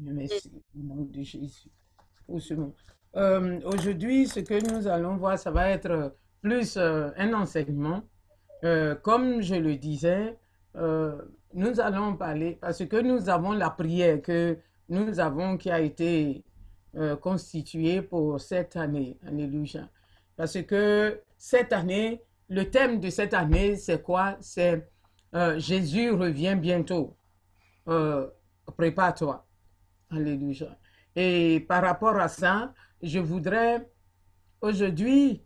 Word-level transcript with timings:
Merci 0.00 0.52
au 0.76 0.82
nom 0.82 1.02
de 1.02 1.22
Jésus 1.22 1.70
pour 2.26 2.40
ce 2.40 2.54
mot. 2.54 2.74
Euh, 3.16 3.60
Aujourd'hui, 3.64 4.26
ce 4.28 4.40
que 4.40 4.72
nous 4.72 4.86
allons 4.86 5.16
voir, 5.16 5.38
ça 5.38 5.50
va 5.50 5.70
être 5.70 6.14
plus 6.40 6.76
euh, 6.76 7.10
un 7.16 7.32
enseignement. 7.32 8.02
Euh, 8.64 8.94
comme 8.94 9.40
je 9.42 9.54
le 9.54 9.76
disais, 9.76 10.38
nous 11.54 11.80
allons 11.80 12.16
parler, 12.16 12.58
parce 12.60 12.84
que 12.84 13.00
nous 13.00 13.28
avons 13.28 13.52
la 13.52 13.70
prière 13.70 14.22
que 14.22 14.58
nous 14.88 15.18
avons 15.18 15.56
qui 15.56 15.70
a 15.70 15.80
été 15.80 16.44
constituée 17.20 18.02
pour 18.02 18.40
cette 18.40 18.76
année. 18.76 19.18
Alléluia. 19.26 19.88
Parce 20.36 20.62
que 20.62 21.20
cette 21.36 21.72
année, 21.72 22.22
le 22.48 22.70
thème 22.70 23.00
de 23.00 23.10
cette 23.10 23.34
année, 23.34 23.74
c'est 23.74 24.02
quoi? 24.02 24.36
C'est 24.40 24.88
Jésus 25.56 26.10
revient 26.12 26.56
bientôt. 26.56 27.16
Prépare-toi. 28.76 29.47
Alléluia. 30.10 30.78
Et 31.14 31.60
par 31.68 31.82
rapport 31.82 32.16
à 32.16 32.28
ça, 32.28 32.72
je 33.02 33.18
voudrais 33.18 33.88
aujourd'hui 34.60 35.42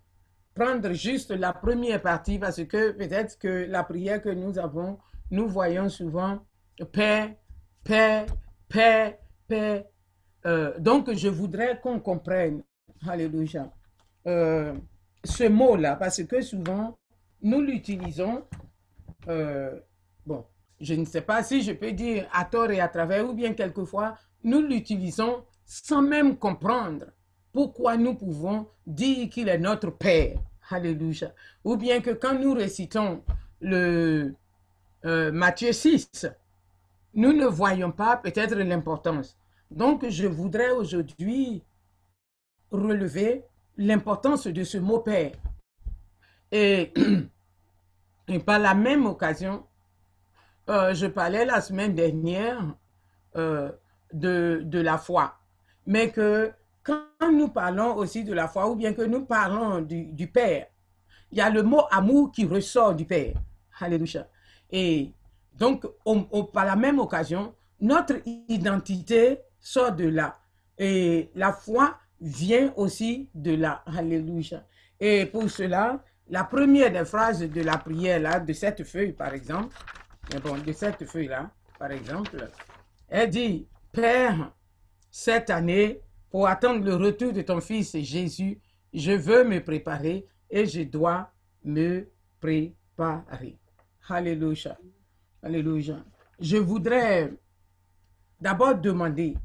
prendre 0.55 0.93
juste 0.93 1.31
la 1.31 1.53
première 1.53 2.01
partie 2.01 2.39
parce 2.39 2.65
que 2.65 2.93
peut-être 2.93 3.39
que 3.39 3.67
la 3.69 3.83
prière 3.85 4.23
que 4.23 4.29
nous 4.29 4.59
avons, 4.59 4.99
nous 5.31 5.49
voyons 5.49 5.89
souvent 5.89 6.41
paix, 6.93 7.39
paix, 7.85 8.27
paix, 8.69 9.19
paix. 9.49 9.87
Euh, 10.47 10.79
donc, 10.79 11.13
je 11.13 11.29
voudrais 11.29 11.81
qu'on 11.81 12.01
comprenne, 12.01 12.63
alléluia, 13.07 13.71
euh, 14.27 14.75
ce 15.25 15.45
mot-là 15.49 15.97
parce 15.97 16.23
que 16.25 16.41
souvent, 16.41 16.99
nous 17.43 17.61
l'utilisons, 17.61 18.45
euh, 19.29 19.81
bon, 20.27 20.45
je 20.81 20.95
ne 20.95 21.05
sais 21.05 21.23
pas 21.23 21.43
si 21.43 21.63
je 21.63 21.73
peux 21.73 21.93
dire 21.93 22.29
à 22.33 22.45
tort 22.45 22.71
et 22.71 22.81
à 22.81 22.89
travers, 22.89 23.29
ou 23.29 23.33
bien 23.33 23.55
quelquefois, 23.55 24.17
nous 24.45 24.61
l'utilisons 24.61 25.45
sans 25.65 26.03
même 26.03 26.37
comprendre 26.37 27.07
pourquoi 27.53 27.97
nous 27.97 28.15
pouvons 28.15 28.69
dire 28.87 29.29
qu'il 29.29 29.49
est 29.49 29.59
notre 29.59 29.91
Père. 29.91 30.39
Alléluia. 30.71 31.35
Ou 31.65 31.77
bien 31.77 32.01
que 32.01 32.11
quand 32.11 32.39
nous 32.39 32.55
récitons 32.55 33.23
le 33.61 34.35
euh, 35.05 35.31
Matthieu 35.33 35.73
6, 35.73 36.27
nous 37.15 37.33
ne 37.33 37.47
voyons 37.47 37.93
pas 37.93 38.17
peut-être 38.17 38.55
l'importance. 38.55 39.37
Donc, 39.71 40.09
je 40.09 40.27
voudrais 40.27 40.71
aujourd'hui 40.71 41.63
relever 42.71 43.45
l'importance 43.77 44.47
de 44.47 44.65
ce 44.65 44.79
mot 44.79 45.01
Père. 45.01 45.33
Et, 46.51 46.93
par 48.47 48.59
la 48.59 48.75
même 48.75 49.07
occasion, 49.07 49.67
euh, 50.69 50.95
je 50.95 51.07
parlais 51.07 51.45
la 51.45 51.61
semaine 51.61 51.95
dernière 51.95 52.75
euh, 53.37 53.73
de, 54.13 54.63
de 54.65 54.81
la 54.81 54.99
foi, 54.99 55.35
mais 55.87 56.11
que 56.11 56.53
quand 56.83 57.33
nous 57.33 57.49
parlons 57.49 57.97
aussi 57.97 58.25
de 58.25 58.33
la 58.33 58.49
foi, 58.49 58.69
ou 58.69 58.75
bien 58.77 58.93
que 58.93 59.03
nous 59.03 59.25
parlons 59.25 59.81
du, 59.81 60.07
du 60.07 60.27
Père, 60.27 60.67
il 61.31 61.39
y 61.39 61.41
a 61.41 61.49
le 61.49 61.63
mot 61.63 61.83
amour 61.91 62.33
qui 62.33 62.45
ressort 62.45 62.95
du 62.95 63.05
Père. 63.05 63.35
Alléluia. 63.81 64.27
Et 64.71 65.13
donc, 65.55 65.87
on- 66.05 66.25
par 66.45 66.65
la 66.65 66.77
même 66.77 66.99
occasion, 66.99 67.55
notre 67.81 68.17
identité 68.49 69.39
sort 69.61 69.93
de 69.93 70.09
là. 70.09 70.39
Et 70.79 71.31
la 71.35 71.53
foi 71.53 71.97
vient 72.21 72.73
aussi 72.77 73.29
de 73.35 73.55
là. 73.55 73.83
Alléluia. 73.87 74.65
Et 75.01 75.27
pour 75.27 75.49
cela, 75.51 76.03
la 76.29 76.45
première 76.45 76.93
des 76.93 77.05
phrases 77.05 77.41
de 77.41 77.63
la 77.63 77.79
prière, 77.79 78.21
là, 78.21 78.41
de 78.41 78.53
cette 78.53 78.85
feuille, 78.85 79.13
par 79.13 79.33
exemple, 79.35 79.75
bon, 80.43 80.57
de 80.59 80.73
cette 80.73 81.05
feuille-là, 81.05 81.51
par 81.79 81.91
exemple, 81.91 82.49
elle 83.09 83.31
dit, 83.31 83.67
Père, 83.93 84.55
cette 85.11 85.51
année, 85.51 86.01
pour 86.31 86.49
attendre 86.49 86.83
le 86.83 86.95
retour 86.95 87.35
de 87.35 87.43
ton 87.43 87.61
fils 87.61 87.95
Jésus, 87.99 88.59
je 88.95 89.13
veux 89.13 89.45
me 89.45 89.63
préparer 89.63 90.27
et 90.49 90.65
je 90.65 90.81
dois 90.81 91.31
me 91.63 92.11
préparer. 92.41 93.59
Alléluia. 94.09 94.79
Alléluia. 95.43 96.03
Je 96.41 96.57
voudrais 96.57 97.35
d'abord 98.41 98.77
demander 98.77 99.37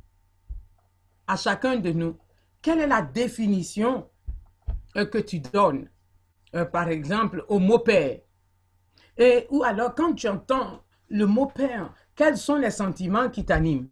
à 1.27 1.35
chacun 1.35 1.75
de 1.75 1.91
nous, 1.91 2.17
quelle 2.61 2.79
est 2.79 2.87
la 2.87 3.01
définition 3.01 4.09
euh, 4.95 5.05
que 5.05 5.17
tu 5.17 5.41
donnes, 5.41 5.89
euh, 6.55 6.63
par 6.63 6.87
exemple, 6.87 7.43
au 7.49 7.59
mot 7.59 7.79
Père? 7.79 8.21
Et 9.17 9.45
ou 9.49 9.63
alors, 9.63 9.93
quand 9.93 10.13
tu 10.13 10.29
entends 10.29 10.83
le 11.09 11.25
mot 11.25 11.47
Père, 11.47 11.93
quels 12.15 12.37
sont 12.37 12.55
les 12.55 12.71
sentiments 12.71 13.29
qui 13.29 13.43
t'animent? 13.43 13.89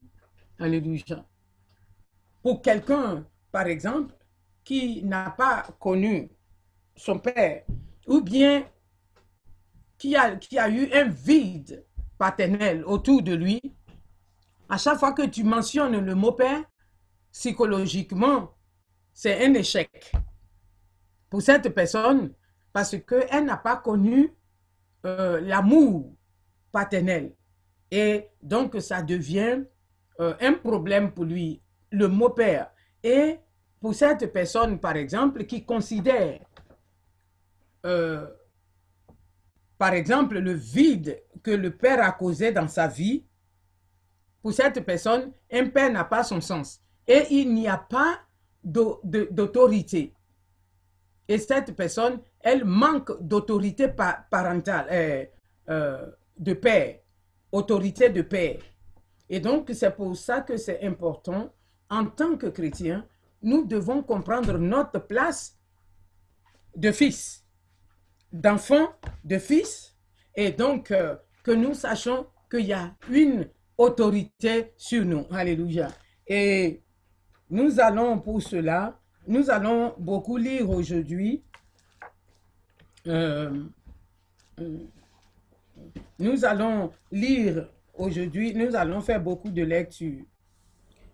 Alléluia. 0.59 1.25
Pour 2.41 2.61
quelqu'un, 2.61 3.25
par 3.51 3.67
exemple, 3.67 4.13
qui 4.63 5.03
n'a 5.03 5.31
pas 5.31 5.67
connu 5.79 6.29
son 6.95 7.19
père, 7.19 7.63
ou 8.07 8.21
bien 8.21 8.65
qui 9.97 10.15
a, 10.15 10.35
qui 10.35 10.57
a 10.57 10.69
eu 10.69 10.91
un 10.93 11.07
vide 11.09 11.85
paternel 12.17 12.83
autour 12.85 13.21
de 13.21 13.33
lui, 13.33 13.61
à 14.69 14.77
chaque 14.77 14.97
fois 14.97 15.13
que 15.13 15.23
tu 15.23 15.43
mentionnes 15.43 15.99
le 15.99 16.15
mot 16.15 16.31
père, 16.31 16.63
psychologiquement, 17.31 18.55
c'est 19.13 19.45
un 19.45 19.53
échec 19.53 20.11
pour 21.29 21.41
cette 21.41 21.69
personne 21.69 22.33
parce 22.71 22.95
qu'elle 22.97 23.45
n'a 23.45 23.57
pas 23.57 23.77
connu 23.77 24.33
euh, 25.05 25.39
l'amour 25.41 26.13
paternel. 26.71 27.33
Et 27.91 28.27
donc, 28.41 28.75
ça 28.81 29.01
devient 29.01 29.63
euh, 30.19 30.33
un 30.39 30.53
problème 30.53 31.11
pour 31.11 31.25
lui, 31.25 31.61
le 31.91 32.07
mot 32.07 32.29
père. 32.29 32.71
Et 33.03 33.39
pour 33.79 33.93
cette 33.93 34.31
personne, 34.31 34.79
par 34.79 34.95
exemple, 34.95 35.45
qui 35.45 35.65
considère, 35.65 36.39
euh, 37.85 38.27
par 39.77 39.93
exemple, 39.93 40.39
le 40.39 40.53
vide 40.53 41.21
que 41.43 41.51
le 41.51 41.75
père 41.75 42.03
a 42.03 42.11
causé 42.11 42.51
dans 42.51 42.67
sa 42.67 42.87
vie, 42.87 43.25
pour 44.41 44.53
cette 44.53 44.83
personne, 44.85 45.31
un 45.51 45.69
père 45.69 45.91
n'a 45.91 46.03
pas 46.05 46.23
son 46.23 46.39
sens. 46.41 46.81
Et 47.07 47.25
il 47.31 47.53
n'y 47.53 47.67
a 47.67 47.77
pas 47.77 48.19
d'autorité. 48.63 50.13
Et 51.27 51.37
cette 51.37 51.75
personne, 51.75 52.21
elle 52.39 52.63
manque 52.65 53.11
d'autorité 53.21 53.87
pa- 53.87 54.25
parentale, 54.29 55.29
euh, 55.69 56.11
de 56.37 56.53
père, 56.53 56.99
autorité 57.51 58.09
de 58.09 58.21
père. 58.21 58.57
Et 59.29 59.39
donc, 59.39 59.71
c'est 59.73 59.95
pour 59.95 60.15
ça 60.15 60.41
que 60.41 60.57
c'est 60.57 60.83
important, 60.83 61.53
en 61.89 62.05
tant 62.05 62.37
que 62.37 62.47
chrétien, 62.47 63.07
nous 63.41 63.65
devons 63.65 64.03
comprendre 64.03 64.57
notre 64.57 64.99
place 64.99 65.57
de 66.75 66.91
fils, 66.91 67.45
d'enfant, 68.31 68.89
de 69.23 69.37
fils, 69.37 69.95
et 70.35 70.51
donc 70.51 70.91
euh, 70.91 71.15
que 71.43 71.51
nous 71.51 71.73
sachions 71.73 72.27
qu'il 72.49 72.65
y 72.65 72.73
a 72.73 72.95
une 73.09 73.49
autorité 73.77 74.73
sur 74.77 75.05
nous. 75.05 75.25
Alléluia. 75.31 75.89
Et 76.27 76.83
nous 77.49 77.79
allons 77.79 78.19
pour 78.19 78.41
cela, 78.41 78.99
nous 79.27 79.49
allons 79.49 79.93
beaucoup 79.97 80.37
lire 80.37 80.69
aujourd'hui. 80.69 81.43
euh, 83.07 83.63
euh, 84.59 84.79
nous 86.17 86.45
allons 86.45 86.91
lire 87.11 87.69
aujourd'hui, 87.97 88.53
nous 88.53 88.75
allons 88.75 89.01
faire 89.01 89.21
beaucoup 89.21 89.49
de 89.49 89.63
lectures. 89.63 90.25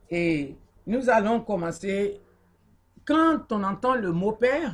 Et 0.09 0.55
nous 0.85 1.09
allons 1.09 1.41
commencer. 1.41 2.19
Quand 3.05 3.51
on 3.51 3.63
entend 3.63 3.95
le 3.95 4.11
mot 4.11 4.33
père, 4.33 4.73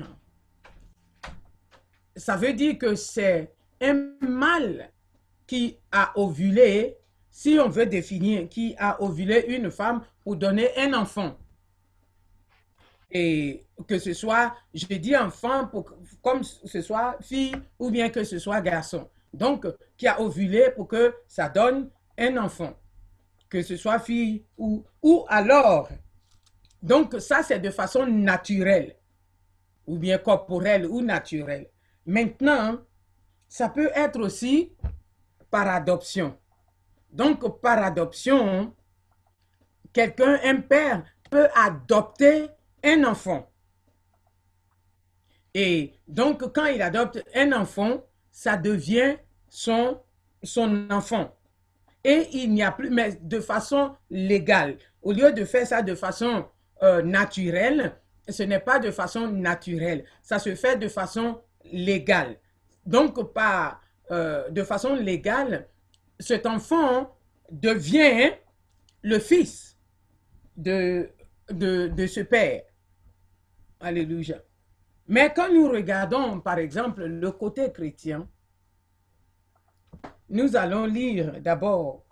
ça 2.16 2.36
veut 2.36 2.54
dire 2.54 2.78
que 2.78 2.96
c'est 2.96 3.54
un 3.82 4.12
mâle 4.22 4.92
qui 5.46 5.78
a 5.92 6.12
ovulé, 6.20 6.98
si 7.30 7.58
on 7.60 7.70
veut 7.70 7.86
définir, 7.86 8.50
qui 8.50 8.76
a 8.78 9.02
ovulé 9.02 9.46
une 9.48 9.72
femme 9.72 10.04
pour 10.24 10.36
donner 10.36 10.70
un 10.78 10.94
enfant. 10.94 11.38
Et 13.10 13.66
que 13.88 13.98
ce 13.98 14.14
soit, 14.14 14.54
je 14.74 14.86
dis 14.86 15.16
enfant, 15.16 15.68
pour, 15.68 15.94
comme 16.22 16.44
ce 16.44 16.82
soit 16.82 17.18
fille 17.22 17.56
ou 17.80 17.90
bien 17.90 18.10
que 18.10 18.24
ce 18.24 18.40
soit 18.40 18.60
garçon. 18.60 19.10
Donc, 19.34 19.66
qui 19.96 20.08
a 20.08 20.20
ovulé 20.20 20.72
pour 20.76 20.88
que 20.88 21.14
ça 21.28 21.48
donne 21.48 21.90
un 22.18 22.38
enfant. 22.38 22.74
Que 23.50 23.62
ce 23.62 23.78
soit 23.78 24.00
fille 24.00 24.46
ou, 24.58 24.84
ou 25.02 25.26
alors. 25.30 25.90
Donc, 26.82 27.16
ça, 27.20 27.44
c'est 27.44 27.60
de 27.60 27.70
façon 27.70 28.06
naturelle, 28.06 28.96
ou 29.86 29.98
bien 29.98 30.18
corporelle 30.18 30.86
ou 30.86 31.02
naturelle. 31.02 31.70
Maintenant, 32.06 32.80
ça 33.48 33.70
peut 33.70 33.90
être 33.96 34.20
aussi 34.20 34.74
par 35.50 35.68
adoption. 35.68 36.38
Donc, 37.12 37.62
par 37.62 37.82
adoption, 37.84 38.74
quelqu'un, 39.94 40.40
un 40.44 40.62
père, 40.62 41.04
peut 41.30 41.48
adopter 41.56 42.48
un 42.84 43.04
enfant. 43.06 43.50
Et 45.54 45.94
donc, 46.08 46.54
quand 46.54 46.66
il 46.66 46.82
adopte 46.82 47.24
un 47.34 47.52
enfant, 47.54 48.04
ça 48.32 48.58
devient 48.58 49.18
son, 49.50 50.00
son 50.44 50.90
enfant. 50.92 51.37
Et 52.04 52.28
il 52.34 52.54
n'y 52.54 52.64
a 52.64 52.72
plus, 52.72 52.90
mais 52.90 53.18
de 53.22 53.40
façon 53.40 53.96
légale, 54.10 54.78
au 55.02 55.12
lieu 55.12 55.34
de 55.34 55.46
faire 55.46 55.68
ça 55.68 55.82
de 55.82 55.96
façon 55.96 56.46
euh, 56.84 57.02
naturelle, 57.02 57.94
ce 58.30 58.44
n'est 58.44 58.60
pas 58.60 58.80
de 58.80 58.92
façon 58.92 59.28
naturelle, 59.28 60.06
ça 60.22 60.40
se 60.40 60.56
fait 60.56 60.78
de 60.78 60.88
façon 60.88 61.42
légale. 61.72 62.38
Donc, 62.86 63.18
euh, 64.12 64.50
de 64.50 64.64
façon 64.64 64.96
légale, 64.96 65.68
cet 66.20 66.46
enfant 66.46 67.16
devient 67.52 68.32
le 69.02 69.20
fils 69.20 69.78
de, 70.56 71.10
de, 71.50 71.88
de 71.88 72.08
ce 72.08 72.22
père. 72.22 72.64
Alléluia. 73.80 74.42
Mais 75.08 75.34
quand 75.34 75.52
nous 75.54 75.70
regardons, 75.70 76.40
par 76.40 76.58
exemple, 76.58 77.06
le 77.06 77.32
côté 77.32 77.72
chrétien, 77.72 78.28
nous 80.30 80.56
allons 80.56 80.86
lire 80.86 81.40
d'abord. 81.42 82.04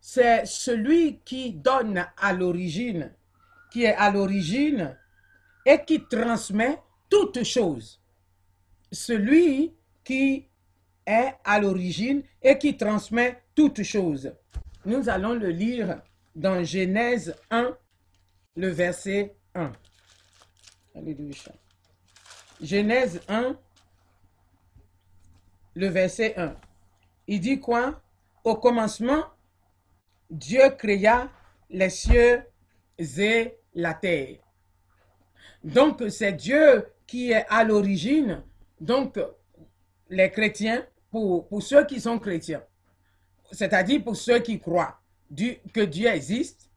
C'est 0.00 0.46
celui 0.46 1.20
qui 1.20 1.52
donne 1.52 2.06
à 2.16 2.32
l'origine, 2.32 3.12
qui 3.72 3.84
est 3.84 3.94
à 3.94 4.10
l'origine 4.10 4.96
et 5.66 5.84
qui 5.84 6.04
transmet 6.04 6.80
toutes 7.08 7.42
choses. 7.42 8.00
Celui 8.92 9.74
qui 10.04 10.46
est 11.06 11.34
à 11.44 11.58
l'origine 11.58 12.22
et 12.42 12.58
qui 12.58 12.76
transmet 12.76 13.42
toutes 13.54 13.82
choses. 13.82 14.32
Nous 14.84 15.08
allons 15.08 15.34
le 15.34 15.48
lire 15.48 16.02
dans 16.34 16.62
Genèse 16.62 17.34
1, 17.50 17.76
le 18.56 18.68
verset 18.68 19.34
1. 19.54 19.72
Alléluia. 20.94 21.52
Genèse 22.60 23.20
1, 23.28 23.56
le 25.74 25.88
verset 25.88 26.34
1. 26.36 26.56
Il 27.26 27.40
dit 27.40 27.60
quoi? 27.60 28.00
Au 28.44 28.56
commencement, 28.56 29.24
Dieu 30.30 30.70
créa 30.78 31.30
les 31.70 31.90
cieux 31.90 32.42
et 32.98 33.56
la 33.74 33.94
terre. 33.94 34.38
Donc, 35.62 36.02
c'est 36.10 36.32
Dieu 36.32 36.86
qui 37.06 37.32
est 37.32 37.46
à 37.48 37.64
l'origine. 37.64 38.42
Donc, 38.80 39.18
les 40.10 40.30
chrétiens, 40.30 40.86
pour, 41.10 41.48
pour 41.48 41.62
ceux 41.62 41.84
qui 41.86 42.00
sont 42.00 42.18
chrétiens, 42.18 42.62
c'est-à-dire 43.50 44.02
pour 44.02 44.16
ceux 44.16 44.40
qui 44.40 44.60
croient 44.60 45.00
que 45.72 45.84
Dieu 45.84 46.08
existe, 46.08 46.70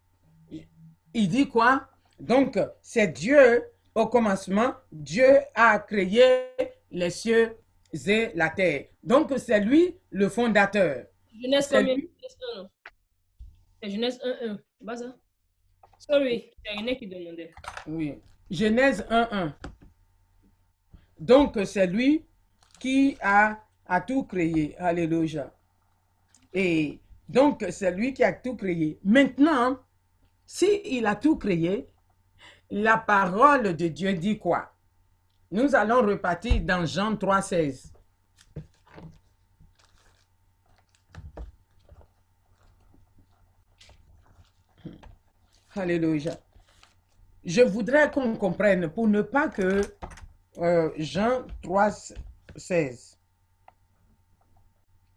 il 1.14 1.28
dit 1.28 1.48
quoi? 1.48 1.88
Donc, 2.20 2.60
c'est 2.82 3.08
Dieu, 3.08 3.64
au 3.94 4.08
commencement, 4.08 4.74
Dieu 4.92 5.40
a 5.54 5.80
créé 5.80 6.50
les 6.92 7.10
cieux 7.10 7.58
et 7.94 8.32
la 8.36 8.50
terre. 8.50 8.86
Donc, 9.04 9.34
c'est 9.38 9.60
lui 9.60 9.96
le 10.12 10.30
fondateur. 10.30 11.06
Genèse 11.42 11.68
C'est 11.68 11.78
combien? 11.80 11.96
lui. 11.96 12.10
C'est 13.82 13.90
Genèse 13.90 14.20
1, 14.24 14.50
1. 14.52 14.60
Pas 14.86 14.98
ça? 14.98 15.16
Sorry, 16.00 16.52
c'est 16.66 16.78
René 16.78 16.98
qui 16.98 17.08
demandait. 17.08 17.54
Oui. 17.88 18.16
Genèse 18.50 19.06
1.1. 19.10 19.54
Donc, 21.20 21.58
c'est 21.66 21.88
lui 21.88 22.26
qui 22.80 23.18
a, 23.22 23.60
a 23.86 24.02
tout 24.02 24.24
créé. 24.24 24.76
Alléluia. 24.78 25.54
Et 26.54 27.00
donc, 27.28 27.66
c'est 27.72 27.92
lui 27.92 28.14
qui 28.14 28.24
a 28.24 28.34
tout 28.34 28.56
créé. 28.56 29.00
Maintenant, 29.04 29.80
si 30.46 30.82
il 30.86 31.06
a 31.06 31.16
tout 31.16 31.38
créé, 31.38 31.88
la 32.70 32.98
parole 32.98 33.76
de 33.76 33.88
Dieu 33.88 34.14
dit 34.14 34.38
quoi? 34.38 34.74
Nous 35.50 35.76
allons 35.76 36.06
repartir 36.06 36.62
dans 36.62 36.86
Jean 36.86 37.14
3.16. 37.16 37.94
Alléluia. 45.76 46.38
Je 47.46 47.62
voudrais 47.62 48.12
qu'on 48.12 48.36
comprenne 48.36 48.90
pour 48.90 49.08
ne 49.08 49.22
pas 49.22 49.48
que 49.48 49.82
euh, 50.58 50.92
Jean 50.98 51.46
3, 51.62 51.92
16. 52.56 53.18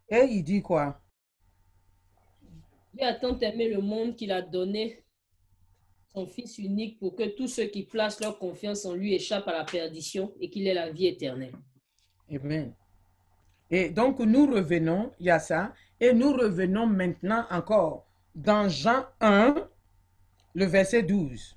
Et 0.09 0.23
il 0.29 0.43
dit 0.43 0.61
quoi? 0.61 1.01
Dieu 2.93 3.05
a 3.05 3.15
tant 3.15 3.37
aimé 3.39 3.69
le 3.69 3.81
monde 3.81 4.15
qu'il 4.15 4.31
a 4.31 4.41
donné 4.41 5.03
son 6.13 6.27
Fils 6.27 6.57
unique 6.57 6.99
pour 6.99 7.15
que 7.15 7.23
tous 7.35 7.47
ceux 7.47 7.65
qui 7.65 7.83
placent 7.83 8.19
leur 8.19 8.37
confiance 8.37 8.85
en 8.85 8.93
lui 8.93 9.13
échappent 9.13 9.47
à 9.47 9.53
la 9.53 9.63
perdition 9.63 10.33
et 10.39 10.49
qu'il 10.49 10.67
ait 10.67 10.73
la 10.73 10.89
vie 10.91 11.07
éternelle. 11.07 11.55
Amen. 12.29 12.73
Et 13.69 13.89
donc 13.89 14.19
nous 14.19 14.47
revenons, 14.47 15.11
il 15.19 15.27
y 15.27 15.29
a 15.29 15.39
ça, 15.39 15.73
et 15.99 16.13
nous 16.13 16.33
revenons 16.33 16.85
maintenant 16.85 17.45
encore 17.49 18.07
dans 18.35 18.67
Jean 18.67 19.05
1, 19.21 19.55
le 20.53 20.65
verset 20.65 21.03
12. 21.03 21.55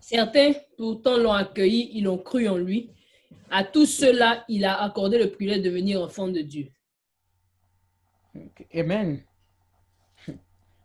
Certains, 0.00 0.52
pourtant, 0.76 1.16
l'ont 1.16 1.32
accueilli, 1.32 1.90
ils 1.94 2.06
ont 2.06 2.18
cru 2.18 2.46
en 2.46 2.58
lui. 2.58 2.90
À 3.50 3.64
tous 3.64 3.86
ceux-là, 3.86 4.44
il 4.48 4.66
a 4.66 4.82
accordé 4.82 5.18
le 5.18 5.30
privilège 5.30 5.62
de 5.62 5.70
devenir 5.70 6.02
enfant 6.02 6.28
de 6.28 6.40
Dieu. 6.40 6.68
Amen. 8.74 9.22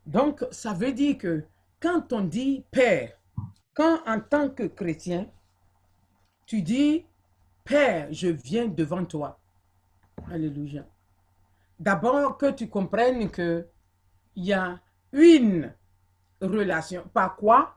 Donc, 0.05 0.45
ça 0.51 0.73
veut 0.73 0.91
dire 0.91 1.17
que 1.17 1.43
quand 1.79 2.13
on 2.13 2.21
dit 2.21 2.65
Père, 2.71 3.17
quand 3.73 3.99
en 4.07 4.19
tant 4.19 4.49
que 4.49 4.63
chrétien, 4.63 5.27
tu 6.45 6.61
dis 6.61 7.05
Père, 7.63 8.07
je 8.11 8.27
viens 8.27 8.67
devant 8.67 9.05
toi. 9.05 9.39
Alléluia. 10.31 10.85
D'abord 11.79 12.37
que 12.37 12.51
tu 12.51 12.67
comprennes 12.67 13.29
que 13.29 13.67
il 14.35 14.45
y 14.45 14.53
a 14.53 14.79
une 15.11 15.73
relation. 16.41 17.03
Par 17.13 17.35
quoi? 17.35 17.75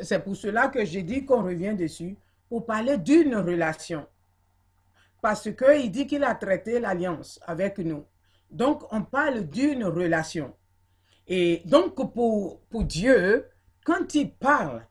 C'est 0.00 0.20
pour 0.20 0.36
cela 0.36 0.68
que 0.68 0.84
j'ai 0.84 1.02
dit 1.02 1.24
qu'on 1.24 1.42
revient 1.42 1.74
dessus, 1.74 2.16
pour 2.48 2.66
parler 2.66 2.98
d'une 2.98 3.36
relation. 3.36 4.06
Parce 5.22 5.50
qu'il 5.54 5.90
dit 5.90 6.06
qu'il 6.06 6.24
a 6.24 6.34
traité 6.34 6.80
l'alliance 6.80 7.40
avec 7.46 7.78
nous. 7.78 8.04
Donc, 8.54 8.84
on 8.92 9.02
parle 9.02 9.50
d'une 9.50 9.84
relation. 9.84 10.54
Et 11.26 11.62
donc, 11.64 11.96
pour, 12.14 12.60
Dieu, 12.84 13.50
quand 13.84 14.14
il 14.14 14.32
parle 14.32 14.86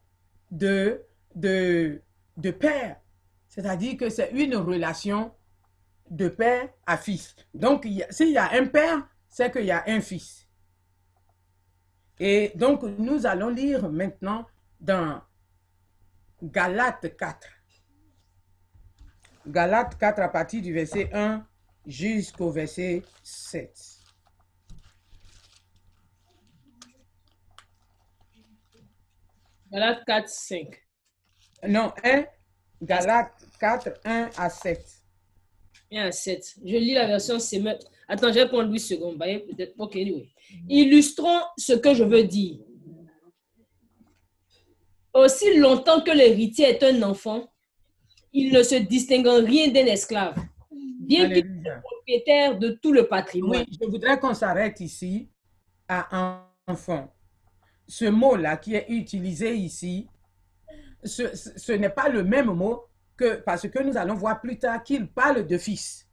de, 0.52 1.02
de, 1.34 2.02
père, 2.60 3.00
c'est-à-dire 3.48 3.96
que 3.96 4.10
c'est 4.10 4.32
une 4.32 4.58
relation 4.58 5.32
de 6.10 6.28
père 6.28 6.68
à 6.86 6.98
fils. 6.98 7.38
Donc, 7.54 7.88
s'il 8.10 8.32
y 8.32 8.38
a 8.38 8.52
un 8.52 8.66
père, 8.66 9.08
c'est 9.30 9.50
qu'il 9.50 9.66
y 9.66 9.72
a 9.72 9.86
un 9.88 10.02
fils. 10.02 10.46
Et 12.20 12.52
donc, 12.56 12.84
nous 12.84 13.26
allons 13.26 13.50
lire 13.50 13.90
maintenant 13.90 14.46
dans 14.82 15.22
Galates 16.44 17.16
4. 17.16 17.48
Galates 19.48 19.98
4 19.98 20.20
à 20.20 20.28
partir 20.28 20.62
du 20.62 20.74
verset 20.74 21.10
1 21.14 21.48
jusqu'au 21.86 22.52
verset 22.52 23.04
7. 23.24 23.72
Galates 29.72 30.04
4, 30.06 30.30
5. 30.30 30.68
Non, 31.68 31.92
1, 32.04 32.26
Galates 32.82 33.48
4, 33.60 34.02
1 34.06 34.30
à 34.38 34.50
7. 34.50 34.86
Et 35.92 36.00
à 36.00 36.12
7. 36.12 36.56
Je 36.64 36.78
lis 36.78 36.94
la 36.94 37.08
version 37.08 37.40
Semer. 37.40 37.76
Attends, 38.08 38.30
je 38.30 38.40
vais 38.40 38.48
prendre 38.48 38.72
8 38.72 38.80
secondes. 38.80 39.18
Peut-être. 39.18 39.74
Ok, 39.78 39.96
anyway. 39.96 40.30
Illustrons 40.70 41.42
ce 41.58 41.74
que 41.74 41.94
je 41.94 42.04
veux 42.04 42.24
dire. 42.24 42.60
Aussi 45.14 45.58
longtemps 45.58 46.02
que 46.02 46.12
l'héritier 46.12 46.66
est 46.70 46.84
un 46.84 47.04
enfant, 47.04 47.48
il 48.32 48.52
ne 48.52 48.64
se 48.64 48.76
distingue 48.76 49.28
en 49.28 49.44
rien 49.46 49.70
d'un 49.70 49.86
esclave, 49.86 50.36
bien 51.06 51.30
qu'il 51.30 51.62
soit 51.64 51.76
propriétaire 51.82 52.58
de 52.60 52.70
tout 52.82 52.92
le 52.94 53.08
patrimoine. 53.08 53.66
Oui, 53.70 53.78
je 53.82 53.88
voudrais 53.90 54.20
qu'on 54.20 54.34
s'arrête 54.34 54.80
ici 54.80 55.30
à 55.88 56.48
enfant. 56.68 57.14
Ce 57.88 58.06
mot-là 58.06 58.58
qui 58.58 58.76
est 58.76 58.86
utilisé 58.90 59.56
ici, 59.56 60.08
ce, 61.04 61.36
ce- 61.36 61.58
ce 61.60 61.72
n'est 61.74 61.90
pas 61.90 62.10
le 62.10 62.24
même 62.24 62.52
mot 62.52 62.84
que 63.18 63.36
parce 63.36 63.68
que 63.70 63.84
nous 63.84 63.98
allons 63.98 64.16
voir 64.16 64.40
plus 64.42 64.58
tard 64.58 64.82
qu'il 64.84 65.08
parle 65.08 65.46
de 65.46 65.58
fils. 65.58 66.08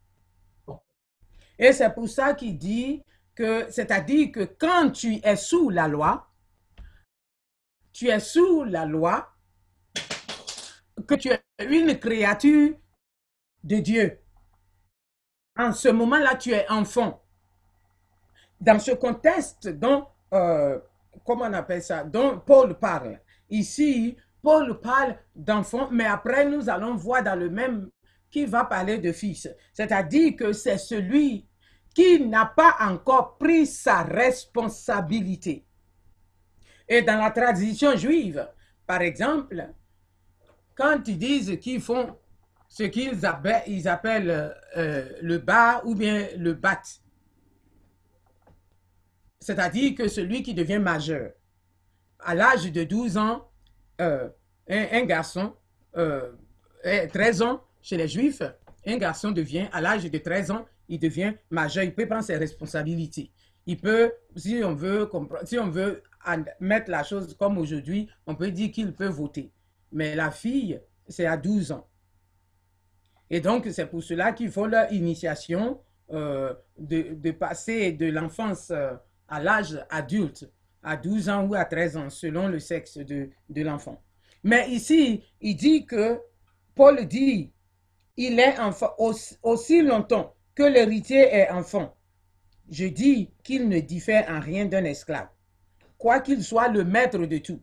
Et 1.58 1.72
c'est 1.72 1.92
pour 1.94 2.08
ça 2.08 2.34
qu'il 2.34 2.56
dit 2.58 3.02
que, 3.34 3.66
c'est-à-dire 3.70 4.32
que 4.32 4.40
quand 4.44 4.90
tu 4.90 5.20
es 5.22 5.36
sous 5.36 5.70
la 5.70 5.86
loi, 5.88 6.26
tu 7.92 8.08
es 8.08 8.20
sous 8.20 8.64
la 8.64 8.84
loi, 8.86 9.28
que 11.06 11.14
tu 11.14 11.28
es 11.28 11.40
une 11.68 11.98
créature 11.98 12.74
de 13.62 13.76
Dieu. 13.76 14.19
En 15.60 15.74
ce 15.74 15.88
moment-là, 15.88 16.36
tu 16.36 16.52
es 16.52 16.66
enfant. 16.70 17.22
Dans 18.58 18.78
ce 18.78 18.92
contexte 18.92 19.68
dont, 19.68 20.06
euh, 20.32 20.78
comment 21.26 21.44
on 21.44 21.52
appelle 21.52 21.82
ça, 21.82 22.02
dont 22.02 22.40
Paul 22.40 22.78
parle. 22.78 23.20
Ici, 23.50 24.16
Paul 24.42 24.80
parle 24.80 25.18
d'enfant, 25.36 25.90
mais 25.92 26.06
après, 26.06 26.46
nous 26.46 26.70
allons 26.70 26.94
voir 26.94 27.22
dans 27.22 27.38
le 27.38 27.50
même 27.50 27.90
qui 28.30 28.46
va 28.46 28.64
parler 28.64 28.96
de 28.96 29.12
fils. 29.12 29.50
C'est-à-dire 29.74 30.34
que 30.34 30.54
c'est 30.54 30.78
celui 30.78 31.46
qui 31.94 32.24
n'a 32.26 32.46
pas 32.46 32.76
encore 32.80 33.36
pris 33.36 33.66
sa 33.66 34.02
responsabilité. 34.02 35.66
Et 36.88 37.02
dans 37.02 37.18
la 37.18 37.30
tradition 37.32 37.94
juive, 37.96 38.48
par 38.86 39.02
exemple, 39.02 39.68
quand 40.74 41.06
ils 41.06 41.18
disent 41.18 41.58
qu'ils 41.60 41.82
font 41.82 42.16
ce 42.70 42.84
qu'ils 42.84 43.26
appellent, 43.26 43.86
appellent 43.86 44.54
euh, 44.76 45.08
le 45.20 45.38
bas 45.38 45.82
ou 45.84 45.94
bien 45.94 46.28
le 46.38 46.54
bat, 46.54 46.80
c'est-à-dire 49.40 49.94
que 49.96 50.06
celui 50.06 50.42
qui 50.42 50.54
devient 50.54 50.78
majeur, 50.78 51.32
à 52.20 52.34
l'âge 52.34 52.70
de 52.70 52.84
12 52.84 53.16
ans, 53.16 53.50
euh, 54.00 54.28
un, 54.68 55.04
garçon, 55.04 55.54
13 55.94 55.96
euh, 55.96 57.44
ans 57.44 57.64
chez 57.82 57.96
les 57.96 58.06
Juifs, 58.06 58.42
un 58.86 58.96
garçon 58.98 59.32
devient, 59.32 59.66
à 59.72 59.80
l'âge 59.80 60.08
de 60.08 60.18
13 60.18 60.52
ans, 60.52 60.66
il 60.88 61.00
devient 61.00 61.34
majeur, 61.50 61.82
il 61.84 61.94
peut 61.94 62.06
prendre 62.06 62.24
ses 62.24 62.36
responsabilités. 62.36 63.32
Il 63.66 63.78
peut, 63.78 64.12
si 64.36 64.62
on 64.64 64.74
veut, 64.74 65.10
si 65.44 65.58
on 65.58 65.70
veut 65.70 66.02
mettre 66.60 66.90
la 66.90 67.02
chose 67.02 67.36
comme 67.36 67.58
aujourd'hui, 67.58 68.08
on 68.26 68.34
peut 68.36 68.50
dire 68.50 68.70
qu'il 68.70 68.92
peut 68.92 69.08
voter. 69.08 69.50
Mais 69.90 70.14
la 70.14 70.30
fille, 70.30 70.80
c'est 71.08 71.26
à 71.26 71.36
12 71.36 71.72
ans. 71.72 71.89
Et 73.30 73.40
donc, 73.40 73.68
c'est 73.70 73.86
pour 73.86 74.02
cela 74.02 74.32
qu'il 74.32 74.50
faut 74.50 74.66
leur 74.66 74.92
initiation 74.92 75.80
euh, 76.12 76.52
de, 76.78 77.30
passer 77.30 77.92
de 77.92 78.06
l'enfance 78.06 78.70
euh, 78.70 78.92
à 79.28 79.40
l'âge 79.40 79.78
adulte, 79.88 80.50
à 80.82 80.96
12 80.96 81.28
ans 81.28 81.46
ou 81.46 81.54
à 81.54 81.64
13 81.64 81.96
ans, 81.96 82.10
selon 82.10 82.48
le 82.48 82.58
sexe 82.58 82.98
de, 82.98 83.30
de 83.48 83.62
l'enfant. 83.62 84.02
Mais 84.42 84.68
ici, 84.70 85.22
il 85.40 85.56
dit 85.56 85.86
que, 85.86 86.18
Paul 86.74 87.06
dit, 87.06 87.52
il 88.16 88.40
est 88.40 88.58
enfant 88.58 88.94
aussi, 88.98 89.82
longtemps 89.82 90.34
que 90.54 90.64
l'héritier 90.64 91.32
est 91.32 91.50
enfant. 91.50 91.96
Je 92.70 92.86
dis 92.86 93.30
qu'il 93.44 93.68
ne 93.68 93.78
diffère 93.80 94.28
en 94.28 94.40
rien 94.40 94.66
d'un 94.66 94.84
esclave, 94.84 95.28
quoi 95.96 96.20
qu'il 96.20 96.42
soit 96.42 96.68
le 96.68 96.84
maître 96.84 97.18
de 97.18 97.38
tout. 97.38 97.62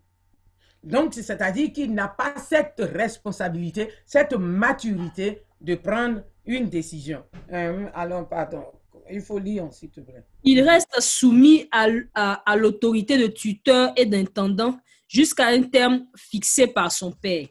Donc, 0.84 1.14
c'est-à-dire 1.14 1.74
qu'il 1.74 1.94
n'a 1.94 2.08
pas 2.08 2.36
cette 2.38 2.80
responsabilité, 2.80 3.92
cette 4.06 4.34
maturité 4.34 5.44
de 5.62 5.76
prendre 5.76 6.24
une 6.46 6.70
décision. 6.70 7.24
Euh, 7.52 7.88
allons, 7.94 8.26
pardon, 8.26 8.64
il 9.12 9.22
faut 9.22 9.40
lire, 9.40 9.68
s'il 9.72 9.90
te 9.90 10.02
plaît. 10.02 10.24
Il 10.44 10.62
reste 10.62 11.00
soumis 11.00 11.68
à, 11.72 11.88
à, 12.14 12.56
l'autorité 12.56 13.18
de 13.18 13.28
tuteur 13.28 13.94
et 13.96 14.06
d'intendant 14.06 14.78
jusqu'à 15.08 15.48
un 15.48 15.64
terme 15.64 16.06
fixé 16.16 16.68
par 16.68 16.92
son 16.92 17.12
père. 17.12 17.48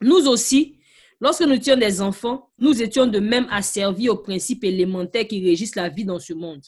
Nous 0.00 0.26
aussi, 0.26 0.78
lorsque 1.20 1.42
nous 1.42 1.54
étions 1.54 1.76
des 1.76 2.00
enfants, 2.00 2.50
nous 2.58 2.82
étions 2.82 3.06
de 3.06 3.18
même 3.18 3.46
asservis 3.50 4.08
aux 4.08 4.16
principes 4.16 4.64
élémentaires 4.64 5.26
qui 5.26 5.44
régissent 5.44 5.76
la 5.76 5.88
vie 5.88 6.04
dans 6.04 6.18
ce 6.18 6.32
monde. 6.32 6.62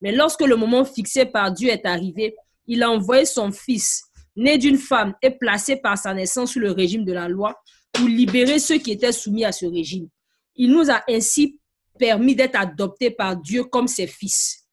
Mais 0.00 0.12
lorsque 0.12 0.42
le 0.42 0.56
moment 0.56 0.84
fixé 0.84 1.24
par 1.24 1.52
Dieu 1.52 1.70
est 1.70 1.86
arrivé, 1.86 2.34
il 2.66 2.82
a 2.82 2.90
envoyé 2.90 3.24
son 3.24 3.52
Fils, 3.52 4.04
né 4.34 4.58
d'une 4.58 4.76
femme 4.76 5.14
et 5.22 5.30
placé 5.30 5.76
par 5.76 5.96
sa 5.96 6.12
naissance 6.12 6.52
sous 6.52 6.60
le 6.60 6.72
régime 6.72 7.04
de 7.04 7.12
la 7.12 7.28
loi, 7.28 7.58
pour 7.96 8.08
libérer 8.08 8.58
ceux 8.58 8.78
qui 8.78 8.92
étaient 8.92 9.12
soumis 9.12 9.44
à 9.44 9.52
ce 9.52 9.66
régime. 9.66 10.08
Il 10.54 10.70
nous 10.70 10.90
a 10.90 11.02
ainsi 11.08 11.58
permis 11.98 12.34
d'être 12.34 12.56
adoptés 12.56 13.10
par 13.10 13.36
Dieu 13.36 13.64
comme 13.64 13.88
ses 13.88 14.06
fils. 14.06 14.66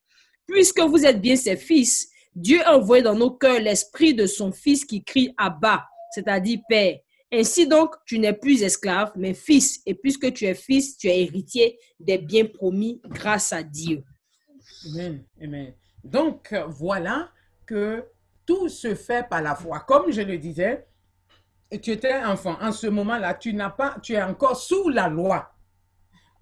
Puisque 0.46 0.82
vous 0.82 1.06
êtes 1.06 1.22
bien 1.22 1.36
ses 1.36 1.58
fils, 1.58 2.10
Dieu 2.36 2.62
a 2.66 2.78
envoyé 2.78 3.04
dans 3.04 3.16
nos 3.16 3.32
cœurs 3.32 3.60
l'esprit 3.60 4.14
de 4.14 4.26
son 4.26 4.52
fils 4.52 4.86
qui 4.86 5.04
crie 5.04 5.34
à 5.38 5.50
bas, 5.50 5.86
c'est-à-dire 6.14 6.60
Père. 6.68 6.98
Ainsi 7.32 7.68
donc, 7.68 7.96
tu 8.06 8.20
n'es 8.20 8.34
plus 8.34 8.62
esclave, 8.62 9.12
mais 9.16 9.34
fils. 9.34 9.82
Et 9.86 9.96
puisque 9.96 10.32
tu 10.34 10.46
es 10.46 10.54
fils, 10.54 10.98
tu 10.98 11.08
es 11.08 11.24
héritier 11.24 11.80
des 12.00 12.18
biens 12.18 12.46
promis 12.46 13.02
grâce 13.06 13.52
à 13.54 13.64
Dieu. 13.64 14.04
Amen. 14.90 15.24
Amen. 15.42 15.74
Donc, 16.04 16.54
voilà 16.68 17.32
que 17.66 18.04
tout 18.46 18.70
se 18.70 18.94
fait 18.94 19.28
par 19.28 19.42
la 19.42 19.56
foi. 19.56 19.80
Comme 19.80 20.12
je 20.12 20.22
le 20.22 20.38
disais, 20.38 20.86
tu 21.82 21.92
étais 21.92 22.24
enfant. 22.24 22.58
En 22.62 22.72
ce 22.72 22.88
moment-là, 22.88 23.34
tu 23.34 23.54
n'as 23.54 23.70
pas, 23.70 23.98
tu 24.02 24.14
es 24.14 24.22
encore 24.22 24.58
sous 24.58 24.90
la 24.90 25.08
loi 25.08 25.54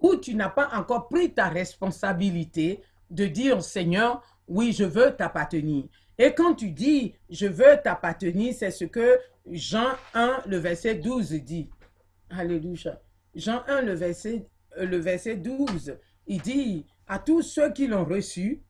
où 0.00 0.16
tu 0.16 0.34
n'as 0.34 0.50
pas 0.50 0.68
encore 0.74 1.08
pris 1.08 1.32
ta 1.32 1.48
responsabilité 1.48 2.82
de 3.10 3.26
dire, 3.26 3.62
Seigneur, 3.62 4.22
oui, 4.48 4.72
je 4.72 4.84
veux 4.84 5.14
t'appartenir. 5.14 5.84
Et 6.18 6.34
quand 6.34 6.54
tu 6.54 6.70
dis, 6.70 7.14
je 7.30 7.46
veux 7.46 7.78
t'appartenir, 7.82 8.54
c'est 8.54 8.70
ce 8.70 8.84
que 8.84 9.18
Jean 9.50 9.90
1, 10.14 10.42
le 10.46 10.58
verset 10.58 10.96
12 10.96 11.32
dit. 11.34 11.70
Alléluia. 12.30 13.00
Jean 13.34 13.62
1, 13.68 13.82
le 13.82 13.94
verset, 13.94 14.46
euh, 14.78 14.86
le 14.86 14.98
verset 14.98 15.36
12, 15.36 15.96
il 16.26 16.40
dit, 16.40 16.86
à 17.06 17.18
tous 17.18 17.42
ceux 17.42 17.72
qui 17.72 17.86
l'ont 17.86 18.04
reçu, 18.04 18.62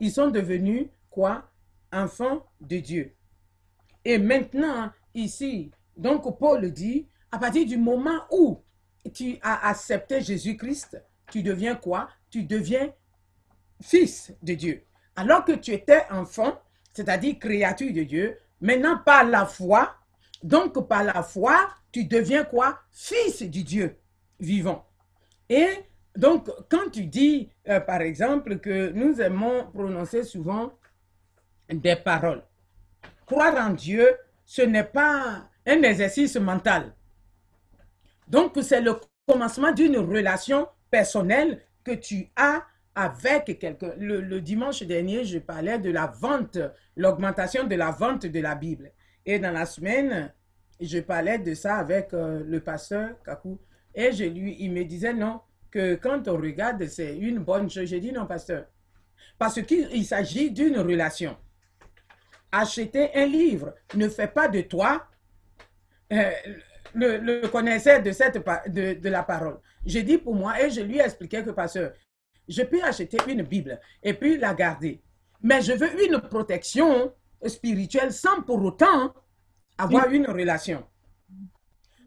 ils 0.00 0.12
sont 0.12 0.30
devenus 0.30 0.88
quoi? 1.10 1.50
Enfants 1.92 2.44
de 2.60 2.78
Dieu. 2.78 3.14
Et 4.04 4.18
maintenant, 4.18 4.90
ici, 5.14 5.70
donc 5.96 6.38
Paul 6.38 6.70
dit, 6.70 7.08
à 7.30 7.38
partir 7.38 7.66
du 7.66 7.76
moment 7.76 8.24
où 8.30 8.62
tu 9.12 9.38
as 9.42 9.68
accepté 9.68 10.20
Jésus-Christ, 10.20 11.02
tu 11.30 11.42
deviens 11.42 11.74
quoi? 11.74 12.08
Tu 12.30 12.44
deviens 12.44 12.92
fils 13.80 14.32
de 14.42 14.54
Dieu. 14.54 14.84
Alors 15.16 15.44
que 15.44 15.52
tu 15.52 15.72
étais 15.72 16.04
enfant, 16.10 16.60
c'est-à-dire 16.92 17.38
créature 17.38 17.92
de 17.92 18.02
Dieu, 18.02 18.38
maintenant 18.60 18.98
par 19.04 19.24
la 19.24 19.46
foi, 19.46 19.94
donc 20.42 20.86
par 20.88 21.04
la 21.04 21.22
foi, 21.22 21.68
tu 21.92 22.04
deviens 22.04 22.44
quoi? 22.44 22.78
Fils 22.90 23.42
du 23.42 23.62
Dieu 23.62 23.96
vivant. 24.40 24.86
Et 25.48 25.68
donc, 26.16 26.48
quand 26.68 26.90
tu 26.92 27.06
dis, 27.06 27.50
euh, 27.68 27.80
par 27.80 28.00
exemple, 28.00 28.58
que 28.58 28.90
nous 28.90 29.20
aimons 29.20 29.70
prononcer 29.72 30.22
souvent 30.22 30.72
des 31.68 31.96
paroles, 31.96 32.42
croire 33.26 33.54
en 33.66 33.70
Dieu, 33.70 34.16
ce 34.44 34.62
n'est 34.62 34.84
pas 34.84 35.48
un 35.66 35.82
exercice 35.82 36.36
mental. 36.36 36.94
Donc, 38.28 38.52
c'est 38.62 38.80
le 38.80 38.98
commencement 39.26 39.72
d'une 39.72 39.96
relation 39.98 40.68
personnelle 40.90 41.60
que 41.82 41.92
tu 41.92 42.30
as 42.36 42.64
avec 42.94 43.58
quelqu'un. 43.58 43.92
Le, 43.98 44.40
dimanche 44.40 44.82
dernier, 44.82 45.24
je 45.24 45.38
parlais 45.38 45.78
de 45.78 45.90
la 45.90 46.06
vente, 46.06 46.58
l'augmentation 46.96 47.64
de 47.64 47.74
la 47.74 47.90
vente 47.90 48.26
de 48.26 48.40
la 48.40 48.54
Bible. 48.54 48.92
Et 49.26 49.38
dans 49.38 49.52
la 49.52 49.66
semaine, 49.66 50.32
je 50.80 50.98
parlais 51.00 51.38
de 51.38 51.54
ça 51.54 51.76
avec 51.76 52.12
euh, 52.14 52.42
le 52.46 52.60
pasteur 52.60 53.22
Kakou. 53.24 53.58
Et 53.94 54.12
je 54.12 54.24
lui, 54.24 54.56
il 54.60 54.72
me 54.72 54.84
disait 54.84 55.12
non, 55.12 55.40
que 55.70 55.94
quand 55.96 56.28
on 56.28 56.36
regarde, 56.36 56.86
c'est 56.86 57.16
une 57.16 57.38
bonne 57.38 57.70
chose. 57.70 57.86
J'ai 57.86 58.00
dit 58.00 58.12
non, 58.12 58.26
pasteur. 58.26 58.66
Parce 59.38 59.60
qu'il 59.62 60.04
s'agit 60.04 60.50
d'une 60.50 60.78
relation. 60.78 61.36
Acheter 62.52 63.10
un 63.14 63.26
livre 63.26 63.74
ne 63.94 64.08
fait 64.08 64.28
pas 64.28 64.46
de 64.46 64.60
toi 64.60 65.06
euh, 66.14 66.30
le, 66.94 67.46
connaisseur 67.48 68.02
de, 68.02 68.12
cette, 68.12 68.36
de, 68.68 68.94
de 68.94 69.08
la 69.08 69.22
parole. 69.22 69.58
J'ai 69.84 70.02
dit 70.02 70.18
pour 70.18 70.34
moi 70.34 70.60
et 70.62 70.70
je 70.70 70.80
lui 70.80 70.98
ai 70.98 71.02
expliqué 71.02 71.42
que, 71.42 71.50
pasteur, 71.50 71.92
je 72.48 72.62
peux 72.62 72.82
acheter 72.82 73.18
une 73.28 73.42
Bible 73.42 73.80
et 74.02 74.14
puis 74.14 74.38
la 74.38 74.54
garder. 74.54 75.02
Mais 75.42 75.60
je 75.60 75.72
veux 75.72 76.06
une 76.06 76.20
protection 76.20 77.12
spirituelle 77.46 78.12
sans 78.12 78.42
pour 78.42 78.62
autant 78.62 79.12
avoir 79.76 80.10
une 80.10 80.26
relation. 80.26 80.84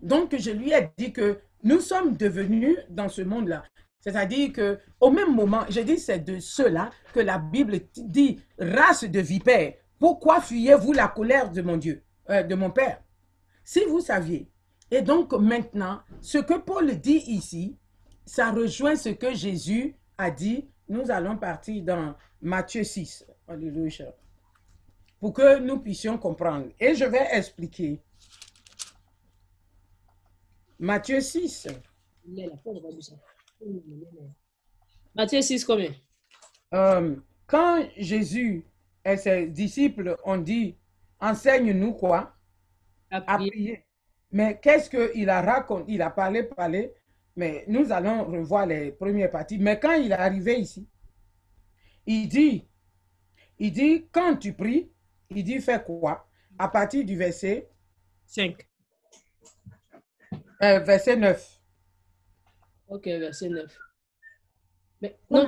Donc, 0.02 0.36
je 0.38 0.52
lui 0.52 0.72
ai 0.72 0.90
dit 0.98 1.12
que 1.12 1.40
nous 1.64 1.82
sommes 1.82 2.16
devenus 2.16 2.78
dans 2.90 3.10
ce 3.10 3.22
monde-là. 3.22 3.64
C'est-à-dire 4.00 4.54
que 4.54 4.80
au 5.02 5.12
même 5.12 5.36
moment, 5.36 5.66
j'ai 5.70 5.84
dit 5.84 5.98
c'est 5.98 6.20
de 6.20 6.40
cela 6.40 6.92
que 7.14 7.20
la 7.20 7.40
Bible 7.40 7.80
dit 7.96 8.40
race 8.58 9.04
de 9.04 9.20
vipères. 9.20 9.74
Pourquoi 10.00 10.40
fuyez-vous 10.40 10.94
la 10.94 11.08
colère 11.08 11.52
de 11.52 11.62
mon 11.62 11.78
Dieu, 11.78 12.04
euh, 12.30 12.44
de 12.44 12.56
mon 12.56 12.70
Père? 12.70 13.02
Si 13.68 13.84
vous 13.84 14.00
saviez. 14.00 14.50
Et 14.90 15.02
donc 15.02 15.34
maintenant, 15.34 16.00
ce 16.22 16.38
que 16.38 16.58
Paul 16.58 16.96
dit 17.02 17.22
ici, 17.28 17.78
ça 18.26 18.50
rejoint 18.50 18.96
ce 18.96 19.10
que 19.10 19.34
Jésus 19.36 19.98
a 20.18 20.32
dit, 20.32 20.70
nous 20.88 21.12
allons 21.12 21.38
partir 21.38 21.84
dans 21.84 22.16
Matthieu 22.42 22.86
6. 22.86 23.28
Alléluia. 23.46 24.16
Pour 25.20 25.34
que 25.34 25.60
nous 25.60 25.80
puissions 25.80 26.18
comprendre. 26.18 26.68
Et 26.80 26.96
je 26.96 27.04
vais 27.04 27.28
expliquer. 27.34 28.02
Matthieu 30.80 31.20
6. 31.20 31.68
Matthieu 35.14 35.42
6, 35.42 35.66
combien? 35.66 35.92
Euh, 36.74 37.18
Quand 37.46 37.86
Jésus 37.98 38.66
et 39.04 39.18
ses 39.18 39.48
disciples 39.48 40.16
ont 40.24 40.38
dit, 40.38 40.78
enseigne-nous 41.20 41.96
quoi? 41.96 42.37
À 43.10 43.22
prier. 43.22 43.84
Mais 44.32 44.60
qu'est-ce 44.62 44.90
qu'il 44.90 45.30
a 45.30 45.42
raconté? 45.42 45.94
Il 45.94 46.02
a 46.02 46.10
parlé, 46.10 46.44
parlé, 46.44 46.94
mais 47.36 47.64
nous 47.68 47.92
allons 47.92 48.26
revoir 48.26 48.66
les 48.66 48.92
premières 48.92 49.32
parties. 49.32 49.58
Mais 49.58 49.80
quand 49.80 49.94
il 49.94 50.12
est 50.12 50.16
arrivé 50.16 50.60
ici, 50.60 50.88
il 52.06 52.28
dit, 52.28 52.68
il 53.60 53.72
dit, 53.72 54.08
quand 54.12 54.36
tu 54.38 54.54
pries, 54.54 54.92
il 55.30 55.44
dit, 55.44 55.60
fais 55.60 55.82
quoi? 55.84 56.28
À 56.58 56.68
partir 56.68 57.06
du 57.06 57.16
verset 57.16 57.70
5. 58.26 58.68
Euh, 60.64 60.80
verset 60.80 61.16
9. 61.16 61.62
Ok, 62.90 63.06
verset 63.06 63.50
9. 63.50 63.78
Mais 65.02 65.18
non, 65.30 65.46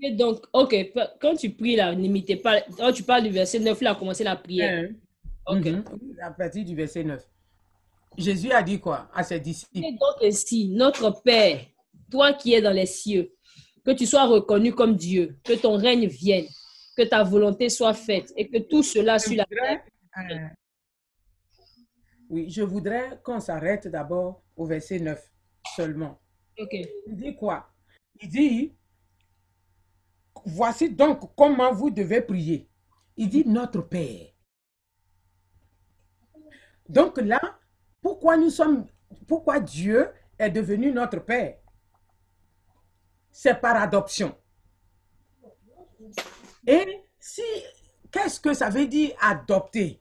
tu 0.00 0.12
donc, 0.12 0.44
ok, 0.52 0.74
quand 1.20 1.36
tu 1.36 1.50
pries 1.50 1.76
là, 1.76 1.94
n'imitez 1.94 2.36
pas. 2.36 2.60
Quand 2.76 2.92
tu 2.92 3.02
parles 3.02 3.24
du 3.24 3.30
verset 3.30 3.60
9, 3.60 3.80
là, 3.80 3.92
a 3.92 3.94
commencé 3.94 4.24
la 4.24 4.36
prière. 4.36 4.90
Hein? 4.90 4.94
Ok. 5.48 5.64
Mhm. 5.66 5.84
À 6.22 6.30
partir 6.30 6.64
du 6.64 6.74
verset 6.74 7.04
9. 7.04 7.26
Jésus 8.16 8.50
a 8.52 8.62
dit 8.62 8.78
quoi 8.80 9.08
à 9.14 9.22
ses 9.22 9.40
disciples? 9.40 9.78
Et 9.78 9.92
donc 9.92 10.22
ainsi, 10.22 10.68
notre 10.68 11.22
Père, 11.22 11.60
toi 12.10 12.32
qui 12.32 12.54
es 12.54 12.60
dans 12.62 12.72
les 12.72 12.86
cieux, 12.86 13.32
que 13.84 13.92
tu 13.92 14.06
sois 14.06 14.26
reconnu 14.26 14.72
comme 14.74 14.96
Dieu, 14.96 15.38
que 15.44 15.54
ton 15.54 15.76
règne 15.76 16.06
vienne, 16.06 16.46
que 16.96 17.02
ta 17.04 17.22
volonté 17.22 17.68
soit 17.68 17.94
faite 17.94 18.32
et 18.36 18.48
que 18.48 18.58
tout 18.58 18.82
cela 18.82 19.18
Je 19.18 19.28
sur 19.28 19.36
la 19.36 19.44
terre. 19.46 19.82
euh, 20.18 20.48
oui, 22.30 22.50
je 22.50 22.62
voudrais 22.62 23.20
qu'on 23.22 23.40
s'arrête 23.40 23.88
d'abord 23.88 24.42
au 24.56 24.66
verset 24.66 24.98
9 24.98 25.22
seulement. 25.76 26.20
Ok. 26.58 26.72
Il 27.06 27.16
dit 27.16 27.36
quoi? 27.36 27.68
Il 28.20 28.28
dit, 28.28 28.74
voici 30.44 30.90
donc 30.90 31.34
comment 31.36 31.72
vous 31.72 31.88
devez 31.90 32.20
prier. 32.20 32.68
Il 33.16 33.28
dit 33.28 33.44
notre 33.46 33.80
Père. 33.82 34.26
Donc 36.88 37.18
là, 37.18 37.40
pourquoi 38.00 38.36
nous 38.36 38.50
sommes, 38.50 38.86
pourquoi 39.26 39.60
Dieu 39.60 40.08
est 40.38 40.50
devenu 40.50 40.92
notre 40.92 41.18
Père? 41.20 41.58
C'est 43.30 43.60
par 43.60 43.76
adoption. 43.76 44.34
Et 46.66 47.04
si, 47.18 47.42
qu'est-ce 48.10 48.40
que 48.40 48.54
ça 48.54 48.70
veut 48.70 48.86
dire 48.86 49.12
adopter? 49.20 50.00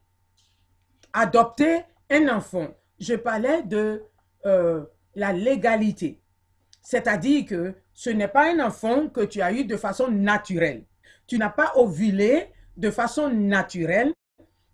Adopter 1.13 1.83
un 2.09 2.29
enfant. 2.29 2.67
Je 2.99 3.15
parlais 3.15 3.63
de 3.63 4.03
euh, 4.45 4.85
la 5.15 5.33
légalité. 5.33 6.21
C'est-à-dire 6.81 7.45
que 7.45 7.75
ce 7.93 8.09
n'est 8.09 8.27
pas 8.27 8.51
un 8.51 8.65
enfant 8.65 9.09
que 9.09 9.21
tu 9.21 9.41
as 9.41 9.51
eu 9.51 9.65
de 9.65 9.75
façon 9.75 10.09
naturelle. 10.09 10.85
Tu 11.25 11.37
n'as 11.37 11.49
pas 11.49 11.73
ovulé 11.75 12.51
de 12.77 12.89
façon 12.91 13.29
naturelle 13.29 14.13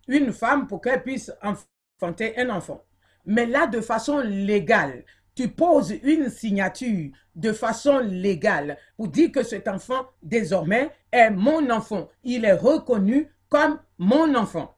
une 0.06 0.32
femme 0.32 0.66
pour 0.66 0.80
qu'elle 0.80 1.02
puisse 1.02 1.32
enfanter 2.00 2.38
un 2.38 2.50
enfant. 2.50 2.84
Mais 3.26 3.46
là, 3.46 3.66
de 3.66 3.80
façon 3.80 4.18
légale, 4.20 5.04
tu 5.34 5.48
poses 5.48 5.94
une 6.02 6.28
signature 6.28 7.10
de 7.34 7.52
façon 7.52 7.98
légale 7.98 8.78
pour 8.96 9.08
dire 9.08 9.32
que 9.32 9.42
cet 9.42 9.66
enfant, 9.66 10.06
désormais, 10.22 10.90
est 11.10 11.30
mon 11.30 11.70
enfant. 11.70 12.08
Il 12.22 12.44
est 12.44 12.52
reconnu 12.52 13.28
comme 13.48 13.80
mon 13.98 14.34
enfant. 14.34 14.76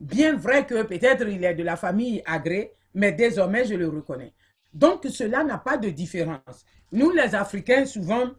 Bien 0.00 0.36
vrai 0.36 0.66
que 0.66 0.82
peut-être 0.82 1.28
il 1.28 1.44
est 1.44 1.54
de 1.54 1.62
la 1.62 1.76
famille 1.76 2.22
agrée, 2.26 2.72
mais 2.94 3.12
désormais, 3.12 3.64
je 3.64 3.74
le 3.74 3.88
reconnais. 3.88 4.34
Donc, 4.72 5.06
cela 5.06 5.44
n'a 5.44 5.58
pas 5.58 5.76
de 5.76 5.90
différence. 5.90 6.64
Nous, 6.90 7.10
les 7.10 7.34
Africains, 7.34 7.86
souvent, 7.86 8.30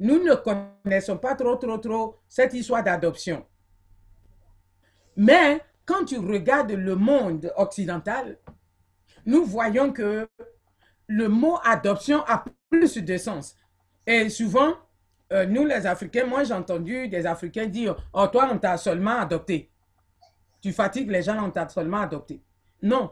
nous 0.00 0.22
ne 0.24 0.34
connaissons 0.34 1.18
pas 1.18 1.36
trop, 1.36 1.56
trop, 1.56 1.78
trop 1.78 2.16
cette 2.28 2.54
histoire 2.54 2.82
d'adoption. 2.82 3.46
Mais 5.16 5.60
quand 5.84 6.04
tu 6.04 6.18
regardes 6.18 6.72
le 6.72 6.94
monde 6.96 7.52
occidental, 7.56 8.38
nous 9.26 9.44
voyons 9.44 9.92
que 9.92 10.28
le 11.06 11.28
mot 11.28 11.58
adoption 11.64 12.24
a 12.26 12.44
plus 12.70 12.98
de 12.98 13.16
sens. 13.16 13.56
Et 14.06 14.28
souvent, 14.28 14.74
euh, 15.32 15.46
nous 15.46 15.64
les 15.64 15.86
Africains, 15.86 16.26
moi 16.26 16.44
j'ai 16.44 16.54
entendu 16.54 17.08
des 17.08 17.26
Africains 17.26 17.66
dire, 17.66 17.96
oh 18.12 18.26
toi 18.26 18.48
on 18.52 18.58
t'a 18.58 18.76
seulement 18.76 19.18
adopté. 19.18 19.70
Tu 20.60 20.72
fatigues 20.72 21.10
les 21.10 21.22
gens, 21.22 21.44
on 21.44 21.50
t'a 21.50 21.68
seulement 21.68 22.00
adopté. 22.00 22.40
Non. 22.82 23.10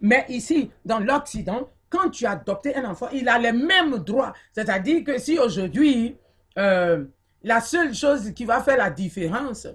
Mais 0.00 0.24
ici, 0.28 0.70
dans 0.84 1.00
l'Occident, 1.00 1.68
quand 1.90 2.10
tu 2.10 2.26
as 2.26 2.32
adopté 2.32 2.74
un 2.76 2.84
enfant, 2.90 3.08
il 3.12 3.28
a 3.28 3.38
les 3.38 3.52
mêmes 3.52 3.98
droits. 3.98 4.32
C'est-à-dire 4.52 5.04
que 5.04 5.18
si 5.18 5.38
aujourd'hui, 5.38 6.16
euh, 6.58 7.04
la 7.42 7.60
seule 7.60 7.94
chose 7.94 8.32
qui 8.32 8.44
va 8.44 8.62
faire 8.62 8.76
la 8.76 8.90
différence, 8.90 9.66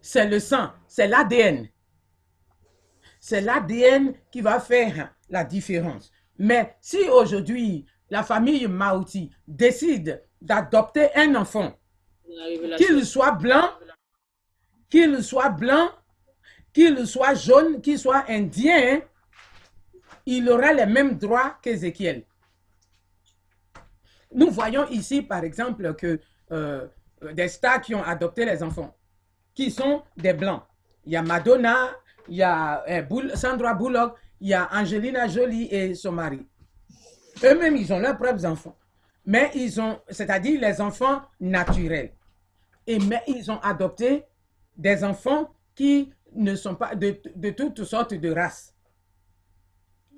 c'est 0.00 0.26
le 0.26 0.40
sang, 0.40 0.70
c'est 0.86 1.06
l'ADN. 1.06 1.68
C'est 3.20 3.40
l'ADN 3.40 4.14
qui 4.30 4.40
va 4.40 4.60
faire 4.60 5.14
la 5.28 5.44
différence. 5.44 6.10
Mais 6.38 6.76
si 6.80 7.08
aujourd'hui, 7.08 7.86
la 8.10 8.22
famille 8.22 8.66
Maouti 8.66 9.30
décide 9.46 10.24
d'adopter 10.40 11.08
un 11.16 11.34
enfant, 11.34 11.76
qu'il 12.76 13.04
soit 13.04 13.32
blanc, 13.32 13.70
qu'il 14.88 15.22
soit 15.22 15.50
blanc, 15.50 15.90
qu'il 16.72 17.06
soit 17.06 17.34
jaune, 17.34 17.80
qu'il 17.80 17.98
soit 17.98 18.24
indien, 18.28 19.00
il 20.26 20.48
aura 20.48 20.72
les 20.72 20.86
mêmes 20.86 21.18
droits 21.18 21.58
qu'Ézéchiel. 21.62 22.24
Nous 24.34 24.50
voyons 24.50 24.86
ici, 24.88 25.22
par 25.22 25.42
exemple, 25.42 25.94
que 25.94 26.20
euh, 26.52 26.86
des 27.32 27.48
stars 27.48 27.80
qui 27.80 27.94
ont 27.94 28.04
adopté 28.04 28.44
les 28.44 28.62
enfants, 28.62 28.94
qui 29.54 29.70
sont 29.70 30.02
des 30.16 30.34
blancs. 30.34 30.62
Il 31.06 31.12
y 31.12 31.16
a 31.16 31.22
Madonna, 31.22 31.90
il 32.28 32.36
y 32.36 32.42
a 32.42 33.02
Bull- 33.02 33.36
Sandra 33.36 33.74
Bullock, 33.74 34.16
il 34.40 34.48
y 34.48 34.54
a 34.54 34.68
Angelina 34.72 35.26
Jolie 35.28 35.68
et 35.70 35.94
son 35.94 36.12
mari. 36.12 36.46
Eux-mêmes, 37.44 37.76
ils 37.76 37.92
ont 37.92 37.98
leurs 37.98 38.16
propres 38.16 38.44
enfants. 38.46 38.76
Mais 39.24 39.50
ils 39.54 39.80
ont, 39.80 39.98
c'est-à-dire 40.08 40.60
les 40.60 40.80
enfants 40.80 41.22
naturels. 41.40 42.12
Et 42.86 42.98
mais 42.98 43.22
ils 43.26 43.50
ont 43.50 43.60
adopté 43.60 44.24
des 44.76 45.04
enfants 45.04 45.52
qui 45.74 46.10
ne 46.34 46.54
sont 46.54 46.74
pas 46.74 46.94
de, 46.94 47.20
de 47.34 47.50
toutes 47.50 47.84
sortes 47.84 48.14
de 48.14 48.30
races. 48.30 48.74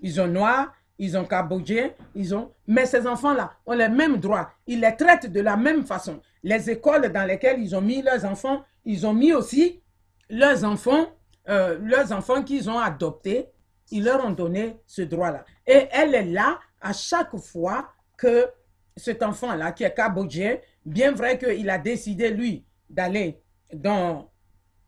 Ils 0.03 0.21
ont 0.21 0.27
noirs, 0.29 0.73
ils 0.99 1.17
ont 1.17 1.25
cambodgiens, 1.25 1.91
ils 2.15 2.35
ont... 2.35 2.53
Mais 2.67 2.87
ces 2.87 3.07
enfants-là 3.07 3.53
ont 3.67 3.75
les 3.75 3.89
mêmes 3.89 4.19
droits. 4.19 4.51
Ils 4.67 4.81
les 4.81 4.97
traitent 4.97 5.31
de 5.31 5.41
la 5.41 5.57
même 5.57 5.85
façon. 5.85 6.21
Les 6.43 6.71
écoles 6.71 7.11
dans 7.11 7.25
lesquelles 7.27 7.61
ils 7.61 7.75
ont 7.75 7.81
mis 7.81 8.03
leurs 8.03 8.25
enfants, 8.25 8.65
ils 8.85 9.07
ont 9.07 9.13
mis 9.15 9.33
aussi 9.33 9.83
leurs 10.29 10.65
enfants, 10.65 11.07
euh, 11.49 11.79
leurs 11.83 12.13
enfants 12.13 12.43
qu'ils 12.43 12.69
ont 12.69 12.79
adoptés, 12.79 13.49
ils 13.91 14.05
leur 14.05 14.25
ont 14.25 14.31
donné 14.31 14.79
ce 14.87 15.03
droit-là. 15.03 15.45
Et 15.67 15.89
elle 15.91 16.15
est 16.15 16.25
là 16.25 16.61
à 16.81 16.93
chaque 16.93 17.37
fois 17.37 17.89
que 18.17 18.49
cet 18.97 19.23
enfant-là, 19.23 19.73
qui 19.73 19.85
est 19.85 19.95
cambodgien, 19.95 20.59
bien 20.85 21.13
vrai 21.13 21.39
qu'il 21.39 21.69
a 21.71 21.79
décidé, 21.79 22.31
lui, 22.31 22.65
d'aller 22.89 23.41
dans, 23.73 24.31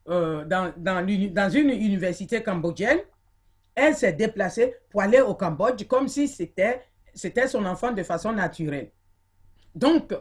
euh, 0.09 0.45
dans, 0.45 0.73
dans, 0.77 1.07
dans 1.07 1.51
une 1.51 1.71
université 1.71 2.43
cambodgienne, 2.43 3.01
elle 3.75 3.97
s'est 3.97 4.13
déplacée 4.13 4.75
pour 4.91 5.03
aller 5.03 5.21
au 5.21 5.35
Cambodge 5.35 5.87
comme 5.87 6.09
si 6.09 6.29
c'était 6.29 6.83
son 7.49 7.65
enfant 7.65 7.93
de 7.93 8.03
façon 8.03 8.33
naturelle. 8.33 8.91
Donc, 9.75 10.15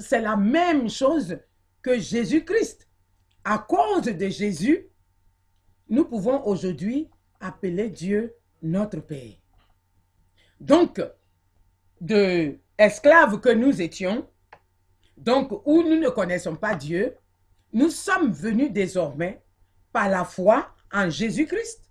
c'est 0.00 0.20
la 0.20 0.36
même 0.36 0.88
chose 0.88 1.38
que 1.82 1.98
Jésus-Christ. 1.98 2.86
À 3.44 3.58
cause 3.58 4.02
de 4.02 4.28
Jésus, 4.28 4.86
nous 5.88 6.04
pouvons 6.04 6.44
aujourd'hui 6.46 7.08
appeler 7.40 7.88
Dieu 7.90 8.34
notre 8.62 9.00
Père. 9.00 9.34
Donc, 10.60 11.00
de 12.00 12.58
esclaves 12.76 13.40
que 13.40 13.50
nous 13.50 13.80
étions, 13.80 14.28
donc 15.16 15.50
où 15.66 15.82
nous 15.82 15.98
ne 15.98 16.08
connaissons 16.08 16.56
pas 16.56 16.74
Dieu, 16.74 17.16
nous 17.72 17.90
sommes 17.90 18.32
venus 18.32 18.72
désormais 18.72 19.42
par 19.92 20.08
la 20.08 20.24
foi 20.24 20.74
en 20.92 21.10
Jésus-Christ. 21.10 21.90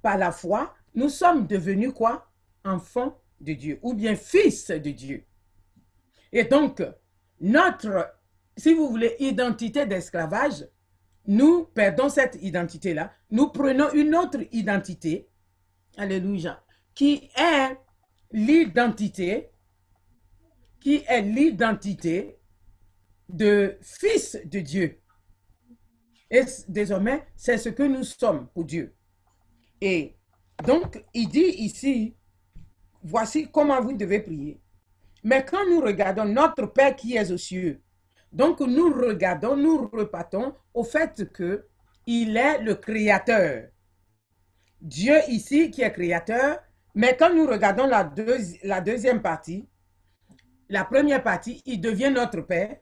Par 0.00 0.18
la 0.18 0.32
foi, 0.32 0.74
nous 0.94 1.08
sommes 1.08 1.46
devenus 1.46 1.92
quoi? 1.92 2.28
Enfants 2.64 3.20
de 3.40 3.52
Dieu 3.54 3.78
ou 3.82 3.94
bien 3.94 4.14
fils 4.16 4.68
de 4.68 4.90
Dieu. 4.90 5.24
Et 6.32 6.44
donc, 6.44 6.82
notre, 7.40 8.14
si 8.56 8.72
vous 8.72 8.88
voulez, 8.88 9.16
identité 9.18 9.84
d'esclavage, 9.84 10.66
nous 11.26 11.64
perdons 11.66 12.08
cette 12.08 12.38
identité-là. 12.42 13.12
Nous 13.30 13.48
prenons 13.48 13.92
une 13.92 14.14
autre 14.14 14.40
identité, 14.52 15.28
alléluia, 15.96 16.62
qui 16.94 17.30
est 17.36 17.76
l'identité, 18.32 19.50
qui 20.80 21.04
est 21.06 21.22
l'identité 21.22 22.38
de 23.28 23.78
fils 23.80 24.38
de 24.44 24.60
Dieu. 24.60 25.00
Et 26.30 26.42
désormais, 26.68 27.26
c'est 27.36 27.58
ce 27.58 27.68
que 27.68 27.82
nous 27.82 28.04
sommes 28.04 28.48
pour 28.48 28.64
Dieu. 28.64 28.94
Et 29.80 30.16
donc, 30.64 31.04
il 31.12 31.28
dit 31.28 31.40
ici, 31.40 32.16
voici 33.02 33.48
comment 33.50 33.80
vous 33.80 33.92
devez 33.92 34.20
prier. 34.20 34.60
Mais 35.24 35.44
quand 35.44 35.64
nous 35.68 35.80
regardons 35.80 36.24
notre 36.24 36.66
Père 36.66 36.96
qui 36.96 37.16
est 37.16 37.30
aux 37.30 37.38
cieux, 37.38 37.80
donc 38.32 38.60
nous 38.60 38.92
regardons, 38.92 39.56
nous 39.56 39.88
repartons 39.88 40.54
au 40.74 40.84
fait 40.84 41.30
que 41.32 41.66
il 42.06 42.36
est 42.36 42.58
le 42.62 42.74
créateur. 42.74 43.68
Dieu 44.80 45.16
ici 45.28 45.70
qui 45.70 45.82
est 45.82 45.92
créateur, 45.92 46.58
mais 46.94 47.16
quand 47.16 47.32
nous 47.32 47.46
regardons 47.46 47.86
la, 47.86 48.02
deuxi- 48.04 48.58
la 48.64 48.80
deuxième 48.80 49.22
partie, 49.22 49.68
la 50.68 50.84
première 50.84 51.22
partie, 51.22 51.62
il 51.66 51.80
devient 51.80 52.10
notre 52.10 52.40
Père. 52.40 52.78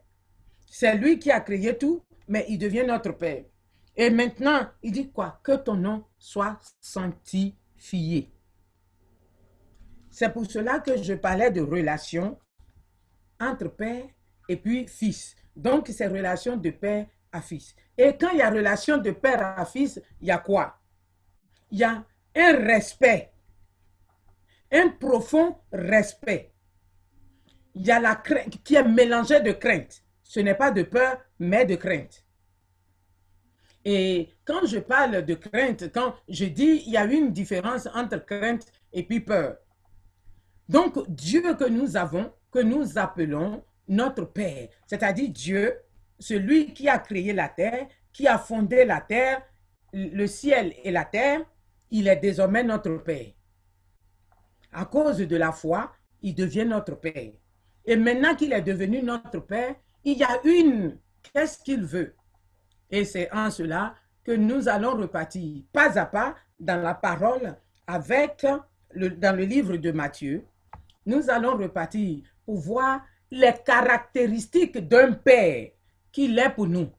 C'est 0.67 0.95
lui 0.95 1.19
qui 1.19 1.31
a 1.31 1.41
créé 1.41 1.77
tout, 1.77 2.03
mais 2.29 2.47
il 2.49 2.57
devient 2.59 2.85
notre 2.87 3.13
Père. 3.13 3.45
Et 3.97 4.09
maintenant, 4.09 4.61
il 4.83 4.93
dit 4.93 5.11
quoi? 5.11 5.41
Que 5.43 5.57
ton 5.57 5.75
nom 5.75 6.05
soit 6.17 6.59
sanctifié. 6.81 8.31
C'est 10.11 10.33
pour 10.33 10.47
cela 10.51 10.79
que 10.79 10.97
je 11.03 11.15
parlais 11.15 11.51
de 11.51 11.61
relations 11.61 12.39
entre 13.41 13.69
père 13.69 14.05
et 14.51 14.57
puis 14.57 14.89
fils. 14.89 15.37
Donc, 15.55 15.89
c'est 15.95 16.09
relation 16.09 16.57
de 16.57 16.71
père 16.71 17.07
à 17.31 17.41
fils. 17.41 17.77
Et 17.97 18.17
quand 18.17 18.31
il 18.31 18.39
y 18.39 18.43
a 18.43 18.51
relation 18.51 18.99
de 18.99 19.13
père 19.13 19.55
à 19.57 19.65
fils, 19.65 20.03
il 20.21 20.27
y 20.27 20.31
a 20.33 20.39
quoi? 20.39 20.77
Il 21.71 21.79
y 21.79 21.85
a 21.85 22.05
un 22.35 22.53
respect, 22.57 23.33
un 24.73 24.89
profond 24.89 25.57
respect. 25.71 26.53
Il 27.77 27.87
y 27.87 27.93
a 27.93 28.01
la 28.01 28.17
crainte 28.17 28.61
qui 28.65 28.75
est 28.75 28.83
mélangée 28.83 29.41
de 29.41 29.53
crainte. 29.53 30.03
Ce 30.25 30.41
n'est 30.41 30.57
pas 30.57 30.73
de 30.73 30.83
peur, 30.83 31.21
mais 31.39 31.65
de 31.65 31.77
crainte. 31.77 32.25
Et 33.85 34.31
quand 34.45 34.67
je 34.67 34.81
parle 34.81 35.25
de 35.25 35.35
crainte, 35.35 35.93
quand 35.93 36.17
je 36.29 36.47
dis 36.47 36.83
il 36.87 36.93
y 36.93 36.97
a 36.97 37.05
une 37.05 37.33
différence 37.33 37.87
entre 37.95 38.19
crainte 38.25 38.67
et 38.93 39.05
puis 39.05 39.21
peur. 39.21 39.59
Donc, 40.69 41.09
Dieu 41.09 41.55
que 41.55 41.69
nous 41.69 41.97
avons, 41.97 42.33
que 42.51 42.59
nous 42.59 42.99
appelons 42.99 43.65
notre 43.91 44.25
Père, 44.25 44.69
c'est-à-dire 44.87 45.29
Dieu, 45.29 45.79
celui 46.19 46.73
qui 46.73 46.89
a 46.89 46.99
créé 46.99 47.33
la 47.33 47.49
terre, 47.49 47.89
qui 48.13 48.27
a 48.27 48.39
fondé 48.39 48.85
la 48.85 49.01
terre, 49.01 49.43
le 49.93 50.27
ciel 50.27 50.75
et 50.85 50.93
la 50.93 51.05
terre, 51.05 51.41
il 51.91 52.07
est 52.07 52.17
désormais 52.17 52.63
notre 52.63 52.97
Père. 52.99 53.33
À 54.73 54.85
cause 54.85 55.19
de 55.19 55.37
la 55.37 55.51
foi, 55.51 55.93
il 56.23 56.35
devient 56.35 56.65
notre 56.65 56.95
Père. 56.95 57.33
Et 57.85 57.97
maintenant 57.97 58.37
qu'il 58.37 58.53
est 58.53 58.63
devenu 58.63 59.03
notre 59.03 59.41
Père, 59.41 59.75
il 60.05 60.19
y 60.19 60.23
a 60.23 60.41
une, 60.45 60.97
qu'est-ce 61.23 61.59
qu'il 61.63 61.85
veut? 61.85 62.15
Et 62.91 63.05
c'est 63.05 63.33
en 63.33 63.51
cela 63.51 63.95
que 64.23 64.33
nous 64.33 64.69
allons 64.69 64.97
repartir 64.97 65.63
pas 65.73 65.99
à 65.99 66.07
pas 66.07 66.37
dans 66.61 66.81
la 66.81 66.95
parole 66.95 67.57
avec, 67.87 68.47
dans 68.95 69.37
le 69.37 69.45
livre 69.45 69.77
de 69.77 69.91
Matthieu. 69.91 70.45
Nous 71.07 71.29
allons 71.29 71.57
repartir 71.57 72.23
pour 72.45 72.59
voir 72.59 73.01
les 73.31 73.55
caractéristiques 73.65 74.79
d'un 74.79 75.13
Père 75.13 75.71
qu'il 76.13 76.39
est 76.39 76.51
pour 76.51 76.67
nous. 76.67 76.91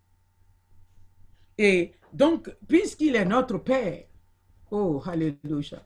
Et 1.57 1.93
donc, 2.13 2.49
puisqu'il 2.67 3.15
est 3.15 3.25
notre 3.25 3.57
Père, 3.57 4.05
oh, 4.71 5.01
alléluia, 5.05 5.83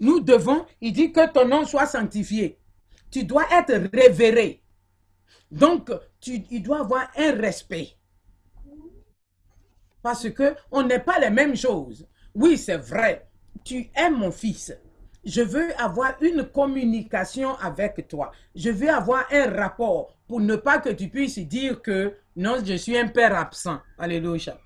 nous 0.00 0.20
devons, 0.20 0.66
il 0.80 0.92
dit 0.92 1.12
que 1.12 1.30
ton 1.30 1.46
nom 1.46 1.64
soit 1.64 1.86
sanctifié. 1.86 2.58
Tu 3.10 3.24
dois 3.24 3.44
être 3.52 3.88
révéré. 3.92 4.62
Donc, 5.50 5.90
tu, 6.18 6.42
il 6.50 6.62
doit 6.62 6.80
avoir 6.80 7.10
un 7.16 7.32
respect. 7.32 7.96
Parce 10.02 10.28
que 10.30 10.56
on 10.70 10.82
n'est 10.82 10.98
pas 10.98 11.18
les 11.20 11.30
mêmes 11.30 11.54
choses. 11.54 12.06
Oui, 12.34 12.58
c'est 12.58 12.78
vrai. 12.78 13.28
Tu 13.64 13.90
es 13.94 14.10
mon 14.10 14.32
fils. 14.32 14.72
Je 15.24 15.40
veux 15.40 15.80
avoir 15.80 16.14
une 16.20 16.44
communication 16.44 17.54
avec 17.58 18.08
toi. 18.08 18.32
Je 18.54 18.70
veux 18.70 18.90
avoir 18.90 19.24
un 19.30 19.50
rapport 19.50 20.16
pour 20.26 20.40
ne 20.40 20.56
pas 20.56 20.78
que 20.78 20.88
tu 20.88 21.08
puisses 21.08 21.38
dire 21.38 21.80
que 21.80 22.16
non, 22.34 22.56
je 22.64 22.74
suis 22.74 22.98
un 22.98 23.08
père 23.08 23.36
absent. 23.36 23.80
Alléluia. 23.98 24.58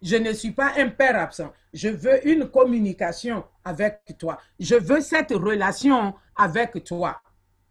Je 0.00 0.16
ne 0.16 0.32
suis 0.32 0.52
pas 0.52 0.74
un 0.76 0.88
père 0.88 1.16
absent. 1.16 1.52
Je 1.74 1.88
veux 1.88 2.26
une 2.26 2.48
communication 2.48 3.44
avec 3.64 4.00
toi. 4.18 4.38
Je 4.58 4.76
veux 4.76 5.00
cette 5.00 5.32
relation 5.32 6.14
avec 6.36 6.84
toi. 6.84 7.20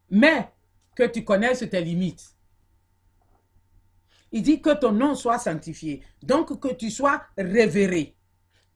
Mais 0.09 0.49
que 0.95 1.03
tu 1.03 1.23
connaisses 1.23 1.67
tes 1.69 1.81
limites. 1.81 2.35
Il 4.31 4.41
dit 4.43 4.61
que 4.61 4.73
ton 4.73 4.91
nom 4.91 5.15
soit 5.15 5.39
sanctifié. 5.39 6.03
Donc 6.21 6.59
que 6.59 6.73
tu 6.73 6.91
sois 6.91 7.23
révéré, 7.37 8.15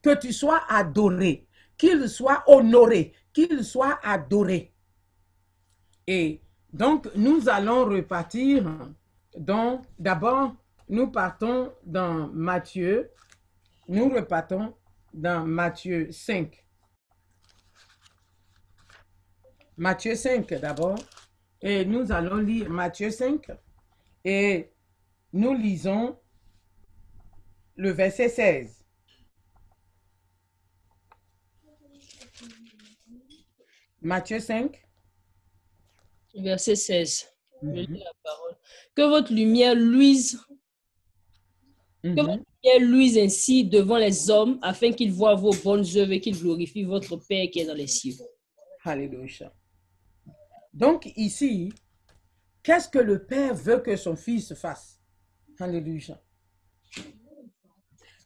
que 0.02 0.16
tu 0.16 0.32
sois 0.32 0.62
adoré, 0.70 1.48
qu'il 1.82 2.08
soit 2.08 2.44
honoré, 2.46 3.12
qu'il 3.34 3.66
soit 3.66 4.00
adoré. 4.04 4.72
Et 6.06 6.44
donc 6.72 7.10
nous 7.16 7.50
allons 7.50 7.86
repartir 7.86 8.72
donc 9.36 9.84
d'abord 9.98 10.56
nous 10.88 11.10
partons 11.10 11.74
dans 11.84 12.28
Matthieu, 12.28 13.10
nous 13.88 14.10
repartons 14.10 14.76
dans 15.12 15.44
Matthieu 15.44 16.12
5. 16.12 16.64
Matthieu 19.78 20.14
5 20.14 20.54
d'abord, 20.60 21.00
et 21.64 21.84
nous 21.84 22.12
allons 22.12 22.36
lire 22.38 22.70
Matthieu 22.70 23.10
5 23.10 23.48
et 24.24 24.72
nous 25.34 25.56
lisons 25.56 26.16
le 27.76 27.90
verset 27.90 28.30
16. 28.30 28.81
Matthieu 34.02 34.40
5. 34.40 34.82
Verset 36.36 36.76
16. 36.76 37.28
Je 37.62 37.68
Mhm. 37.68 37.76
lis 37.94 38.00
la 38.00 38.12
parole. 38.24 38.56
Que 38.96 39.02
votre 39.04 39.34
lumière 39.34 39.76
luise, 39.76 40.40
que 42.02 42.08
Mhm. 42.10 42.16
votre 42.16 42.44
lumière 42.64 42.90
luise 42.90 43.18
ainsi 43.18 43.64
devant 43.66 43.98
les 43.98 44.30
hommes, 44.30 44.58
afin 44.62 44.92
qu'ils 44.92 45.12
voient 45.12 45.36
vos 45.36 45.54
bonnes 45.64 45.86
œuvres 45.98 46.14
et 46.14 46.20
qu'ils 46.22 46.40
glorifient 46.40 46.84
votre 46.86 47.18
Père 47.18 47.48
qui 47.52 47.60
est 47.60 47.66
dans 47.66 47.76
les 47.76 47.88
cieux. 47.88 48.16
Alléluia. 48.84 49.54
Donc 50.74 51.12
ici, 51.16 51.72
qu'est-ce 52.64 52.90
que 52.90 52.98
le 53.00 53.24
Père 53.26 53.54
veut 53.54 53.80
que 53.80 53.96
son 53.96 54.16
Fils 54.16 54.54
fasse? 54.56 55.00
Alléluia. 55.60 56.20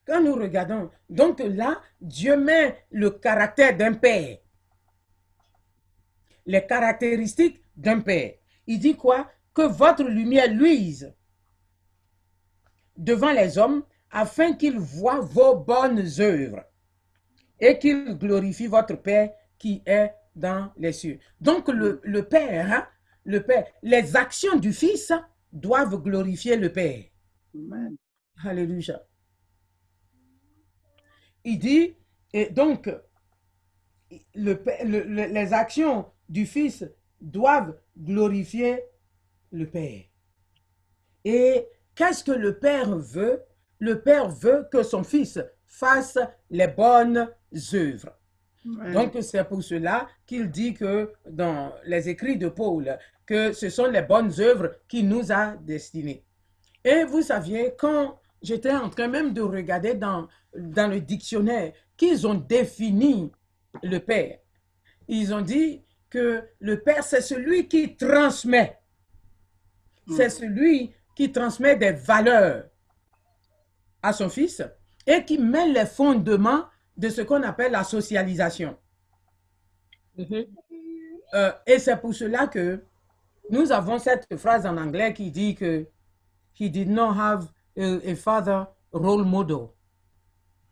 Quand 0.06 0.22
nous 0.22 0.36
regardons, 0.36 0.90
donc 1.10 1.40
là, 1.40 1.82
Dieu 2.00 2.38
met 2.38 2.86
le 2.92 3.10
caractère 3.10 3.76
d'un 3.76 3.94
Père. 3.96 4.38
Les 6.46 6.66
caractéristiques 6.66 7.62
d'un 7.76 8.02
Père. 8.02 8.34
Il 8.68 8.80
dit 8.80 8.96
quoi? 8.96 9.30
Que 9.54 9.64
votre 9.64 10.04
lumière 10.04 10.52
luise 10.52 11.14
devant 12.98 13.32
les 13.32 13.58
hommes 13.58 13.84
afin 14.12 14.54
qu'ils 14.54 14.78
voient 14.80 15.20
vos 15.22 15.56
bonnes 15.56 16.06
œuvres 16.20 16.64
et 17.60 17.80
qu'ils 17.80 18.18
glorifient 18.18 18.68
votre 18.68 18.96
Père 18.96 19.32
qui 19.58 19.82
est 19.86 20.12
dans 20.36 20.72
les 20.78 20.94
cieux. 20.94 21.20
Donc 21.40 21.70
le, 21.70 22.02
le 22.04 22.28
Père, 22.28 22.72
hein, 22.72 22.88
le 23.24 23.44
Père, 23.44 23.66
les 23.82 24.16
actions 24.16 24.58
du 24.58 24.74
Fils 24.74 25.12
doivent 25.52 26.02
glorifier 26.02 26.58
le 26.58 26.72
Père. 26.72 27.06
Amen. 27.54 27.96
Alléluia. 28.44 29.02
Il 31.46 31.60
dit, 31.60 31.96
et 32.34 32.50
donc, 32.50 32.90
le, 34.36 34.62
le- 34.84 35.28
les 35.28 35.54
actions 35.54 36.12
du 36.30 36.46
Fils 36.46 36.86
doivent 37.22 37.78
glorifier 37.98 38.84
le 39.52 39.68
Père. 39.68 40.04
Et 41.24 41.68
qu'est-ce 41.96 42.24
que 42.24 42.32
le 42.32 42.60
Père 42.60 42.98
veut? 42.98 43.42
Le 43.80 44.02
Père 44.02 44.30
veut 44.30 44.68
que 44.72 44.84
son 44.84 45.04
Fils 45.04 45.40
fasse 45.66 46.18
les 46.50 46.68
bonnes 46.68 47.30
œuvres. 47.74 48.18
Donc, 48.66 49.16
c'est 49.22 49.44
pour 49.48 49.62
cela 49.62 50.08
qu'il 50.26 50.50
dit 50.50 50.74
que 50.74 51.14
dans 51.30 51.74
les 51.86 52.10
écrits 52.10 52.38
de 52.38 52.48
Paul, 52.50 52.98
que 53.26 53.54
ce 53.54 53.70
sont 53.70 53.86
les 53.86 54.02
bonnes 54.02 54.32
œuvres 54.40 54.72
qui 54.88 55.04
nous 55.04 55.32
a 55.32 55.56
destinés. 55.56 56.24
Et 56.84 57.04
vous 57.04 57.22
saviez, 57.22 57.74
quand 57.78 58.20
j'étais 58.42 58.72
en 58.72 58.90
train 58.90 59.08
même 59.08 59.34
de 59.34 59.42
regarder 59.42 59.94
dans, 59.94 60.28
dans 60.56 60.90
le 60.90 61.00
dictionnaire 61.00 61.74
qu'ils 61.96 62.26
ont 62.26 62.36
défini 62.36 63.32
le 63.84 64.00
Père, 64.00 64.40
ils 65.08 65.34
ont 65.34 65.42
dit 65.42 65.84
que 66.10 66.44
le 66.60 66.82
Père, 66.82 67.04
c'est 67.04 67.22
celui 67.22 67.68
qui 67.68 67.96
transmet. 67.96 68.80
C'est 70.16 70.30
celui 70.30 70.94
qui 71.16 71.32
transmet 71.32 71.76
des 71.76 71.92
valeurs 71.92 72.66
à 74.04 74.14
son 74.14 74.30
fils 74.30 74.62
et 75.08 75.26
qui 75.26 75.38
met 75.38 75.68
les 75.68 75.86
fondements 75.86 76.66
de 76.96 77.10
ce 77.10 77.22
qu'on 77.22 77.42
appelle 77.44 77.72
la 77.72 77.84
socialisation. 77.84 78.78
Mhm. 80.18 80.46
Euh, 81.34 81.52
et 81.66 81.80
c'est 81.80 81.98
pour 81.98 82.14
cela 82.14 82.48
que 82.48 82.84
nous 83.50 83.72
avons 83.72 84.00
cette 84.00 84.38
phrase 84.38 84.66
en 84.66 84.78
anglais 84.78 85.14
qui 85.14 85.32
dit 85.32 85.56
que 85.56 85.88
he 86.60 86.70
did 86.70 86.90
not 86.90 87.14
have 87.14 87.52
a, 87.78 88.12
a 88.12 88.16
father 88.16 88.66
role 88.92 89.26
model. 89.26 89.70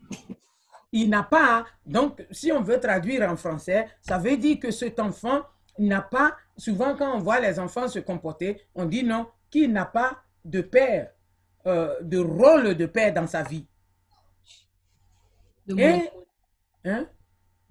Il 0.95 1.09
n'a 1.09 1.23
pas, 1.23 1.65
donc 1.85 2.25
si 2.31 2.51
on 2.51 2.61
veut 2.61 2.79
traduire 2.79 3.27
en 3.29 3.35
français, 3.35 3.87
ça 3.99 4.17
veut 4.19 4.37
dire 4.37 4.59
que 4.59 4.69
cet 4.71 4.99
enfant 4.99 5.41
n'a 5.79 6.01
pas, 6.01 6.37
souvent 6.55 6.95
quand 6.95 7.15
on 7.15 7.19
voit 7.19 7.39
les 7.39 7.59
enfants 7.59 7.87
se 7.87 7.97
comporter, 7.99 8.61
on 8.75 8.85
dit 8.85 9.03
non, 9.03 9.27
qu'il 9.49 9.71
n'a 9.73 9.85
pas 9.85 10.19
de 10.45 10.61
père, 10.61 11.11
euh, 11.65 11.95
de 12.01 12.19
rôle 12.19 12.75
de 12.75 12.85
père 12.85 13.11
dans 13.13 13.25
sa 13.25 13.41
vie. 13.41 13.65
De, 15.65 15.79
Et, 15.79 16.09
hein, 16.85 17.07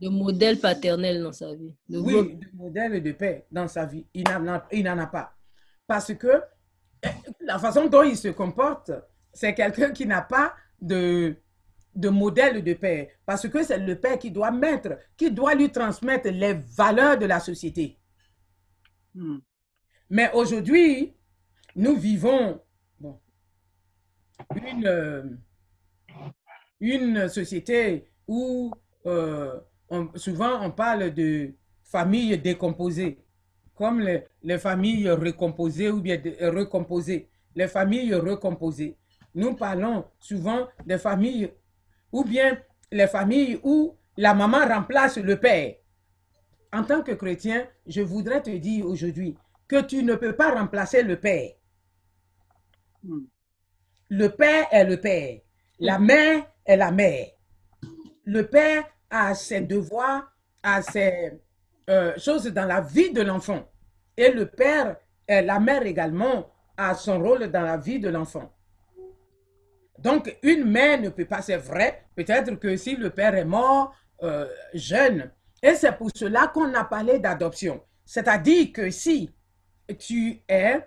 de 0.00 0.08
modèle 0.08 0.58
paternel 0.58 1.22
dans 1.22 1.32
sa 1.32 1.54
vie. 1.54 1.76
De 1.88 1.98
oui, 1.98 2.14
rôle- 2.14 2.38
de 2.38 2.46
modèle 2.54 3.02
de 3.02 3.12
père 3.12 3.42
dans 3.52 3.68
sa 3.68 3.84
vie. 3.84 4.04
Il 4.14 4.24
n'en 4.24 4.54
a, 4.54 4.66
il 4.72 4.82
n'en 4.84 4.98
a 4.98 5.06
pas. 5.06 5.32
Parce 5.86 6.12
que 6.14 6.42
eh, 7.04 7.08
la 7.40 7.58
façon 7.58 7.86
dont 7.86 8.02
il 8.02 8.16
se 8.16 8.28
comporte, 8.28 8.90
c'est 9.32 9.54
quelqu'un 9.54 9.92
qui 9.92 10.06
n'a 10.06 10.22
pas 10.22 10.54
de, 10.80 11.36
de 11.94 12.08
modèle 12.08 12.62
de 12.62 12.74
père. 12.74 13.08
Parce 13.26 13.48
que 13.48 13.62
c'est 13.62 13.78
le 13.78 13.98
père 13.98 14.18
qui 14.18 14.30
doit 14.30 14.50
mettre, 14.50 14.98
qui 15.16 15.30
doit 15.30 15.54
lui 15.54 15.70
transmettre 15.70 16.30
les 16.30 16.54
valeurs 16.54 17.18
de 17.18 17.26
la 17.26 17.40
société. 17.40 17.98
Hmm. 19.14 19.38
Mais 20.10 20.30
aujourd'hui, 20.32 21.14
nous 21.76 21.96
vivons 21.96 22.60
une, 24.54 24.86
euh, 24.86 25.22
une 26.80 27.28
société 27.28 28.08
où 28.26 28.72
euh, 29.06 29.58
souvent 30.16 30.64
on 30.64 30.70
parle 30.70 31.12
de 31.12 31.54
familles 31.84 32.38
décomposées, 32.38 33.18
comme 33.74 34.00
les, 34.00 34.24
les 34.42 34.58
familles 34.58 35.10
recomposées 35.10 35.90
ou 35.90 36.00
bien 36.00 36.20
recomposées. 36.40 37.28
Les 37.54 37.68
familles 37.68 38.14
recomposées. 38.14 38.96
Nous 39.34 39.54
parlons 39.54 40.04
souvent 40.18 40.68
des 40.86 40.98
familles 40.98 41.50
ou 42.12 42.24
bien 42.24 42.58
les 42.90 43.08
familles 43.08 43.58
où 43.62 43.96
la 44.16 44.34
maman 44.34 44.66
remplace 44.66 45.16
le 45.16 45.40
père. 45.40 45.74
En 46.72 46.84
tant 46.84 47.02
que 47.02 47.12
chrétien, 47.12 47.66
je 47.86 48.02
voudrais 48.02 48.42
te 48.42 48.50
dire 48.50 48.86
aujourd'hui 48.86 49.36
que 49.66 49.80
tu 49.80 50.02
ne 50.02 50.14
peux 50.14 50.34
pas 50.34 50.54
remplacer 50.54 51.02
le 51.02 51.18
père. 51.18 51.50
Hmm. 53.02 53.24
Le 54.10 54.28
père 54.28 54.66
est 54.70 54.84
le 54.84 55.00
père. 55.00 55.40
La 55.80 55.98
mère 55.98 56.46
est 56.64 56.76
la 56.76 56.90
mère. 56.90 57.26
Le 58.24 58.46
père 58.46 58.84
a 59.10 59.34
ses 59.34 59.62
devoirs, 59.62 60.30
a 60.62 60.82
ses 60.82 61.40
euh, 61.90 62.16
choses 62.18 62.44
dans 62.46 62.66
la 62.66 62.80
vie 62.80 63.12
de 63.12 63.22
l'enfant. 63.22 63.68
Et 64.16 64.30
le 64.30 64.46
père, 64.46 64.96
et 65.26 65.42
la 65.42 65.58
mère 65.58 65.84
également, 65.84 66.52
a 66.76 66.94
son 66.94 67.20
rôle 67.22 67.50
dans 67.50 67.62
la 67.62 67.76
vie 67.76 67.98
de 67.98 68.08
l'enfant. 68.08 68.52
Donc, 69.98 70.36
une 70.42 70.64
mère 70.64 71.00
ne 71.00 71.10
peut 71.10 71.24
pas, 71.24 71.42
c'est 71.42 71.56
vrai, 71.56 72.04
peut-être 72.14 72.54
que 72.56 72.76
si 72.76 72.96
le 72.96 73.10
père 73.10 73.34
est 73.34 73.44
mort 73.44 73.94
euh, 74.22 74.46
jeune, 74.74 75.30
et 75.62 75.74
c'est 75.74 75.92
pour 75.92 76.10
cela 76.14 76.48
qu'on 76.48 76.74
a 76.74 76.84
parlé 76.84 77.18
d'adoption. 77.18 77.82
C'est-à-dire 78.04 78.72
que 78.72 78.90
si 78.90 79.30
tu 79.98 80.42
es, 80.48 80.80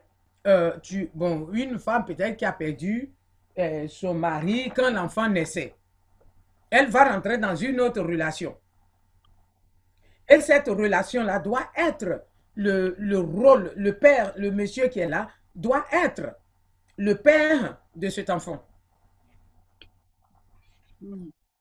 euh, 0.47 0.77
tu, 0.81 1.09
bon, 1.13 1.49
une 1.53 1.79
femme 1.79 2.05
peut-être 2.05 2.35
qui 2.35 2.45
a 2.45 2.51
perdu 2.51 3.13
euh, 3.57 3.87
son 3.87 4.13
mari 4.13 4.71
quand 4.75 4.91
l'enfant 4.91 5.29
naissait. 5.29 5.73
Elle 6.69 6.89
va 6.89 7.13
rentrer 7.13 7.37
dans 7.37 7.55
une 7.55 7.79
autre 7.79 8.01
relation. 8.01 8.57
Et 10.27 10.41
cette 10.41 10.67
relation-là 10.67 11.39
doit 11.39 11.69
être 11.77 12.25
le, 12.55 12.95
le, 12.97 13.19
rôle, 13.19 13.71
le 13.75 13.97
père, 13.97 14.33
le 14.35 14.51
monsieur 14.51 14.87
qui 14.87 14.99
est 14.99 15.07
là, 15.07 15.29
doit 15.53 15.85
être 15.91 16.35
le 16.97 17.15
père 17.15 17.77
de 17.95 18.09
cet 18.09 18.29
enfant. 18.29 18.65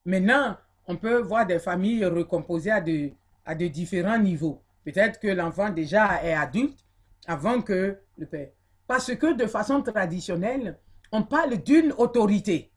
Maintenant, 0.05 0.57
on 0.87 0.97
peut 0.97 1.21
voir 1.21 1.47
des 1.47 1.59
familles 1.59 2.05
recomposées 2.05 2.71
à 2.71 2.81
de, 2.81 3.11
à 3.45 3.55
de 3.55 3.67
différents 3.67 4.19
niveaux. 4.19 4.63
Peut-être 4.85 5.19
que 5.19 5.29
l'enfant 5.29 5.71
déjà 5.71 6.23
est 6.23 6.35
adulte 6.35 6.79
avant 7.27 7.63
que 7.63 7.99
le 8.19 8.27
père. 8.27 8.51
Parce 8.87 9.15
que 9.15 9.35
de 9.35 9.47
façon 9.47 9.83
traditionnelle, 9.83 10.79
on 11.11 11.23
parle 11.23 11.57
d'une 11.63 11.93
autorité. 11.93 12.71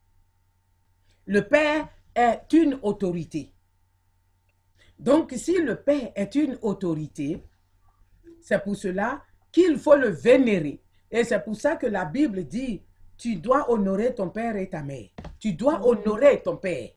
Le 1.26 1.42
Père 1.42 1.90
est 2.16 2.54
une 2.54 2.80
autorité. 2.82 3.54
Donc, 4.98 5.34
si 5.36 5.62
le 5.62 5.76
Père 5.76 6.12
est 6.16 6.36
une 6.36 6.58
autorité, 6.62 7.44
c'est 8.42 8.64
pour 8.64 8.76
cela 8.76 9.22
qu'il 9.52 9.78
faut 9.78 9.96
le 9.96 10.10
vénérer. 10.10 10.82
Et 11.12 11.24
c'est 11.24 11.44
pour 11.44 11.56
ça 11.56 11.76
que 11.76 11.88
la 11.88 12.06
Bible 12.06 12.46
dit, 12.46 12.82
tu 13.18 13.36
dois 13.36 13.72
honorer 13.72 14.14
ton 14.14 14.30
père 14.30 14.56
et 14.56 14.70
ta 14.70 14.84
mère. 14.84 15.10
Tu 15.40 15.54
dois 15.54 15.86
honorer 15.86 16.42
ton 16.42 16.58
père. 16.58 16.90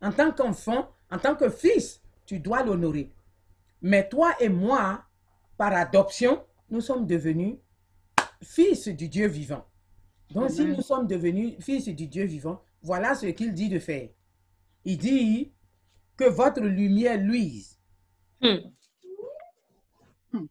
En 0.00 0.12
tant 0.12 0.32
qu'enfant, 0.32 0.90
en 1.10 1.18
tant 1.18 1.34
que 1.34 1.48
fils, 1.48 2.02
tu 2.26 2.38
dois 2.38 2.62
l'honorer. 2.62 3.10
Mais 3.80 4.08
toi 4.08 4.34
et 4.40 4.48
moi, 4.48 5.04
par 5.56 5.72
adoption, 5.72 6.44
nous 6.70 6.80
sommes 6.80 7.06
devenus 7.06 7.56
fils 8.42 8.88
du 8.88 9.08
Dieu 9.08 9.26
vivant. 9.26 9.64
Donc, 10.30 10.50
si 10.50 10.64
nous 10.64 10.82
sommes 10.82 11.06
devenus 11.06 11.54
fils 11.60 11.88
du 11.88 12.06
Dieu 12.06 12.24
vivant, 12.24 12.62
voilà 12.82 13.14
ce 13.14 13.26
qu'il 13.26 13.52
dit 13.52 13.68
de 13.68 13.78
faire. 13.78 14.08
Il 14.84 14.98
dit 14.98 15.52
que 16.16 16.24
votre 16.24 16.60
lumière 16.60 17.18
luise. 17.18 17.78
Hmm. 18.40 18.58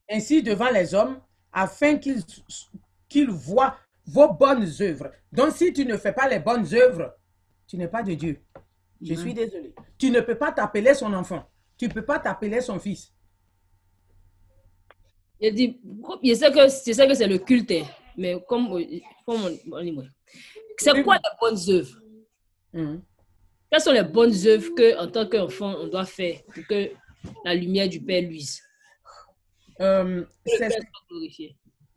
Ainsi 0.09 0.41
devant 0.41 0.69
les 0.69 0.93
hommes, 0.93 1.19
afin 1.51 1.97
qu'ils 1.97 3.29
voient 3.29 3.75
vos 4.05 4.33
bonnes 4.33 4.69
œuvres. 4.81 5.11
Donc, 5.31 5.51
si 5.51 5.73
tu 5.73 5.85
ne 5.85 5.97
fais 5.97 6.13
pas 6.13 6.27
les 6.27 6.39
bonnes 6.39 6.67
œuvres, 6.73 7.15
tu 7.67 7.77
n'es 7.77 7.87
pas 7.87 8.03
de 8.03 8.13
Dieu. 8.13 8.41
Je 9.01 9.13
suis 9.15 9.33
désolé. 9.33 9.73
Tu 9.97 10.11
ne 10.11 10.21
peux 10.21 10.35
pas 10.35 10.51
t'appeler 10.51 10.93
son 10.93 11.13
enfant. 11.13 11.49
Tu 11.77 11.87
ne 11.87 11.93
peux 11.93 12.05
pas 12.05 12.19
t'appeler 12.19 12.61
son 12.61 12.79
fils. 12.79 13.13
Il 15.39 15.53
dit, 15.53 15.81
je 16.23 16.33
sais 16.35 16.51
que, 16.51 16.69
c'est 16.69 17.27
le 17.27 17.37
culte, 17.37 17.71
hein. 17.71 17.83
mais 18.15 18.41
comme, 18.47 18.79
c'est 20.77 21.03
quoi 21.03 21.15
les 21.15 21.29
bonnes 21.41 21.69
œuvres? 21.69 21.99
Hmm. 22.71 22.99
Quelles 23.69 23.81
sont 23.81 23.91
les 23.91 24.03
bonnes 24.03 24.33
œuvres 24.45 24.69
que, 24.75 24.97
en 24.99 25.09
tant 25.09 25.27
qu'enfant, 25.27 25.75
on 25.79 25.87
doit 25.87 26.05
faire 26.05 26.43
pour 26.43 26.65
que 26.67 26.91
la 27.43 27.55
lumière 27.55 27.89
du 27.89 28.01
Père 28.01 28.21
luise? 28.21 28.61
Euh, 29.81 30.23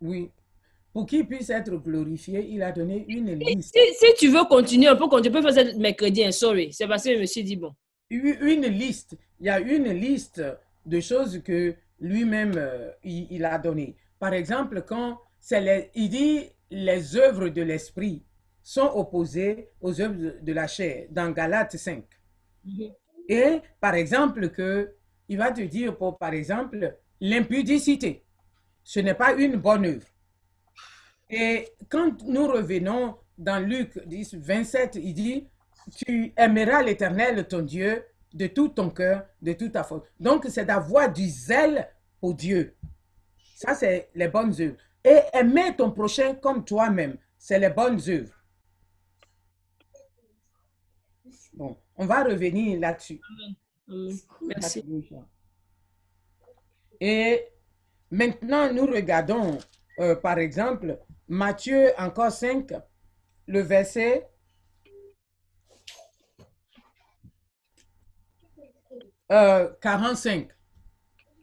Oui. 0.00 0.30
Pour 0.96 1.04
qu'il 1.04 1.26
puisse 1.28 1.50
être 1.50 1.76
glorifié, 1.76 2.42
il 2.48 2.62
a 2.62 2.72
donné 2.72 3.04
une 3.06 3.34
liste. 3.34 3.76
Si, 3.98 4.06
tu 4.16 4.28
veux 4.28 4.44
continuer 4.44 4.86
un 4.86 4.96
peu, 4.96 5.04
tu 5.20 5.30
peux 5.30 5.42
faire 5.42 5.52
ça 5.52 5.62
mercredi, 5.76 6.24
hein, 6.24 6.30
sorry. 6.30 6.72
C'est 6.72 6.88
parce 6.88 7.04
que 7.04 7.14
je 7.14 7.20
me 7.20 7.26
suis 7.26 7.44
dit, 7.44 7.54
bon. 7.54 7.74
Une 8.08 8.62
liste. 8.62 9.14
Il 9.38 9.44
y 9.44 9.50
a 9.50 9.60
une 9.60 9.90
liste 9.90 10.42
de 10.86 11.00
choses 11.00 11.42
que 11.44 11.74
lui-même, 12.00 12.54
euh, 12.56 12.92
il, 13.04 13.44
a 13.44 13.58
donné. 13.58 13.94
Par 14.18 14.32
exemple, 14.32 14.84
quand 14.88 15.18
c'est 15.38 15.90
il 15.94 16.08
dit 16.08 16.44
les 16.70 17.14
œuvres 17.14 17.50
de 17.50 17.60
l'esprit 17.60 18.22
sont 18.62 18.90
opposées 18.94 19.68
aux 19.82 20.00
œuvres 20.00 20.40
de, 20.40 20.52
la 20.54 20.66
chair 20.66 21.08
dans 21.10 21.30
Galates 21.30 21.76
5. 21.76 22.04
Mhm. 22.64 22.90
Et 23.28 23.60
par 23.82 23.96
exemple, 23.96 24.48
que 24.48 24.94
il 25.28 25.36
va 25.36 25.52
te 25.52 25.60
dire, 25.60 25.94
pour, 25.94 26.16
par 26.16 26.32
exemple, 26.32 26.96
l'impudicité. 27.20 28.24
Ce 28.82 29.00
n'est 29.00 29.12
pas 29.12 29.34
une 29.34 29.56
bonne 29.56 29.84
œuvre. 29.84 30.06
Et 31.28 31.68
quand 31.88 32.22
nous 32.24 32.46
revenons 32.46 33.16
dans 33.36 33.58
Luc 33.58 33.98
10, 34.06 34.36
27, 34.36 34.96
il 34.96 35.14
dit, 35.14 35.48
tu 35.94 36.32
aimeras 36.36 36.82
l'Éternel, 36.82 37.46
ton 37.46 37.62
Dieu, 37.62 38.04
de 38.32 38.46
tout 38.46 38.68
ton 38.68 38.90
cœur, 38.90 39.26
de 39.40 39.52
toute 39.52 39.72
ta 39.72 39.82
force. 39.82 40.06
Donc, 40.20 40.46
c'est 40.48 40.64
d'avoir 40.64 41.12
du 41.12 41.26
zèle 41.28 41.88
pour 42.20 42.34
Dieu. 42.34 42.76
Ça, 43.54 43.74
c'est 43.74 44.10
les 44.14 44.28
bonnes 44.28 44.54
œuvres. 44.60 44.76
Et 45.04 45.20
aimer 45.32 45.74
ton 45.76 45.90
prochain 45.90 46.34
comme 46.34 46.64
toi-même, 46.64 47.16
c'est 47.38 47.58
les 47.58 47.70
bonnes 47.70 48.00
œuvres. 48.08 48.32
Bon, 51.54 51.76
on 51.96 52.04
va 52.06 52.24
revenir 52.24 52.78
là-dessus. 52.78 53.20
Merci. 54.42 54.84
Et 57.00 57.46
maintenant, 58.10 58.72
nous 58.72 58.86
regardons, 58.86 59.58
euh, 60.00 60.16
par 60.16 60.38
exemple, 60.38 60.98
Matthieu 61.28 61.92
encore 61.98 62.30
5, 62.30 62.72
le 63.46 63.60
verset 63.60 64.28
euh, 69.32 69.68
45. 69.80 70.48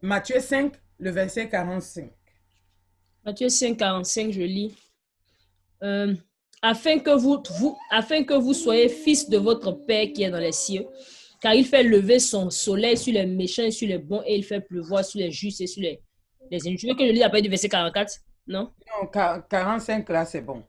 Matthieu 0.02 0.40
5, 0.40 0.74
le 1.00 1.12
verset 1.12 1.50
45. 1.50 2.12
Matthieu 3.26 3.50
5, 3.50 3.78
45, 3.78 4.32
je 4.32 4.42
lis. 4.42 4.74
Euh, 5.84 6.14
afin, 6.62 7.00
que 7.00 8.34
vous, 8.38 8.54
soyez 8.54 8.88
fils 8.88 9.30
de 9.30 9.38
votre 9.38 9.72
Père 9.86 10.08
qui 10.14 10.24
est 10.24 10.32
dans 10.32 10.40
les 10.40 10.54
cieux, 10.54 10.86
car 11.42 11.54
il 11.54 11.66
fait 11.66 11.84
lever 11.84 12.20
son 12.20 12.50
soleil 12.50 12.98
sur 12.98 13.14
les 13.14 13.26
méchants 13.26 13.64
et 13.64 13.72
sur 13.72 13.90
les 13.90 13.98
bons, 13.98 14.24
et 14.26 14.38
il 14.38 14.46
fait 14.46 14.62
pleuvoir 14.62 15.04
sur 15.04 15.20
les 15.20 15.32
justes 15.32 15.60
et 15.60 15.68
sur 15.68 15.82
les, 15.82 16.02
les 16.50 16.60
veux 16.60 16.96
que 16.96 17.06
je 17.06 17.12
lise 17.12 17.24
après 17.24 17.42
du 17.42 17.50
verset 17.50 17.68
44 17.68 18.14
Non? 18.48 18.74
Non, 19.02 19.08
45 19.08 20.10
là, 20.10 20.26
c'est 20.26 20.42
bon. 20.42 20.64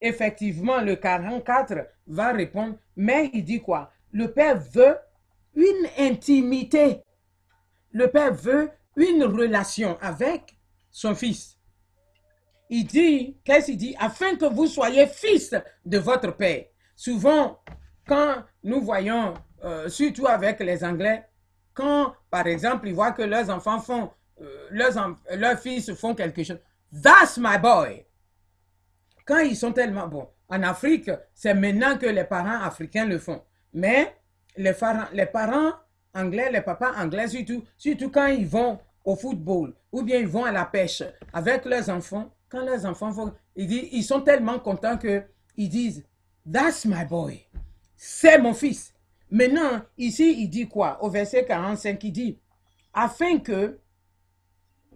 Effectivement, 0.00 0.80
le 0.80 0.96
44 0.96 1.86
va 2.06 2.32
répondre, 2.32 2.76
mais 2.96 3.30
il 3.32 3.44
dit 3.44 3.60
quoi? 3.60 3.90
Le 4.12 4.32
Père 4.32 4.58
veut 4.58 4.96
une 5.54 5.86
intimité 5.98 7.04
le 7.94 8.10
Père 8.10 8.34
veut 8.34 8.70
une 8.96 9.24
relation 9.24 9.96
avec 10.02 10.58
son 10.90 11.14
Fils. 11.14 11.56
Il 12.68 12.86
dit, 12.86 13.38
qu'est-ce 13.44 13.66
qu'il 13.66 13.76
dit? 13.76 13.96
Afin 13.98 14.34
que 14.36 14.46
vous 14.46 14.66
soyez 14.66 15.06
fils 15.06 15.54
de 15.86 15.98
votre 15.98 16.32
Père. 16.32 16.64
Souvent, 16.96 17.60
quand 18.06 18.42
nous 18.64 18.80
voyons, 18.80 19.34
euh, 19.62 19.88
surtout 19.88 20.26
avec 20.26 20.58
les 20.60 20.84
Anglais, 20.84 21.24
quand, 21.72 22.14
par 22.30 22.46
exemple, 22.48 22.88
ils 22.88 22.94
voient 22.94 23.12
que 23.12 23.22
leurs 23.22 23.48
enfants 23.50 23.80
font, 23.80 24.10
leurs, 24.70 25.16
leurs 25.34 25.58
fils 25.58 25.92
font 25.94 26.14
quelque 26.14 26.42
chose, 26.42 26.58
that's 27.02 27.38
my 27.38 27.58
boy. 27.58 28.04
Quand 29.24 29.38
ils 29.38 29.56
sont 29.56 29.72
tellement 29.72 30.06
bons. 30.06 30.28
En 30.48 30.62
Afrique, 30.62 31.10
c'est 31.34 31.54
maintenant 31.54 31.96
que 31.96 32.06
les 32.06 32.24
parents 32.24 32.60
africains 32.60 33.06
le 33.06 33.18
font. 33.18 33.42
Mais 33.72 34.14
les 34.56 34.74
parents, 34.74 35.06
les 35.12 35.26
parents 35.26 35.72
anglais, 36.14 36.50
les 36.52 36.60
papas 36.60 36.92
anglais 36.96 37.28
surtout, 37.28 37.64
surtout 37.76 38.10
quand 38.10 38.26
ils 38.26 38.46
vont 38.46 38.78
au 39.04 39.16
football 39.16 39.74
ou 39.92 40.02
bien 40.02 40.18
ils 40.18 40.28
vont 40.28 40.44
à 40.44 40.52
la 40.52 40.64
pêche 40.64 41.02
avec 41.32 41.64
leurs 41.64 41.88
enfants, 41.90 42.32
quand 42.48 42.64
leurs 42.64 42.86
enfants 42.86 43.10
vont, 43.10 43.34
ils, 43.56 43.66
disent, 43.66 43.88
ils 43.92 44.04
sont 44.04 44.20
tellement 44.20 44.58
contents 44.58 44.96
que 44.96 45.24
ils 45.56 45.68
disent 45.68 46.04
That's 46.50 46.84
my 46.84 47.04
boy. 47.04 47.46
C'est 47.96 48.38
mon 48.38 48.54
fils. 48.54 48.94
Maintenant, 49.30 49.82
ici, 49.96 50.42
il 50.42 50.48
dit 50.48 50.68
quoi? 50.68 51.02
Au 51.02 51.08
verset 51.08 51.44
45, 51.44 52.02
il 52.04 52.12
dit 52.12 52.38
Afin 52.92 53.38
que 53.38 53.78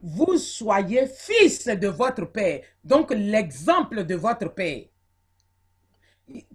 vous 0.02 0.36
soyez 0.36 1.06
fils 1.06 1.66
de 1.66 1.88
votre 1.88 2.24
Père. 2.26 2.62
Donc, 2.84 3.10
l'exemple 3.10 4.04
de 4.04 4.14
votre 4.14 4.54
Père. 4.54 4.84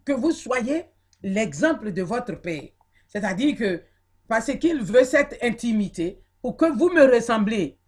Que 0.05 0.13
vous 0.13 0.31
soyez 0.31 0.85
l'exemple 1.21 1.91
de 1.91 2.01
votre 2.01 2.39
Père. 2.39 2.69
C'est-à-dire 3.07 3.57
que, 3.57 3.83
parce 4.27 4.51
qu'il 4.57 4.81
veut 4.81 5.03
cette 5.03 5.37
intimité, 5.41 6.21
pour 6.41 6.57
que 6.57 6.65
vous 6.65 6.89
me 6.89 7.03
ressemblez, 7.03 7.79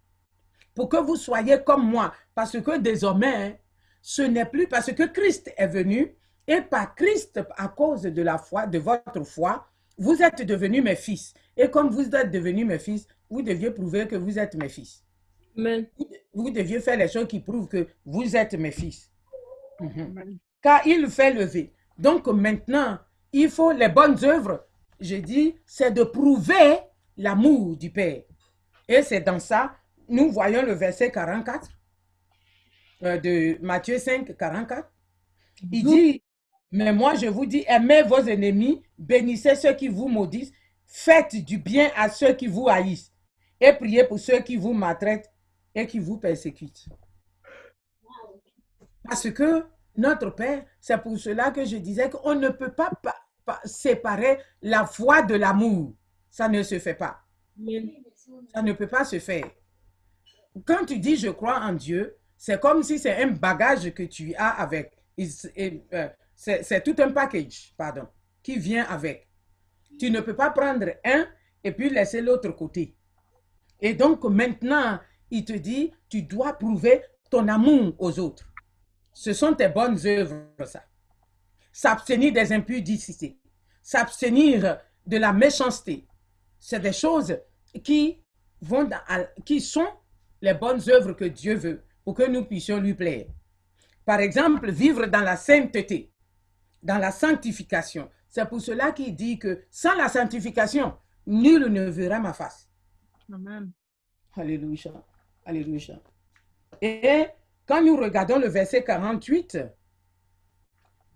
pour 0.74 0.88
que 0.88 0.96
vous 0.98 1.16
soyez 1.16 1.58
comme 1.64 1.88
moi, 1.88 2.12
parce 2.34 2.60
que 2.60 2.78
désormais, 2.78 3.60
ce 4.02 4.22
n'est 4.22 4.46
plus 4.46 4.68
parce 4.68 4.92
que 4.92 5.02
Christ 5.04 5.52
est 5.56 5.66
venu, 5.66 6.16
et 6.46 6.60
par 6.60 6.94
Christ, 6.94 7.40
à 7.56 7.68
cause 7.68 8.02
de 8.02 8.22
la 8.22 8.38
foi, 8.38 8.66
de 8.66 8.78
votre 8.78 9.24
foi, 9.24 9.66
vous 9.98 10.22
êtes 10.22 10.42
devenus 10.42 10.84
mes 10.84 10.96
fils. 10.96 11.34
Et 11.56 11.68
comme 11.70 11.90
vous 11.90 12.14
êtes 12.14 12.30
devenus 12.30 12.66
mes 12.66 12.78
fils, 12.78 13.08
vous 13.28 13.42
deviez 13.42 13.70
prouver 13.70 14.06
que 14.06 14.16
vous 14.16 14.38
êtes 14.38 14.54
mes 14.54 14.68
fils. 14.68 15.05
Amen. 15.56 15.86
Vous 16.34 16.50
deviez 16.50 16.80
faire 16.80 16.96
les 16.96 17.08
choses 17.08 17.28
qui 17.28 17.40
prouvent 17.40 17.68
que 17.68 17.88
vous 18.04 18.36
êtes 18.36 18.54
mes 18.54 18.70
fils. 18.70 19.10
Mhm. 19.80 20.38
Car 20.62 20.86
il 20.86 21.08
fait 21.08 21.32
lever. 21.32 21.72
Donc 21.98 22.26
maintenant, 22.26 22.98
il 23.32 23.48
faut 23.50 23.72
les 23.72 23.88
bonnes 23.88 24.22
œuvres, 24.24 24.66
je 25.00 25.16
dis, 25.16 25.54
c'est 25.64 25.90
de 25.90 26.02
prouver 26.02 26.78
l'amour 27.16 27.76
du 27.76 27.90
Père. 27.90 28.22
Et 28.88 29.02
c'est 29.02 29.20
dans 29.20 29.38
ça, 29.38 29.74
nous 30.08 30.30
voyons 30.30 30.62
le 30.62 30.72
verset 30.72 31.10
44 31.10 31.68
euh, 33.02 33.18
de 33.18 33.58
Matthieu 33.62 33.98
5, 33.98 34.36
44. 34.36 34.90
Il 35.72 35.84
dit, 35.84 36.22
mais 36.70 36.92
moi 36.92 37.14
je 37.14 37.26
vous 37.26 37.46
dis, 37.46 37.64
aimez 37.66 38.02
vos 38.02 38.20
ennemis, 38.20 38.82
bénissez 38.98 39.54
ceux 39.54 39.72
qui 39.74 39.88
vous 39.88 40.08
maudissent, 40.08 40.52
faites 40.86 41.36
du 41.44 41.58
bien 41.58 41.90
à 41.96 42.08
ceux 42.08 42.34
qui 42.34 42.46
vous 42.46 42.68
haïssent 42.68 43.12
et 43.60 43.72
priez 43.72 44.04
pour 44.04 44.18
ceux 44.18 44.40
qui 44.40 44.56
vous 44.56 44.72
maltraitent 44.72 45.30
et 45.76 45.86
qui 45.86 45.98
vous 45.98 46.16
persécutent. 46.16 46.88
Parce 49.04 49.30
que 49.30 49.64
notre 49.96 50.30
Père, 50.30 50.64
c'est 50.80 50.98
pour 50.98 51.18
cela 51.18 51.50
que 51.50 51.64
je 51.64 51.76
disais 51.76 52.08
qu'on 52.10 52.34
ne 52.34 52.48
peut 52.48 52.72
pas, 52.72 52.90
séparer 53.64 54.40
la 54.62 54.86
foi 54.86 55.22
de 55.22 55.34
l'amour. 55.34 55.94
Ça 56.30 56.48
ne 56.48 56.62
se 56.62 56.78
fait 56.78 56.94
pas. 56.94 57.20
Ça 58.52 58.62
ne 58.62 58.72
peut 58.72 58.88
pas 58.88 59.04
se 59.04 59.20
faire. 59.20 59.48
Quand 60.64 60.84
tu 60.86 60.98
dis 60.98 61.16
je 61.16 61.28
crois 61.28 61.60
en 61.60 61.74
Dieu, 61.74 62.16
c'est 62.36 62.60
comme 62.60 62.82
si 62.82 62.98
c'est 62.98 63.22
un 63.22 63.28
bagage 63.28 63.92
que 63.92 64.02
tu 64.02 64.34
as 64.34 64.60
avec. 64.60 64.92
Euh, 65.18 66.08
c'est 66.34 66.82
tout 66.82 66.96
un 67.00 67.12
package, 67.12 67.74
pardon, 67.76 68.08
qui 68.42 68.58
vient 68.58 68.84
avec. 68.84 69.28
Tu 69.98 70.10
ne 70.10 70.20
peux 70.20 70.34
pas 70.34 70.50
prendre 70.50 70.88
un 71.04 71.26
et 71.62 71.72
puis 71.72 71.90
laisser 71.90 72.20
l'autre 72.22 72.50
côté. 72.50 72.96
Et 73.80 73.94
donc 73.94 74.24
maintenant, 74.24 74.98
il 75.30 75.44
te 75.44 75.52
dit, 75.52 75.92
tu 76.08 76.22
dois 76.22 76.52
prouver 76.54 77.02
ton 77.30 77.48
amour 77.48 77.94
aux 77.98 78.18
autres. 78.18 78.48
Ce 79.12 79.32
sont 79.32 79.54
tes 79.54 79.68
bonnes 79.68 79.98
œuvres, 80.06 80.46
ça. 80.64 80.84
S'abstenir 81.72 82.32
des 82.32 82.52
impudicités, 82.52 83.38
s'abstenir 83.82 84.78
de 85.06 85.16
la 85.16 85.32
méchanceté. 85.32 86.06
C'est 86.58 86.80
des 86.80 86.92
choses 86.92 87.38
qui, 87.84 88.22
vont 88.60 88.84
dans- 88.84 89.26
qui 89.44 89.60
sont 89.60 89.88
les 90.40 90.54
bonnes 90.54 90.80
œuvres 90.88 91.12
que 91.12 91.24
Dieu 91.24 91.54
veut 91.54 91.82
pour 92.04 92.14
que 92.14 92.22
nous 92.28 92.44
puissions 92.44 92.78
lui 92.80 92.94
plaire. 92.94 93.26
Par 94.04 94.20
exemple, 94.20 94.70
vivre 94.70 95.06
dans 95.06 95.20
la 95.22 95.36
sainteté, 95.36 96.12
dans 96.82 96.98
la 96.98 97.10
sanctification. 97.10 98.08
C'est 98.28 98.48
pour 98.48 98.60
cela 98.60 98.92
qu'il 98.92 99.14
dit 99.14 99.38
que 99.38 99.64
sans 99.70 99.94
la 99.94 100.08
sanctification, 100.08 100.96
nul 101.26 101.66
ne 101.66 101.88
verra 101.90 102.20
ma 102.20 102.32
face. 102.32 102.68
Amen. 103.32 103.72
Alléluia. 104.34 104.92
Alléluia. 105.46 106.00
Et 106.82 107.26
quand 107.66 107.80
nous 107.82 107.96
regardons 107.96 108.38
le 108.38 108.48
verset 108.48 108.82
48 108.84 109.58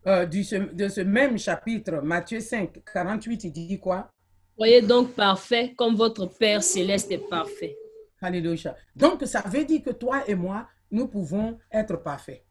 euh, 0.06 0.24
du- 0.24 0.44
de 0.72 0.88
ce 0.88 1.00
même 1.02 1.36
chapitre, 1.38 2.00
Matthieu 2.00 2.40
5, 2.40 2.82
48, 2.92 3.44
il 3.44 3.52
dit 3.52 3.78
quoi? 3.78 4.08
Soyez 4.56 4.82
donc 4.82 5.14
parfaits 5.14 5.74
comme 5.76 5.96
votre 5.96 6.26
Père 6.26 6.62
céleste 6.62 7.10
est 7.10 7.28
parfait. 7.28 7.76
Alléluia. 8.22 8.76
Donc, 8.94 9.24
ça 9.26 9.42
veut 9.46 9.64
dire 9.64 9.82
que 9.82 9.90
toi 9.90 10.22
et 10.28 10.34
moi, 10.34 10.68
nous 10.90 11.08
pouvons 11.08 11.58
être 11.72 11.96
parfaits. 11.96 12.44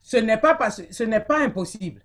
Ce 0.00 0.16
n'est 0.16 0.38
pas, 0.38 0.54
parce- 0.54 0.88
ce 0.90 1.02
n'est 1.04 1.20
pas 1.24 1.40
impossible. 1.44 2.02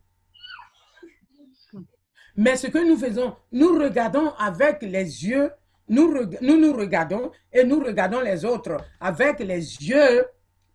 Mais 2.35 2.57
ce 2.57 2.67
que 2.67 2.79
nous 2.87 2.97
faisons, 2.97 3.35
nous 3.51 3.77
regardons 3.79 4.29
avec 4.31 4.81
les 4.81 5.25
yeux, 5.27 5.51
nous, 5.93 6.11
nous 6.41 6.57
nous 6.59 6.73
regardons 6.73 7.31
et 7.51 7.63
nous 7.63 7.79
regardons 7.79 8.21
les 8.21 8.43
autres 8.45 8.77
avec 8.99 9.39
les 9.39 9.59
yeux, 9.59 10.25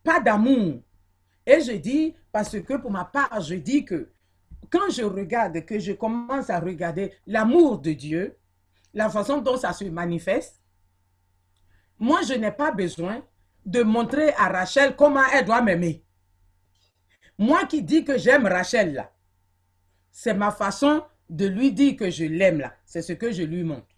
pas 0.05 0.21
d'amour. 0.21 0.81
Et 1.45 1.61
je 1.61 1.73
dis, 1.73 2.15
parce 2.31 2.61
que 2.61 2.77
pour 2.77 2.91
ma 2.91 3.05
part, 3.05 3.41
je 3.41 3.57
dis 3.57 3.85
que 3.85 4.11
quand 4.71 4.91
je 4.91 5.03
regarde, 5.03 5.65
que 5.65 5.79
je 5.79 5.93
commence 5.93 6.51
à 6.51 6.61
regarder 6.61 7.13
l'amour 7.27 7.79
de 7.79 7.93
Dieu, 7.93 8.37
la 8.95 9.09
façon 9.11 9.39
dont 9.41 9.57
ça 9.57 9.73
se 9.73 9.85
manifeste, 9.85 10.61
moi, 11.99 12.21
je 12.23 12.35
n'ai 12.35 12.53
pas 12.53 12.71
besoin 12.71 13.25
de 13.67 13.83
montrer 13.83 14.33
à 14.35 14.49
Rachel 14.49 14.95
comment 14.95 15.27
elle 15.33 15.45
doit 15.45 15.63
m'aimer. 15.63 16.05
Moi 17.39 17.65
qui 17.67 17.83
dis 17.83 18.05
que 18.05 18.19
j'aime 18.19 18.47
Rachel, 18.47 18.95
là, 18.95 19.13
c'est 20.13 20.35
ma 20.35 20.53
façon 20.53 21.03
de 21.29 21.47
lui 21.47 21.73
dire 21.73 21.97
que 21.97 22.09
je 22.09 22.25
l'aime, 22.25 22.61
là. 22.61 22.75
C'est 22.85 23.03
ce 23.03 23.13
que 23.13 23.33
je 23.33 23.43
lui 23.43 23.65
montre. 23.65 23.98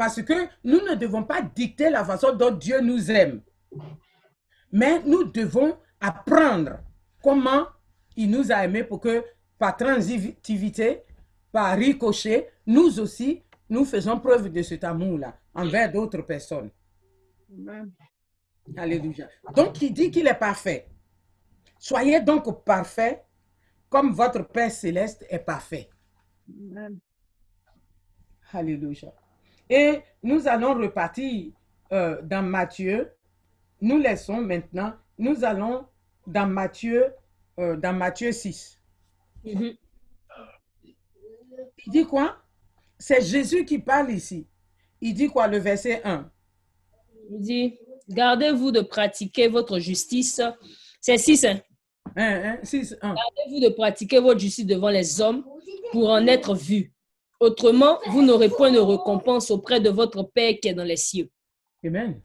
Parce 0.00 0.22
que 0.22 0.48
nous 0.64 0.80
ne 0.80 0.94
devons 0.94 1.24
pas 1.24 1.42
dicter 1.42 1.90
la 1.90 2.02
façon 2.06 2.34
dont 2.34 2.52
Dieu 2.52 2.80
nous 2.80 3.10
aime. 3.10 3.42
Mais 4.72 5.02
nous 5.02 5.24
devons 5.24 5.76
apprendre 6.00 6.78
comment 7.22 7.66
il 8.16 8.30
nous 8.30 8.50
a 8.50 8.64
aimés 8.64 8.82
pour 8.82 8.98
que 8.98 9.22
par 9.58 9.76
transitivité, 9.76 11.02
par 11.52 11.76
ricochet, 11.76 12.50
nous 12.66 12.98
aussi, 12.98 13.42
nous 13.68 13.84
faisons 13.84 14.18
preuve 14.18 14.50
de 14.50 14.62
cet 14.62 14.84
amour-là 14.84 15.36
envers 15.52 15.92
d'autres 15.92 16.22
personnes. 16.22 16.70
Alléluia. 18.78 19.28
Donc, 19.54 19.82
il 19.82 19.92
dit 19.92 20.10
qu'il 20.10 20.26
est 20.26 20.32
parfait. 20.32 20.88
Soyez 21.78 22.22
donc 22.22 22.64
parfaits 22.64 23.22
comme 23.90 24.12
votre 24.12 24.48
Père 24.48 24.70
céleste 24.70 25.26
est 25.28 25.40
parfait. 25.40 25.90
Alléluia. 28.50 29.12
Et 29.70 30.00
nous 30.22 30.48
allons 30.48 30.74
repartir 30.74 31.52
euh, 31.92 32.20
dans 32.22 32.42
Matthieu. 32.42 33.12
Nous 33.80 33.98
laissons 33.98 34.38
maintenant, 34.38 34.92
nous 35.16 35.44
allons 35.44 35.86
dans 36.26 36.46
Matthieu, 36.46 37.06
euh, 37.58 37.76
dans 37.76 37.92
Matthieu 37.92 38.32
6. 38.32 38.80
Mhm. 39.44 39.74
Il 41.86 41.92
dit 41.92 42.04
quoi? 42.04 42.36
C'est 42.98 43.22
Jésus 43.22 43.64
qui 43.64 43.78
parle 43.78 44.10
ici. 44.10 44.46
Il 45.00 45.14
dit 45.14 45.28
quoi, 45.28 45.46
le 45.46 45.58
verset 45.58 46.02
1? 46.04 46.30
Il 47.30 47.40
dit, 47.40 47.78
gardez-vous 48.08 48.72
de 48.72 48.80
pratiquer 48.80 49.48
votre 49.48 49.78
justice. 49.78 50.42
C'est 51.00 51.16
6. 51.16 51.44
Hein? 51.46 51.60
1, 52.16 52.58
1, 52.60 52.64
6, 52.64 52.96
1. 53.00 53.14
Gardez-vous 53.14 53.60
de 53.60 53.68
pratiquer 53.74 54.18
votre 54.18 54.40
justice 54.40 54.66
devant 54.66 54.90
les 54.90 55.20
hommes 55.20 55.44
pour 55.92 56.10
en 56.10 56.26
être 56.26 56.54
vu. 56.54 56.92
Autrement, 57.40 57.98
vous 58.08 58.20
n'aurez 58.20 58.50
point 58.50 58.70
de 58.70 58.78
récompense 58.78 59.50
auprès 59.50 59.80
de 59.80 59.88
votre 59.88 60.22
Père 60.22 60.54
qui 60.60 60.68
est 60.68 60.74
dans 60.74 60.84
les 60.84 60.98
cieux. 60.98 61.30
Amen. 61.82 62.20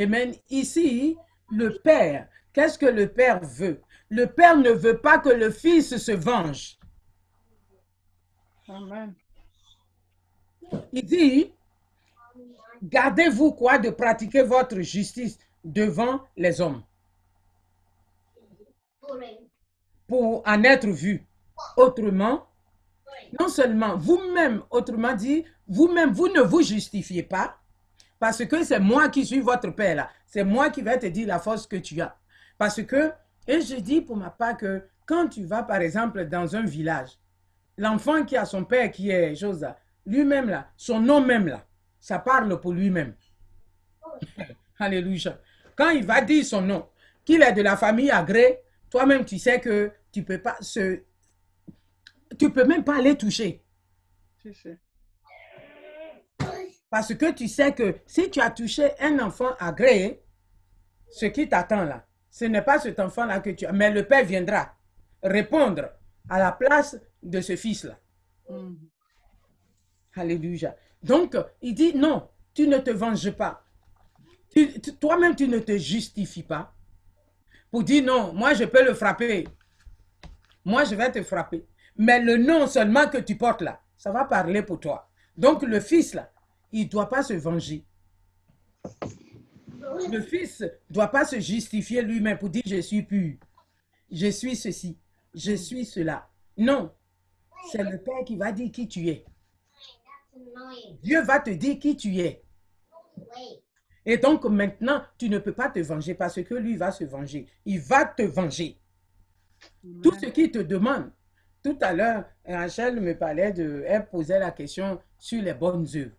Amen. 0.00 0.34
Ici, 0.48 1.16
le 1.50 1.78
Père, 1.78 2.28
qu'est-ce 2.54 2.78
que 2.78 2.86
le 2.86 3.12
Père 3.12 3.44
veut? 3.44 3.82
Le 4.08 4.26
Père 4.26 4.56
ne 4.56 4.70
veut 4.70 4.98
pas 4.98 5.18
que 5.18 5.28
le 5.28 5.50
Fils 5.50 5.98
se 5.98 6.12
venge. 6.12 6.78
Il 10.92 11.04
dit, 11.04 11.52
gardez-vous 12.82 13.52
quoi 13.52 13.78
de 13.78 13.90
pratiquer 13.90 14.42
votre 14.42 14.80
justice 14.80 15.38
devant 15.64 16.22
les 16.36 16.62
hommes? 16.62 16.82
Pour 20.08 20.42
en 20.46 20.64
être 20.64 20.88
vu. 20.88 21.26
Autrement, 21.76 22.46
non 23.38 23.48
seulement 23.48 23.96
vous-même, 23.96 24.62
autrement 24.70 25.14
dit, 25.14 25.44
vous-même, 25.68 26.12
vous 26.12 26.28
ne 26.28 26.40
vous 26.40 26.62
justifiez 26.62 27.22
pas 27.22 27.58
parce 28.18 28.44
que 28.44 28.64
c'est 28.64 28.80
moi 28.80 29.08
qui 29.08 29.26
suis 29.26 29.40
votre 29.40 29.70
père 29.70 29.96
là. 29.96 30.10
C'est 30.26 30.44
moi 30.44 30.70
qui 30.70 30.82
vais 30.82 30.98
te 30.98 31.06
dire 31.06 31.28
la 31.28 31.38
force 31.38 31.66
que 31.66 31.76
tu 31.76 32.00
as. 32.00 32.16
Parce 32.58 32.82
que, 32.82 33.12
et 33.46 33.60
je 33.60 33.76
dis 33.76 34.00
pour 34.00 34.16
ma 34.16 34.30
part 34.30 34.56
que 34.56 34.82
quand 35.04 35.28
tu 35.28 35.44
vas 35.44 35.62
par 35.62 35.80
exemple 35.80 36.24
dans 36.26 36.56
un 36.56 36.62
village, 36.62 37.10
l'enfant 37.76 38.24
qui 38.24 38.36
a 38.36 38.44
son 38.44 38.64
père 38.64 38.90
qui 38.90 39.10
est 39.10 39.36
chose 39.36 39.60
là, 39.60 39.78
lui-même 40.06 40.48
là, 40.48 40.68
son 40.76 41.00
nom 41.00 41.20
même 41.20 41.46
là, 41.46 41.64
ça 42.00 42.18
parle 42.18 42.60
pour 42.60 42.72
lui-même. 42.72 43.14
Alléluia. 44.78 45.38
Quand 45.76 45.90
il 45.90 46.04
va 46.04 46.20
dire 46.22 46.44
son 46.44 46.62
nom, 46.62 46.86
qu'il 47.24 47.42
est 47.42 47.52
de 47.52 47.62
la 47.62 47.76
famille 47.76 48.10
Agré, 48.10 48.60
toi-même 48.90 49.24
tu 49.24 49.38
sais 49.38 49.60
que 49.60 49.92
tu 50.10 50.22
peux 50.22 50.38
pas 50.38 50.56
se... 50.60 51.02
Tu 52.38 52.50
peux 52.50 52.64
même 52.64 52.84
pas 52.84 52.98
aller 52.98 53.16
toucher. 53.16 53.64
Parce 56.90 57.14
que 57.14 57.32
tu 57.32 57.48
sais 57.48 57.72
que 57.72 57.96
si 58.06 58.30
tu 58.30 58.40
as 58.40 58.50
touché 58.50 58.90
un 59.00 59.18
enfant 59.18 59.54
agréé, 59.58 60.22
ce 61.10 61.26
qui 61.26 61.48
t'attend 61.48 61.84
là, 61.84 62.06
ce 62.30 62.44
n'est 62.44 62.62
pas 62.62 62.78
cet 62.78 63.00
enfant-là 63.00 63.40
que 63.40 63.50
tu 63.50 63.66
as, 63.66 63.72
mais 63.72 63.90
le 63.90 64.06
Père 64.06 64.24
viendra 64.24 64.74
répondre 65.22 65.88
à 66.28 66.38
la 66.38 66.52
place 66.52 66.98
de 67.22 67.40
ce 67.40 67.56
fils-là. 67.56 67.98
Mm. 68.48 68.74
Alléluia. 70.14 70.76
Donc, 71.02 71.36
il 71.62 71.74
dit 71.74 71.94
non, 71.94 72.28
tu 72.54 72.68
ne 72.68 72.78
te 72.78 72.90
venges 72.90 73.32
pas. 73.32 73.64
Toi-même, 75.00 75.36
tu 75.36 75.48
ne 75.48 75.58
te 75.58 75.76
justifies 75.76 76.42
pas 76.42 76.76
pour 77.70 77.82
dire 77.84 78.04
non, 78.04 78.32
moi 78.32 78.54
je 78.54 78.64
peux 78.64 78.84
le 78.84 78.94
frapper. 78.94 79.46
Moi 80.64 80.84
je 80.84 80.94
vais 80.94 81.10
te 81.10 81.22
frapper. 81.22 81.66
Mais 81.98 82.20
le 82.20 82.36
nom 82.36 82.66
seulement 82.66 83.08
que 83.08 83.18
tu 83.18 83.36
portes 83.36 83.62
là, 83.62 83.80
ça 83.96 84.12
va 84.12 84.24
parler 84.24 84.62
pour 84.62 84.80
toi. 84.80 85.08
Donc 85.36 85.62
le 85.62 85.80
fils 85.80 86.14
là, 86.14 86.30
il 86.72 86.84
ne 86.84 86.90
doit 86.90 87.08
pas 87.08 87.22
se 87.22 87.34
venger. 87.34 87.84
Le 90.10 90.20
fils 90.20 90.60
ne 90.60 90.68
doit 90.90 91.08
pas 91.08 91.24
se 91.24 91.40
justifier 91.40 92.02
lui-même 92.02 92.38
pour 92.38 92.50
dire 92.50 92.62
je 92.66 92.80
suis 92.80 93.02
pur, 93.02 93.36
je 94.10 94.28
suis 94.28 94.56
ceci, 94.56 94.98
je 95.34 95.52
suis 95.52 95.84
cela. 95.84 96.28
Non, 96.56 96.92
c'est 97.70 97.82
le 97.82 97.98
Père 97.98 98.24
qui 98.24 98.36
va 98.36 98.52
dire 98.52 98.70
qui 98.70 98.88
tu 98.88 99.08
es. 99.08 99.24
Dieu 101.02 101.22
va 101.22 101.40
te 101.40 101.50
dire 101.50 101.78
qui 101.78 101.96
tu 101.96 102.18
es. 102.18 102.42
Et 104.04 104.18
donc 104.18 104.44
maintenant, 104.44 105.02
tu 105.18 105.28
ne 105.28 105.38
peux 105.38 105.52
pas 105.52 105.68
te 105.68 105.80
venger 105.80 106.14
parce 106.14 106.42
que 106.42 106.54
lui 106.54 106.76
va 106.76 106.92
se 106.92 107.04
venger. 107.04 107.46
Il 107.64 107.80
va 107.80 108.04
te 108.04 108.22
venger. 108.22 108.78
Tout 110.02 110.14
ce 110.14 110.26
qu'il 110.26 110.50
te 110.50 110.58
demande. 110.58 111.10
Tout 111.66 111.78
à 111.80 111.92
l'heure, 111.92 112.24
Rachel 112.46 113.00
me 113.00 113.12
parlait 113.18 113.52
de, 113.52 113.82
elle 113.88 114.06
posait 114.06 114.38
la 114.38 114.52
question 114.52 115.00
sur 115.18 115.42
les 115.42 115.52
bonnes 115.52 115.84
œuvres. 115.96 116.14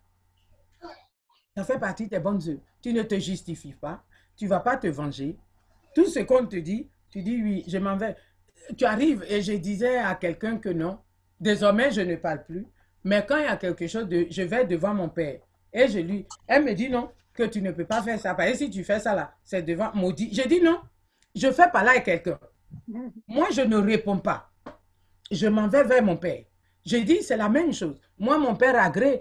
Ça 1.56 1.64
fait 1.64 1.78
partie 1.78 2.06
des 2.06 2.18
bonnes 2.18 2.42
œuvres. 2.46 2.60
Tu 2.82 2.92
ne 2.92 3.00
te 3.02 3.18
justifies 3.18 3.72
pas. 3.72 4.04
Tu 4.36 4.44
ne 4.44 4.50
vas 4.50 4.60
pas 4.60 4.76
te 4.76 4.88
venger. 4.88 5.38
Tout 5.94 6.04
ce 6.04 6.18
qu'on 6.18 6.44
te 6.44 6.56
dit, 6.56 6.90
tu 7.08 7.22
dis 7.22 7.42
oui, 7.42 7.64
je 7.66 7.78
m'en 7.78 7.96
vais. 7.96 8.14
Tu 8.76 8.84
arrives 8.84 9.24
et 9.26 9.40
je 9.40 9.54
disais 9.54 9.96
à 9.96 10.14
quelqu'un 10.16 10.58
que 10.58 10.68
non, 10.68 10.98
désormais 11.40 11.92
je 11.92 12.02
ne 12.02 12.16
parle 12.16 12.44
plus. 12.44 12.66
Mais 13.02 13.24
quand 13.26 13.38
il 13.38 13.44
y 13.44 13.46
a 13.46 13.56
quelque 13.56 13.86
chose 13.86 14.06
de, 14.06 14.26
je 14.28 14.42
vais 14.42 14.66
devant 14.66 14.92
mon 14.92 15.08
père 15.08 15.40
et 15.72 15.88
je 15.88 16.00
lui, 16.00 16.26
elle 16.46 16.62
me 16.62 16.74
dit 16.74 16.90
non, 16.90 17.10
que 17.32 17.44
tu 17.44 17.62
ne 17.62 17.70
peux 17.70 17.86
pas 17.86 18.02
faire 18.02 18.20
ça. 18.20 18.34
Parce 18.34 18.50
que 18.50 18.56
si 18.58 18.68
tu 18.68 18.84
fais 18.84 19.00
ça 19.00 19.14
là, 19.14 19.32
c'est 19.44 19.62
devant 19.62 19.94
maudit. 19.94 20.28
Je 20.30 20.46
dis 20.46 20.60
non, 20.60 20.78
je 21.34 21.50
fais 21.50 21.70
pas 21.70 21.82
là 21.82 21.92
avec 21.92 22.04
quelqu'un. 22.04 22.38
Moi, 23.26 23.48
je 23.50 23.62
ne 23.62 23.78
réponds 23.78 24.18
pas. 24.18 24.47
Je 25.30 25.46
m'en 25.46 25.68
vais 25.68 25.84
vers 25.84 26.02
mon 26.02 26.16
père. 26.16 26.44
Je 26.86 26.96
dis, 26.98 27.22
c'est 27.22 27.36
la 27.36 27.48
même 27.48 27.72
chose. 27.72 28.00
Moi, 28.18 28.38
mon 28.38 28.54
père 28.54 28.80
agré, 28.80 29.20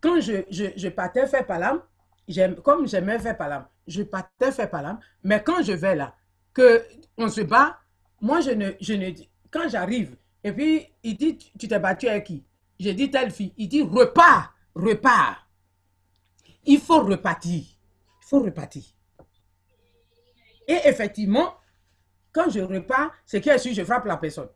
quand 0.00 0.20
je, 0.20 0.44
je, 0.50 0.66
je 0.76 0.88
partais 0.88 1.26
faire 1.26 1.46
palam, 1.46 1.80
comme 2.62 2.86
j'aimais 2.86 3.18
faire 3.18 3.36
palam, 3.36 3.66
je 3.86 4.02
partais 4.02 4.52
faire 4.52 4.70
palam, 4.70 4.98
mais 5.22 5.42
quand 5.42 5.62
je 5.62 5.72
vais 5.72 5.94
là, 5.94 6.14
que 6.54 6.84
on 7.16 7.28
se 7.28 7.42
bat, 7.42 7.78
moi 8.20 8.40
je 8.40 8.50
ne, 8.50 8.72
je 8.80 9.24
quand 9.50 9.68
j'arrive, 9.68 10.16
et 10.44 10.52
puis 10.52 10.86
il 11.02 11.16
dit, 11.16 11.36
tu 11.36 11.68
t'es 11.68 11.78
battu 11.78 12.08
avec 12.08 12.24
qui? 12.24 12.44
J'ai 12.78 12.94
dit 12.94 13.10
telle 13.10 13.30
fille, 13.30 13.52
il 13.56 13.68
dit, 13.68 13.82
repars, 13.82 14.54
repars. 14.74 15.48
Il 16.64 16.80
faut 16.80 17.02
repartir, 17.02 17.62
il 17.62 18.26
faut 18.26 18.40
repartir. 18.40 18.84
Et 20.66 20.78
effectivement, 20.84 21.54
quand 22.32 22.48
je 22.48 22.60
repars, 22.60 23.12
c'est 23.26 23.40
qu'il 23.40 23.58
su, 23.58 23.74
je 23.74 23.84
frappe 23.84 24.06
la 24.06 24.16
personne. 24.16 24.48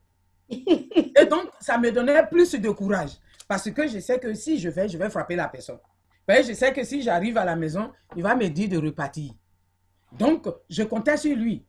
Et 0.48 1.26
donc, 1.28 1.50
ça 1.60 1.78
me 1.78 1.90
donnait 1.90 2.26
plus 2.26 2.54
de 2.54 2.70
courage. 2.70 3.18
Parce 3.48 3.70
que 3.70 3.86
je 3.86 3.98
sais 3.98 4.18
que 4.18 4.34
si 4.34 4.58
je 4.58 4.68
vais, 4.68 4.88
je 4.88 4.98
vais 4.98 5.10
frapper 5.10 5.36
la 5.36 5.48
personne. 5.48 5.78
Mais 6.28 6.42
je 6.42 6.52
sais 6.52 6.72
que 6.72 6.82
si 6.84 7.02
j'arrive 7.02 7.38
à 7.38 7.44
la 7.44 7.56
maison, 7.56 7.92
il 8.16 8.22
va 8.22 8.34
me 8.34 8.48
dire 8.48 8.68
de 8.68 8.78
repartir. 8.78 9.32
Donc, 10.12 10.48
je 10.68 10.82
comptais 10.82 11.16
sur 11.16 11.36
lui. 11.36 11.66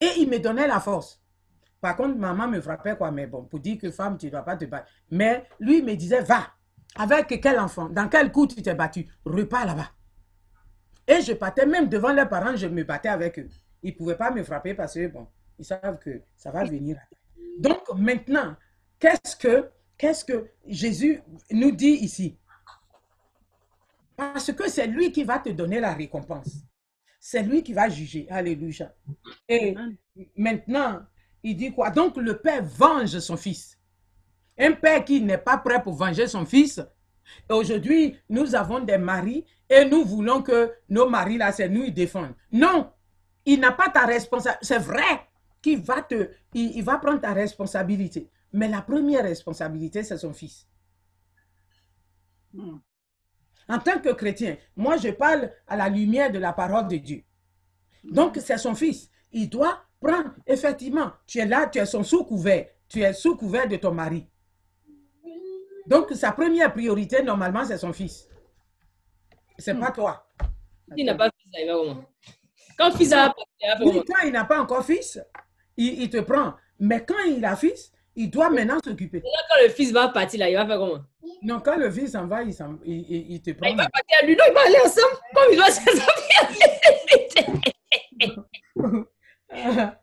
Et 0.00 0.10
il 0.18 0.28
me 0.28 0.38
donnait 0.38 0.66
la 0.66 0.80
force. 0.80 1.22
Par 1.80 1.96
contre, 1.96 2.16
maman 2.16 2.48
me 2.48 2.60
frappait 2.60 2.96
quoi, 2.96 3.10
mais 3.10 3.26
bon, 3.26 3.44
pour 3.44 3.60
dire 3.60 3.78
que 3.78 3.90
femme, 3.90 4.16
tu 4.18 4.26
ne 4.26 4.30
dois 4.30 4.42
pas 4.42 4.56
te 4.56 4.64
battre. 4.64 4.90
Mais 5.10 5.44
lui 5.58 5.82
me 5.82 5.94
disait, 5.94 6.20
va. 6.22 6.48
Avec 6.94 7.40
quel 7.40 7.58
enfant? 7.58 7.88
Dans 7.88 8.08
quel 8.08 8.30
coup 8.30 8.46
tu 8.46 8.60
t'es 8.62 8.74
battu? 8.74 9.08
Repars 9.24 9.66
là-bas. 9.66 9.90
Et 11.08 11.22
je 11.22 11.32
partais 11.32 11.66
même 11.66 11.88
devant 11.88 12.12
leurs 12.12 12.28
parents, 12.28 12.54
je 12.54 12.66
me 12.66 12.84
battais 12.84 13.08
avec 13.08 13.38
eux. 13.38 13.48
Ils 13.82 13.92
ne 13.92 13.96
pouvaient 13.96 14.16
pas 14.16 14.30
me 14.30 14.44
frapper 14.44 14.74
parce 14.74 14.94
que, 14.94 15.08
bon, 15.08 15.26
ils 15.58 15.64
savent 15.64 15.98
que 15.98 16.22
ça 16.36 16.50
va 16.50 16.64
venir. 16.64 16.98
Donc, 17.58 17.82
maintenant, 17.96 18.56
qu'est-ce 18.98 19.36
que 19.36 19.70
Qu'est-ce 20.02 20.24
que 20.24 20.50
Jésus 20.66 21.22
nous 21.52 21.70
dit 21.70 21.92
ici? 22.02 22.36
Parce 24.16 24.52
que 24.52 24.68
c'est 24.68 24.88
lui 24.88 25.12
qui 25.12 25.22
va 25.22 25.38
te 25.38 25.50
donner 25.50 25.78
la 25.78 25.94
récompense. 25.94 26.56
C'est 27.20 27.44
lui 27.44 27.62
qui 27.62 27.72
va 27.72 27.88
juger. 27.88 28.26
Alléluia. 28.28 28.92
Et 29.48 29.76
maintenant, 30.36 31.02
il 31.44 31.56
dit 31.56 31.72
quoi? 31.72 31.90
Donc 31.90 32.16
le 32.16 32.36
Père 32.40 32.64
venge 32.64 33.16
son 33.20 33.36
fils. 33.36 33.78
Un 34.58 34.72
père 34.72 35.04
qui 35.04 35.20
n'est 35.20 35.38
pas 35.38 35.58
prêt 35.58 35.80
pour 35.80 35.94
venger 35.94 36.26
son 36.26 36.44
fils. 36.44 36.80
Aujourd'hui, 37.48 38.18
nous 38.28 38.56
avons 38.56 38.80
des 38.80 38.98
maris 38.98 39.46
et 39.70 39.84
nous 39.84 40.04
voulons 40.04 40.42
que 40.42 40.72
nos 40.88 41.08
maris, 41.08 41.38
là, 41.38 41.52
c'est 41.52 41.68
nous, 41.68 41.84
ils 41.84 41.94
défendent. 41.94 42.34
Non, 42.50 42.92
il 43.44 43.60
n'a 43.60 43.70
pas 43.70 43.88
ta 43.88 44.04
responsabilité. 44.04 44.66
C'est 44.66 44.80
vrai 44.80 45.28
qu'il 45.62 45.80
va 45.80 46.02
te, 46.02 46.30
il 46.52 46.82
va 46.82 46.98
prendre 46.98 47.20
ta 47.20 47.32
responsabilité. 47.32 48.28
Mais 48.52 48.68
la 48.68 48.82
première 48.82 49.22
responsabilité, 49.22 50.02
c'est 50.02 50.18
son 50.18 50.34
fils. 50.34 50.68
Hmm. 52.52 52.78
En 53.68 53.78
tant 53.78 53.98
que 54.00 54.10
chrétien, 54.10 54.56
moi, 54.76 54.96
je 54.96 55.08
parle 55.08 55.50
à 55.66 55.76
la 55.76 55.88
lumière 55.88 56.30
de 56.30 56.38
la 56.38 56.52
parole 56.52 56.88
de 56.88 56.96
Dieu. 56.96 57.22
Donc, 58.04 58.36
c'est 58.42 58.58
son 58.58 58.74
fils. 58.74 59.08
Il 59.30 59.48
doit 59.48 59.82
prendre, 60.00 60.34
effectivement, 60.46 61.12
tu 61.26 61.38
es 61.38 61.46
là, 61.46 61.66
tu 61.68 61.78
es 61.78 61.86
son 61.86 62.02
sous-couvert. 62.02 62.66
Tu 62.88 63.00
es 63.00 63.12
sous-couvert 63.14 63.68
de 63.68 63.76
ton 63.76 63.92
mari. 63.92 64.28
Donc, 65.86 66.10
sa 66.12 66.32
première 66.32 66.72
priorité, 66.72 67.22
normalement, 67.22 67.64
c'est 67.64 67.78
son 67.78 67.92
fils. 67.92 68.28
C'est 69.58 69.78
pas 69.78 69.90
toi. 69.92 70.30
Il 70.96 71.06
n'a 71.06 71.14
pas 71.14 71.30
fils, 71.30 71.50
il 71.54 71.66
va 71.66 71.74
comment 71.74 72.04
Quand 72.76 72.90
fils 72.96 73.12
a 73.12 73.32
Quand 73.62 74.26
il 74.26 74.32
n'a 74.32 74.44
pas 74.44 74.60
encore 74.60 74.84
fils, 74.84 75.20
il, 75.76 76.02
il 76.02 76.10
te 76.10 76.18
prend. 76.18 76.54
Mais 76.78 77.04
quand 77.04 77.24
il 77.26 77.44
a 77.44 77.56
fils, 77.56 77.90
il 78.14 78.30
doit 78.30 78.50
maintenant 78.50 78.78
s'occuper. 78.84 79.22
Quand 79.22 79.62
le 79.62 79.70
fils 79.70 79.90
va 79.92 80.08
partir, 80.08 80.40
là, 80.40 80.50
il 80.50 80.56
va 80.56 80.66
faire 80.66 80.78
comment? 80.78 81.00
Non, 81.42 81.60
quand 81.60 81.76
le 81.76 81.90
fils 81.90 82.12
s'en 82.12 82.26
va, 82.26 82.42
il, 82.42 82.54
il, 82.84 83.40
te 83.42 83.52
prend. 83.52 83.68
il 83.68 83.76
va 83.76 83.88
partir 83.88 84.18
à 84.20 84.26
lui, 84.26 84.36
non, 84.36 84.44
il 84.48 84.54
va 84.54 84.60
aller 84.60 84.78
ensemble. 84.84 85.16
Comme 85.34 85.52
il 85.52 85.56
doit 85.56 85.70
s'en 85.70 85.82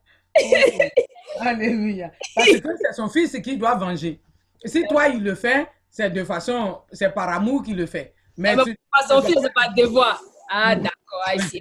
Alléluia. 1.39 2.11
Parce 2.35 2.51
que 2.51 2.77
c'est 2.81 2.93
son 2.93 3.09
fils 3.09 3.39
qui 3.41 3.57
doit 3.57 3.75
venger. 3.75 4.21
Si 4.65 4.83
toi, 4.87 5.07
il 5.07 5.23
le 5.23 5.35
fait, 5.35 5.69
c'est 5.89 6.09
de 6.09 6.23
façon, 6.23 6.81
c'est 6.91 7.13
par 7.13 7.29
amour 7.29 7.63
qu'il 7.63 7.77
le 7.77 7.85
fait. 7.85 8.13
Mais 8.37 8.55
tu, 8.63 8.75
pas 8.91 9.07
son 9.07 9.21
fils, 9.21 9.37
c'est 9.41 9.53
pas 9.53 9.69
devoir. 9.75 10.21
Ah, 10.49 10.75
d'accord, 10.75 11.23
ici. 11.35 11.59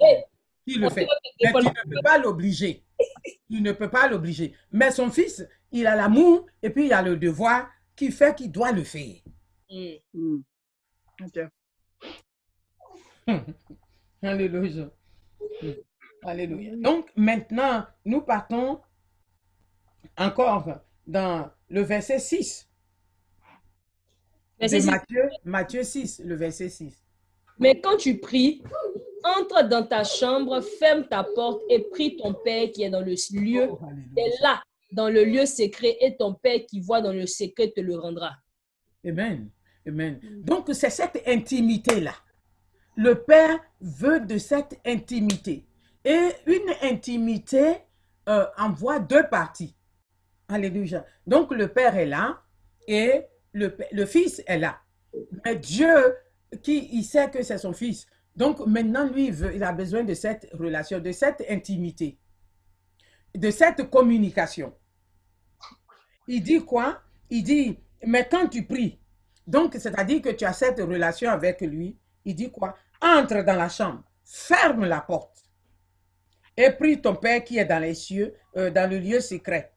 Il 0.67 0.81
le 0.81 0.91
fait. 0.91 1.07
Mais 1.43 1.53
tu 1.53 1.67
ne 1.67 1.95
peux 1.95 2.03
pas 2.03 2.19
l'obliger. 2.19 2.83
Tu 3.51 3.61
ne 3.61 3.73
peux 3.73 3.91
pas 3.91 4.09
l'obliger. 4.09 4.55
Mais 4.73 4.91
son 4.91 5.11
fils, 5.11 5.47
il 5.73 5.87
a 5.87 5.97
l'amour 5.97 6.47
et 6.63 6.71
puis 6.71 6.87
il 6.87 6.93
a 6.93 7.03
le 7.03 7.17
devoir 7.17 7.69
qui 7.97 8.11
fait 8.11 8.35
qu'il 8.35 8.51
doit 8.53 8.73
le 8.73 8.85
faire. 8.85 9.17
Mm. 9.71 10.39
Alléluia. 14.23 14.91
Alléluia. 16.23 16.77
Donc 16.77 17.11
maintenant, 17.17 17.87
nous 18.05 18.23
partons 18.23 18.81
encore 20.17 20.81
dans 21.07 21.51
le 21.69 21.83
verset 21.83 22.19
6. 22.19 22.69
de 24.61 24.87
Matthieu, 24.87 25.29
Matthieu 25.45 25.83
6, 25.83 26.23
le 26.25 26.35
verset 26.35 26.69
6. 26.69 27.05
Mais 27.59 27.81
quand 27.81 27.97
tu 27.97 28.19
pries, 28.19 28.63
entre 29.29 29.69
dans 29.69 29.85
ta 29.85 30.05
chambre, 30.05 30.61
ferme 30.61 31.07
ta 31.07 31.25
porte 31.25 31.63
et 31.69 31.81
prie 31.91 32.17
ton 32.17 32.35
Père 32.35 32.71
qui 32.73 32.83
est 32.83 32.91
dans 32.91 33.01
le 33.01 33.15
lieu. 33.33 33.69
Oh, 33.71 33.79
et 34.17 34.31
là, 34.43 34.63
dans 34.93 35.09
le 35.09 35.25
lieu 35.25 35.47
secret, 35.47 35.97
et 36.01 36.17
ton 36.17 36.35
Père 36.35 36.61
qui 36.69 36.81
voit 36.81 37.01
dans 37.01 37.13
le 37.13 37.27
secret 37.27 37.73
te 37.75 37.81
le 37.81 37.97
rendra. 37.97 38.33
Amen. 39.07 39.51
Amen. 39.87 40.21
Donc, 40.45 40.67
c'est 40.73 40.91
cette 40.91 41.23
intimité-là. 41.27 42.15
Le 42.97 43.15
Père 43.15 43.59
veut 43.81 44.21
de 44.21 44.39
cette 44.39 44.79
intimité. 44.85 45.67
Et 46.05 46.31
une 46.47 46.73
intimité 46.83 47.77
euh, 48.29 48.47
envoie 48.57 48.99
deux 48.99 49.29
parties. 49.29 49.75
Alléluia. 50.49 51.05
Donc, 51.27 51.53
le 51.53 51.69
Père 51.69 51.97
est 51.97 52.07
là 52.07 52.41
et 52.87 53.23
le, 53.53 53.77
le 53.93 54.07
Fils 54.07 54.43
est 54.47 54.59
là. 54.59 54.81
Mais 55.45 55.57
Dieu 55.57 56.15
qui 56.63 56.89
il 56.93 57.05
sait 57.05 57.31
que 57.31 57.43
c'est 57.43 57.59
son 57.59 57.73
fils. 57.73 58.07
Donc 58.39 58.65
maintenant, 58.67 59.05
lui, 59.05 59.27
il, 59.27 59.33
veut, 59.33 59.53
il 59.57 59.65
a 59.65 59.73
besoin 59.73 60.05
de 60.05 60.15
cette 60.15 60.49
relation, 60.53 61.01
de 61.01 61.11
cette 61.11 61.45
intimité, 61.51 62.21
de 63.35 63.51
cette 63.51 63.91
communication. 63.91 64.73
Il 66.29 66.45
dit 66.45 66.65
quoi? 66.65 67.03
Il 67.31 67.43
dit, 67.43 67.77
mais 68.07 68.29
quand 68.31 68.47
tu 68.47 68.65
pries, 68.65 69.01
donc 69.45 69.75
c'est-à-dire 69.75 70.23
que 70.23 70.29
tu 70.29 70.45
as 70.45 70.53
cette 70.53 70.79
relation 70.79 71.29
avec 71.31 71.63
lui, 71.63 71.99
il 72.25 72.37
dit 72.37 72.53
quoi? 72.53 72.77
Entre 73.03 73.43
dans 73.43 73.57
la 73.57 73.69
chambre, 73.69 74.05
ferme 74.25 74.85
la 74.85 75.01
porte 75.01 75.43
et 76.57 76.71
prie 76.71 77.01
ton 77.01 77.17
Père 77.17 77.43
qui 77.43 77.59
est 77.59 77.65
dans 77.65 77.83
les 77.83 77.95
cieux, 77.95 78.37
euh, 78.57 78.71
dans 78.71 78.89
le 78.89 78.99
lieu 78.99 79.19
secret. 79.19 79.73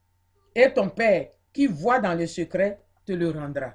Et 0.53 0.71
ton 0.71 0.89
Père 0.89 1.31
qui 1.51 1.65
voit 1.65 1.97
dans 1.97 2.13
le 2.13 2.27
secret 2.27 2.79
te 3.07 3.13
le 3.13 3.31
rendra. 3.31 3.73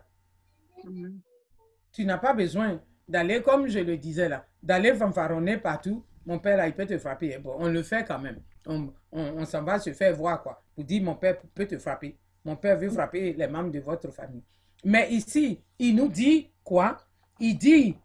Tu 1.91 2.05
n'as 2.05 2.19
pas 2.19 2.35
besoin 2.35 2.81
d'aller, 3.09 3.43
comme 3.43 3.67
je 3.67 3.81
le 3.81 3.97
disais 3.97 4.29
là, 4.29 4.47
d'aller 4.67 4.95
fanfaronner 4.95 5.59
partout. 5.59 6.05
Mon 6.27 6.41
père, 6.41 6.57
là, 6.57 6.67
il 6.67 6.75
peut 6.75 6.87
te 6.87 6.99
frapper. 6.99 7.39
On 7.45 7.69
le 7.69 7.83
fait 7.85 8.05
quand 8.05 8.19
même. 8.19 8.41
On, 8.67 8.93
on, 9.13 9.45
s'en 9.45 9.63
va 9.63 9.79
se 9.79 9.93
faire 9.93 10.15
voir, 10.17 10.43
quoi. 10.43 10.61
Pour 10.75 10.83
dire, 10.83 11.03
mon 11.03 11.15
père 11.15 11.37
peut 11.55 11.67
te 11.67 11.79
frapper. 11.79 12.19
Mon 12.45 12.57
père 12.57 12.77
veut 12.77 12.91
frapper 12.91 13.33
les 13.33 13.47
membres 13.47 13.71
de 13.71 13.79
votre 13.79 14.11
famille. 14.11 14.43
Mais 14.85 15.09
ici, 15.13 15.61
il 15.79 15.95
nous 15.95 16.09
dit 16.09 16.51
quoi? 16.65 16.97
Il 17.39 17.57
dit, 17.57 17.97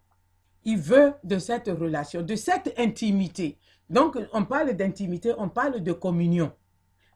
il 0.63 0.77
veut 0.77 1.13
de 1.23 1.39
cette 1.39 1.67
relation, 1.67 2.21
de 2.21 2.35
cette 2.35 2.73
intimité. 2.77 3.57
Donc, 3.89 4.17
on 4.31 4.45
parle 4.45 4.73
d'intimité, 4.73 5.33
on 5.37 5.49
parle 5.49 5.81
de 5.81 5.91
communion. 5.91 6.51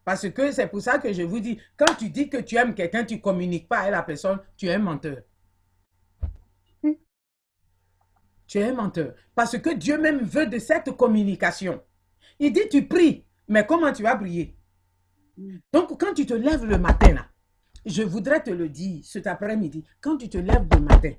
Parce 0.04 0.30
que 0.30 0.52
c'est 0.52 0.68
pour 0.68 0.82
ça 0.82 0.98
que 0.98 1.14
je 1.14 1.22
vous 1.22 1.40
dis, 1.40 1.60
quand 1.78 1.94
tu 1.98 2.10
dis 2.10 2.30
que 2.30 2.38
tu 2.38 2.56
aimes 2.56 2.74
quelqu'un, 2.74 3.04
tu 3.04 3.16
ne 3.16 3.20
communiques 3.20 3.68
pas 3.68 3.80
à 3.80 3.92
la 3.92 4.02
personne, 4.02 4.40
tu 4.58 4.68
es 4.68 4.74
un 4.74 4.80
menteur. 4.80 5.18
Tu 8.48 8.60
es 8.60 8.64
un 8.64 8.74
menteur. 8.74 9.14
Parce 9.34 9.58
que 9.58 9.74
Dieu 9.74 9.98
même 9.98 10.20
veut 10.20 10.48
de 10.48 10.60
cette 10.60 10.92
communication. 10.96 11.82
Il 12.40 12.54
dit, 12.54 12.68
tu 12.70 12.88
pries, 12.88 13.26
mais 13.48 13.66
comment 13.66 13.92
tu 13.92 14.04
vas 14.04 14.16
prier? 14.16 14.58
Donc, 15.72 16.00
quand 16.00 16.14
tu 16.14 16.26
te 16.26 16.34
lèves 16.34 16.66
le 16.66 16.78
matin, 16.78 17.26
je 17.86 18.04
voudrais 18.04 18.42
te 18.42 18.50
le 18.50 18.70
dire 18.70 19.04
cet 19.04 19.28
après-midi, 19.28 19.84
quand 20.02 20.18
tu 20.18 20.30
te 20.30 20.38
lèves 20.38 20.68
le 20.74 20.80
matin, 20.80 21.14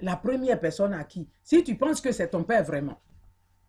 la 0.00 0.16
première 0.16 0.60
personne 0.60 0.92
à 0.92 1.04
qui, 1.04 1.28
si 1.42 1.62
tu 1.64 1.76
penses 1.76 2.00
que 2.00 2.12
c'est 2.12 2.28
ton 2.28 2.44
père 2.44 2.64
vraiment, 2.64 3.00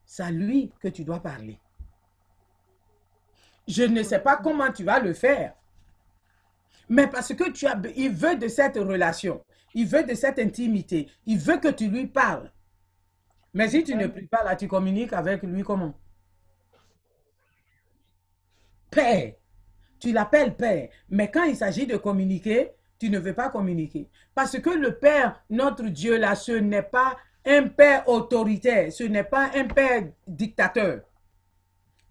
c'est 0.06 0.24
à 0.24 0.32
lui 0.32 0.72
que 0.80 0.88
tu 0.88 1.04
dois 1.04 1.22
parler. 1.22 1.60
Je 3.68 3.84
ne 3.84 4.04
sais 4.04 4.20
pas 4.20 4.38
comment 4.38 4.72
tu 4.72 4.84
vas 4.84 5.00
le 5.00 5.14
faire. 5.14 5.56
Mais 6.88 7.08
parce 7.08 7.34
que 7.34 7.50
tu 7.50 7.66
as, 7.66 7.80
il 7.96 8.12
veut 8.12 8.36
de 8.36 8.48
cette 8.48 8.78
relation, 8.78 9.44
il 9.74 9.88
veut 9.88 10.04
de 10.04 10.14
cette 10.14 10.38
intimité, 10.38 11.10
il 11.26 11.40
veut 11.40 11.58
que 11.58 11.70
tu 11.70 11.88
lui 11.88 12.06
parles. 12.06 12.52
Mais 13.56 13.70
si 13.70 13.86
tu 13.86 13.96
ne 13.96 14.08
pries 14.08 14.28
pas 14.28 14.44
là, 14.44 14.58
tu 14.58 14.68
communiques 14.68 15.14
avec 15.14 15.42
lui 15.42 15.64
comment? 15.64 15.94
Père. 18.92 19.34
Tu 19.98 20.12
l'appelles 20.12 20.56
Père. 20.56 20.90
Mais 21.10 21.32
quand 21.32 21.46
il 21.46 21.56
s'agit 21.56 21.88
de 21.88 21.96
communiquer, 21.96 22.72
tu 23.00 23.10
ne 23.10 23.18
veux 23.18 23.34
pas 23.34 23.50
communiquer. 23.50 24.10
Parce 24.36 24.60
que 24.60 24.70
le 24.70 25.00
Père, 25.00 25.42
notre 25.50 25.86
Dieu 25.86 26.18
là, 26.18 26.36
ce 26.36 26.52
n'est 26.52 26.84
pas 26.84 27.18
un 27.46 27.70
Père 27.70 28.08
autoritaire, 28.10 28.92
ce 28.92 29.04
n'est 29.04 29.24
pas 29.24 29.50
un 29.56 29.66
Père 29.66 30.04
dictateur. 30.28 31.02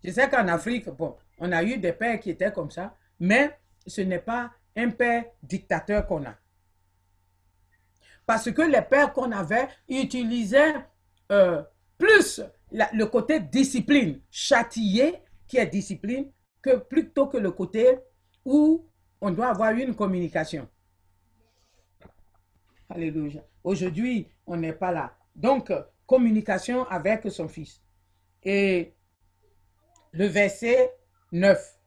Je 0.02 0.10
sais 0.10 0.28
qu'en 0.30 0.48
Afrique, 0.48 0.88
bon, 0.88 1.14
on 1.38 1.52
a 1.52 1.62
eu 1.62 1.76
des 1.76 1.92
pères 1.92 2.20
qui 2.20 2.30
étaient 2.30 2.52
comme 2.52 2.70
ça, 2.70 2.96
mais 3.20 3.58
ce 3.86 4.00
n'est 4.00 4.18
pas 4.18 4.50
un 4.76 4.90
père 4.90 5.24
dictateur 5.42 6.06
qu'on 6.06 6.24
a. 6.24 6.34
Parce 8.26 8.50
que 8.50 8.62
les 8.62 8.82
pères 8.82 9.12
qu'on 9.12 9.32
avait 9.32 9.68
utilisaient 9.88 10.74
euh, 11.32 11.62
plus 11.98 12.40
le 12.70 13.04
côté 13.04 13.40
discipline, 13.40 14.20
châtier, 14.30 15.14
qui 15.46 15.58
est 15.58 15.66
discipline, 15.66 16.30
que 16.60 16.76
plutôt 16.76 17.26
que 17.26 17.36
le 17.36 17.50
côté 17.50 17.98
où 18.44 18.88
on 19.20 19.30
doit 19.30 19.48
avoir 19.48 19.72
une 19.72 19.94
communication. 19.94 20.68
Alléluia. 22.88 23.42
Aujourd'hui, 23.62 24.28
on 24.46 24.56
n'est 24.56 24.72
pas 24.72 24.92
là. 24.92 25.16
Donc, 25.34 25.72
communication 26.06 26.84
avec 26.86 27.30
son 27.30 27.48
fils. 27.48 27.82
Et 28.42 28.94
le 30.12 30.26
verset 30.26 30.92
9. 31.32 31.78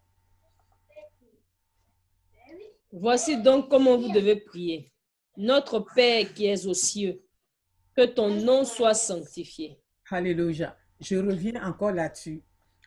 Voici 2.92 3.42
donc 3.42 3.70
comment 3.70 3.98
vous 3.98 4.12
devez 4.12 4.38
prier. 4.38 4.92
Notre 5.38 5.80
Père 5.94 6.34
qui 6.34 6.48
es 6.48 6.66
aux 6.66 6.74
cieux, 6.74 7.22
que 7.98 8.06
ton 8.06 8.30
nom 8.30 8.64
soit 8.64 8.94
sanctifié. 8.94 9.82
Alléluia. 10.12 10.78
Je 11.02 11.16
reviens 11.18 11.66
encore 11.68 11.92
là-dessus 11.92 12.44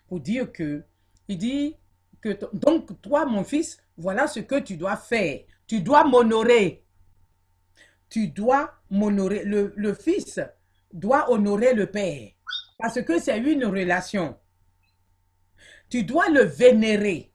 pour 0.07 0.21
dire 0.21 0.53
que, 0.53 0.85
il 1.27 1.37
dit 1.37 1.77
que, 2.23 2.39
donc 2.55 3.01
toi, 3.03 3.27
mon 3.27 3.43
fils, 3.43 3.79
voilà 3.97 4.29
ce 4.29 4.39
que 4.39 4.61
tu 4.61 4.77
dois 4.77 4.97
faire. 4.97 5.41
Tu 5.67 5.81
dois 5.81 6.05
m'honorer. 6.05 6.85
Tu 8.09 8.29
dois 8.29 8.73
m'honorer. 8.89 9.45
Le, 9.45 9.73
le 9.77 9.95
fils 9.95 10.41
doit 10.93 11.31
honorer 11.31 11.75
le 11.75 11.91
Père 11.91 12.31
parce 12.79 13.03
que 13.03 13.19
c'est 13.19 13.39
une 13.39 13.65
relation. 13.65 14.39
Tu 15.89 16.05
dois 16.05 16.29
le 16.29 16.43
vénérer. 16.45 17.33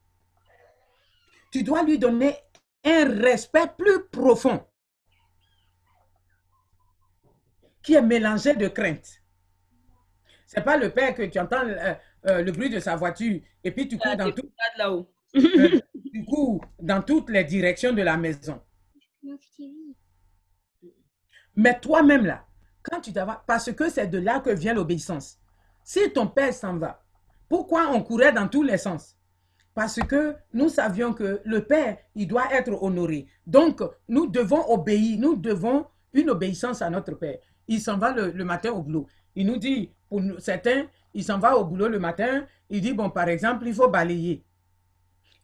Tu 1.52 1.64
dois 1.64 1.84
lui 1.84 2.00
donner 2.00 2.36
un 2.86 3.22
respect 3.22 3.68
plus 3.78 4.06
profond 4.10 4.66
qui 7.86 7.94
est 7.94 8.02
mélangé 8.02 8.56
de 8.56 8.68
crainte. 8.68 9.22
C'est 10.48 10.64
pas 10.64 10.78
le 10.78 10.90
père 10.90 11.14
que 11.14 11.24
tu 11.24 11.40
entends 11.40 11.66
euh, 11.66 11.94
euh, 12.28 12.42
le 12.42 12.52
bruit 12.52 12.70
de 12.70 12.80
sa 12.80 12.96
voiture 12.96 13.40
et 13.64 13.72
puis 13.72 13.88
tu 13.88 13.98
cours 13.98 14.16
dans 14.16 14.32
tout, 14.32 14.50
euh, 15.36 15.80
tu 16.14 16.26
cours 16.26 16.66
dans 16.82 17.02
toutes 17.02 17.30
les 17.30 17.44
directions 17.44 17.94
de 17.94 18.02
la 18.02 18.18
maison. 18.18 18.62
Mais 21.56 21.80
toi-même 21.80 22.26
là, 22.26 22.46
quand 22.82 23.02
tu 23.02 23.14
t'as 23.14 23.26
parce 23.48 23.72
que 23.72 23.90
c'est 23.90 24.08
de 24.08 24.20
là 24.20 24.40
que 24.40 24.50
vient 24.50 24.74
l'obéissance. 24.74 25.40
Si 25.84 26.12
ton 26.12 26.28
père 26.28 26.54
s'en 26.54 26.78
va, 26.78 27.04
pourquoi 27.48 27.90
on 27.92 28.02
courait 28.02 28.34
dans 28.34 28.48
tous 28.48 28.64
les 28.64 28.78
sens? 28.78 29.16
Parce 29.76 30.00
que 30.02 30.36
nous 30.54 30.70
savions 30.70 31.14
que 31.14 31.42
le 31.44 31.66
Père, 31.66 31.98
il 32.16 32.28
doit 32.28 32.52
être 32.54 32.82
honoré. 32.82 33.28
Donc, 33.46 33.82
nous 34.08 34.26
devons 34.26 34.72
obéir, 34.72 35.20
nous 35.20 35.36
devons 35.36 35.86
une 36.14 36.30
obéissance 36.30 36.82
à 36.82 36.90
notre 36.90 37.14
Père. 37.14 37.38
Il 37.68 37.82
s'en 37.82 37.98
va 37.98 38.12
le, 38.12 38.44
matin 38.44 38.72
au 38.72 38.82
boulot. 38.82 39.08
Il 39.36 39.48
nous 39.48 39.58
dit, 39.58 39.92
pour 40.10 40.22
certains, 40.40 40.86
il 41.14 41.24
s'en 41.24 41.40
va 41.40 41.58
au 41.58 41.66
boulot 41.66 41.88
le 41.88 42.00
matin, 42.00 42.46
il 42.70 42.82
dit, 42.82 42.94
bon, 42.94 43.10
par 43.10 43.30
exemple, 43.30 43.68
il 43.68 43.74
faut 43.74 43.90
balayer. 43.90 44.44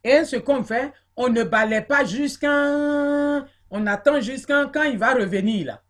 Et 0.04 0.24
ce 0.24 0.36
qu'on 0.36 0.62
fait, 0.64 0.92
on 1.16 1.28
ne 1.28 1.42
balaye 1.42 1.84
pas 1.86 2.04
jusqu'à... 2.04 3.46
On 3.74 3.86
attend 3.86 4.20
jusqu'à 4.20 4.66
quand 4.66 4.82
il 4.82 4.98
va 4.98 5.14
revenir 5.14 5.66
là. 5.66 5.82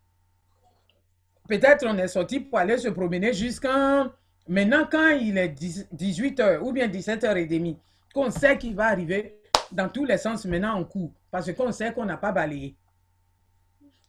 Peut-être 1.49 1.85
on 1.85 1.97
est 1.97 2.07
sorti 2.07 2.39
pour 2.39 2.57
aller 2.57 2.77
se 2.77 2.87
promener 2.87 3.33
jusqu'à 3.33 4.09
Maintenant, 4.47 4.85
quand 4.89 5.09
il 5.09 5.37
est 5.37 5.53
18h 5.93 6.59
ou 6.59 6.73
bien 6.73 6.87
17h30, 6.87 7.77
qu'on 8.13 8.29
sait 8.29 8.57
qu'il 8.57 8.75
va 8.75 8.87
arriver 8.87 9.39
dans 9.71 9.87
tous 9.87 10.05
les 10.05 10.17
sens, 10.17 10.45
maintenant 10.45 10.79
on 10.79 10.83
court. 10.83 11.11
Parce 11.31 11.51
qu'on 11.53 11.71
sait 11.71 11.93
qu'on 11.93 12.05
n'a 12.05 12.17
pas 12.17 12.31
balayé. 12.31 12.75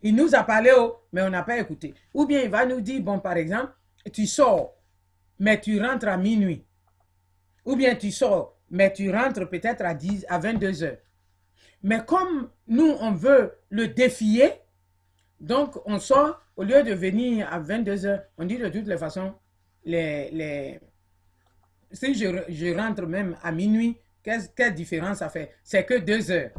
Il 0.05 0.15
nous 0.15 0.35
a 0.35 0.45
parlé, 0.45 0.71
oh, 0.77 0.99
mais 1.13 1.23
on 1.23 1.31
n'a 1.31 1.43
pas 1.43 1.59
écouté. 1.59 1.95
Ou 2.13 2.27
bien 2.27 2.43
il 2.43 2.51
va 2.51 2.67
nous 2.67 2.83
dire, 2.83 3.01
bon, 3.01 3.21
par 3.21 3.39
exemple, 3.39 3.73
tu 4.13 4.27
sors, 4.27 4.77
mais 5.39 5.59
tu 5.59 5.83
rentres 5.83 6.09
à 6.09 6.19
minuit. 6.19 6.63
Ou 7.65 7.75
bien 7.75 7.95
tu 7.95 8.11
sors, 8.11 8.59
mais 8.71 8.93
tu 8.93 9.11
rentres 9.11 9.49
peut-être 9.49 9.83
à, 9.83 9.95
10, 9.95 10.27
à 10.29 10.39
22 10.39 10.83
heures. 10.83 10.99
Mais 11.83 12.05
comme 12.05 12.51
nous, 12.69 12.95
on 13.01 13.13
veut 13.13 13.55
le 13.71 13.89
défier, 13.89 14.53
donc 15.41 15.75
on 15.87 15.99
sort, 15.99 16.39
au 16.55 16.65
lieu 16.65 16.83
de 16.83 16.93
venir 16.93 17.51
à 17.51 17.59
22 17.59 18.05
heures, 18.05 18.25
on 18.37 18.45
dit 18.45 18.59
de 18.59 18.69
toutes 18.69 18.87
les 18.87 18.99
façons, 18.99 19.33
si 19.87 19.95
je, 22.15 22.43
je, 22.49 22.77
rentre 22.77 23.07
même 23.07 23.39
à 23.43 23.53
minuit, 23.53 23.97
quelle, 24.23 24.75
différence 24.75 25.19
ça 25.19 25.31
fait? 25.31 25.55
C'est 25.63 25.87
que 25.87 25.95
deux 25.95 26.31
heures. 26.31 26.51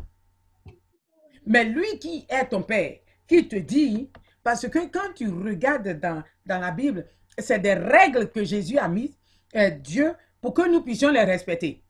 Mais 1.46 1.64
lui 1.64 2.00
qui 2.00 2.26
est 2.28 2.46
ton 2.46 2.64
père, 2.64 2.98
qui 3.28 3.48
te 3.48 3.56
dit, 3.56 4.10
parce 4.44 4.68
que 4.68 4.88
quand 4.88 5.14
tu 5.16 5.28
regardes 5.30 6.00
dans, 6.00 6.24
dans 6.46 6.60
la 6.60 6.72
Bible, 6.72 7.06
c'est 7.38 7.60
des 7.60 7.74
règles 7.74 8.32
que 8.32 8.44
Jésus 8.44 8.78
a 8.78 8.88
mises, 8.88 9.18
euh, 9.56 9.70
Dieu, 9.70 10.14
pour 10.42 10.54
que 10.54 10.70
nous 10.70 10.82
puissions 10.82 11.12
les 11.12 11.24
respecter. 11.24 11.84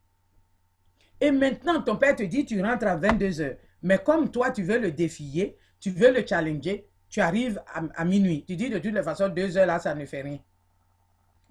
Et 1.19 1.31
maintenant, 1.31 1.81
ton 1.81 1.97
père 1.97 2.15
te 2.15 2.23
dit, 2.23 2.45
tu 2.45 2.61
rentres 2.61 2.87
à 2.87 2.95
22 2.95 3.41
heures. 3.41 3.55
Mais 3.81 3.97
comme 3.99 4.31
toi, 4.31 4.51
tu 4.51 4.63
veux 4.63 4.79
le 4.79 4.91
défier, 4.91 5.57
tu 5.79 5.89
veux 5.91 6.11
le 6.11 6.25
challenger, 6.25 6.87
tu 7.09 7.21
arrives 7.21 7.61
à, 7.73 7.83
à 7.95 8.05
minuit. 8.05 8.43
Tu 8.47 8.55
dis 8.55 8.69
de 8.69 8.79
toute 8.79 9.01
façon, 9.03 9.29
deux 9.29 9.57
heures 9.57 9.67
là, 9.67 9.79
ça 9.79 9.93
ne 9.93 10.05
fait 10.05 10.21
rien. 10.21 10.39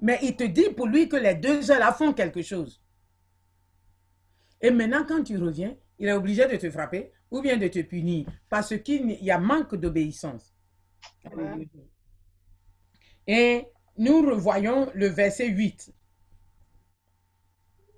Mais 0.00 0.18
il 0.22 0.36
te 0.36 0.44
dit 0.44 0.70
pour 0.76 0.86
lui 0.86 1.08
que 1.08 1.16
les 1.16 1.34
deux 1.34 1.70
heures 1.70 1.78
là 1.78 1.92
font 1.92 2.12
quelque 2.12 2.42
chose. 2.42 2.82
Et 4.60 4.70
maintenant, 4.70 5.04
quand 5.06 5.22
tu 5.22 5.36
reviens, 5.36 5.76
il 5.98 6.08
est 6.08 6.12
obligé 6.12 6.46
de 6.46 6.56
te 6.56 6.70
frapper 6.70 7.12
ou 7.30 7.40
bien 7.40 7.56
de 7.56 7.68
te 7.68 7.80
punir 7.82 8.26
parce 8.48 8.76
qu'il 8.78 9.10
y 9.22 9.30
a 9.30 9.38
manque 9.38 9.74
d'obéissance. 9.74 10.54
Et 13.26 13.66
nous 13.96 14.22
revoyons 14.22 14.90
le 14.94 15.06
verset 15.06 15.48
8. 15.48 15.92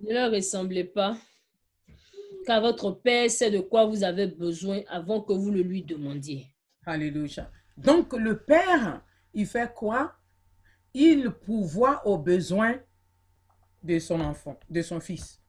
Ne 0.02 0.12
leur 0.12 0.30
ressemblez 0.30 0.84
pas, 0.84 1.16
car 2.46 2.60
votre 2.60 2.90
Père 2.92 3.30
sait 3.30 3.50
de 3.50 3.60
quoi 3.60 3.86
vous 3.86 4.04
avez 4.04 4.26
besoin 4.26 4.82
avant 4.88 5.22
que 5.22 5.32
vous 5.32 5.50
le 5.50 5.62
lui 5.62 5.82
demandiez. 5.82 6.46
Alléluia. 6.84 7.50
Donc 7.76 8.12
le 8.12 8.38
Père, 8.38 9.02
il 9.34 9.46
fait 9.46 9.72
quoi? 9.74 10.14
Il 10.94 11.30
pourvoit 11.30 12.06
aux 12.06 12.18
besoins 12.18 12.78
de 13.82 13.98
son 13.98 14.20
enfant, 14.20 14.58
de 14.70 14.82
son 14.82 15.00
fils. 15.00 15.42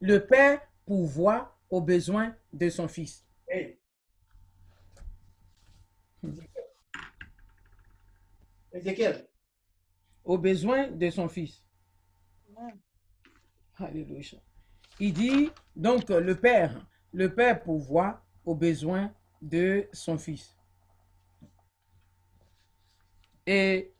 Le 0.00 0.24
Père 0.24 0.60
pourvoit 0.86 1.58
aux 1.70 1.80
besoins 1.80 2.34
de 2.52 2.68
son 2.68 2.88
fils. 2.88 3.23
Ézéchiel. 8.72 9.28
Aux 10.24 10.38
besoins 10.38 10.88
de 10.88 11.10
son 11.10 11.28
fils. 11.28 11.62
Alléluia. 13.76 14.38
Il 15.00 15.12
dit 15.12 15.50
donc 15.74 16.08
le 16.08 16.34
Père, 16.38 16.86
le 17.12 17.34
Père 17.34 17.62
pourvoit 17.62 18.22
aux 18.44 18.54
besoins 18.54 19.12
de 19.42 19.88
son 19.92 20.16
fils. 20.16 20.56
Et 23.46 23.92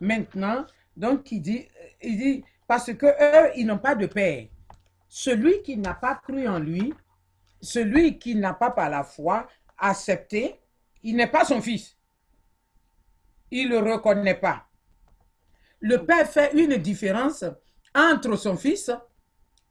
maintenant, 0.00 0.66
donc 0.96 1.30
il 1.30 1.40
dit, 1.40 1.68
il 2.02 2.18
dit 2.18 2.44
parce 2.66 2.92
que 2.92 3.06
eux, 3.06 3.52
ils 3.56 3.66
n'ont 3.66 3.78
pas 3.78 3.94
de 3.94 4.06
père. 4.06 4.48
Celui 5.08 5.62
qui 5.62 5.76
n'a 5.76 5.94
pas 5.94 6.16
cru 6.16 6.46
en 6.48 6.58
lui, 6.58 6.92
celui 7.60 8.18
qui 8.18 8.34
n'a 8.34 8.54
pas 8.54 8.70
par 8.70 8.88
la 8.88 9.04
foi 9.04 9.48
accepté, 9.76 10.60
il 11.02 11.16
n'est 11.16 11.30
pas 11.30 11.44
son 11.44 11.60
fils. 11.60 11.96
Il 13.50 13.70
ne 13.70 13.78
le 13.78 13.94
reconnaît 13.94 14.38
pas. 14.38 14.66
Le 15.80 16.04
père 16.04 16.28
fait 16.28 16.52
une 16.54 16.76
différence 16.76 17.44
entre 17.94 18.36
son 18.36 18.56
fils 18.56 18.90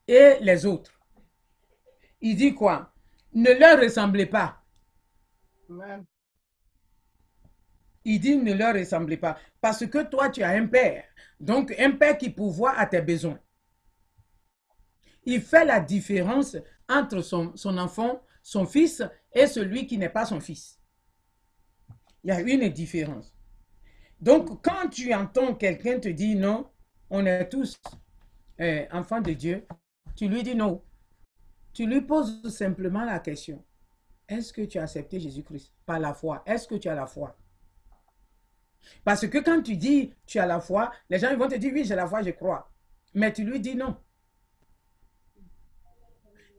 et 0.07 0.37
les 0.41 0.65
autres. 0.65 0.99
Il 2.21 2.35
dit 2.35 2.53
quoi? 2.53 2.93
Ne 3.33 3.51
leur 3.51 3.79
ressemblez 3.79 4.25
pas. 4.25 4.63
Il 8.05 8.19
dit 8.19 8.37
ne 8.37 8.53
leur 8.53 8.73
ressemblez 8.73 9.17
pas. 9.17 9.37
Parce 9.59 9.85
que 9.85 10.03
toi, 10.03 10.29
tu 10.29 10.41
as 10.41 10.49
un 10.49 10.65
père. 10.65 11.03
Donc, 11.39 11.73
un 11.77 11.91
père 11.91 12.17
qui 12.17 12.29
pourvoit 12.29 12.77
à 12.77 12.85
tes 12.85 13.01
besoins. 13.01 13.39
Il 15.25 15.41
fait 15.41 15.65
la 15.65 15.81
différence 15.81 16.55
entre 16.89 17.21
son, 17.21 17.77
enfant, 17.77 18.21
son 18.41 18.65
fils, 18.65 19.03
et 19.33 19.47
celui 19.47 19.87
qui 19.87 19.97
n'est 19.97 20.09
pas 20.09 20.25
son 20.25 20.39
fils. 20.39 20.79
Il 22.23 22.29
y 22.29 22.31
a 22.31 22.41
une 22.41 22.69
différence. 22.69 23.35
Donc, 24.19 24.63
quand 24.63 24.89
tu 24.89 25.13
entends 25.13 25.53
quelqu'un 25.55 25.99
te 25.99 26.09
dire 26.09 26.39
non, 26.39 26.69
on 27.09 27.25
est 27.25 27.47
tous 27.49 27.79
euh, 28.59 28.85
enfants 28.91 29.21
de 29.21 29.33
Dieu, 29.33 29.65
tu 30.15 30.27
lui 30.27 30.43
dis 30.43 30.55
non. 30.55 30.81
Tu 31.73 31.85
lui 31.85 32.01
poses 32.01 32.47
simplement 32.49 33.05
la 33.05 33.19
question. 33.19 33.63
Est-ce 34.27 34.51
que 34.51 34.63
tu 34.63 34.79
as 34.79 34.83
accepté 34.83 35.19
Jésus-Christ? 35.19 35.71
Par 35.85 35.99
la 35.99 36.13
foi? 36.13 36.41
Est-ce 36.45 36.67
que 36.67 36.75
tu 36.75 36.89
as 36.89 36.95
la 36.95 37.05
foi? 37.05 37.37
Parce 39.03 39.27
que 39.27 39.37
quand 39.37 39.61
tu 39.61 39.77
dis 39.77 40.13
tu 40.25 40.39
as 40.39 40.45
la 40.45 40.59
foi, 40.59 40.91
les 41.09 41.19
gens 41.19 41.35
vont 41.37 41.47
te 41.47 41.55
dire 41.55 41.71
oui, 41.73 41.85
j'ai 41.85 41.95
la 41.95 42.07
foi, 42.07 42.21
je 42.23 42.31
crois. 42.31 42.71
Mais 43.13 43.31
tu 43.31 43.43
lui 43.43 43.59
dis 43.59 43.75
non. 43.75 43.95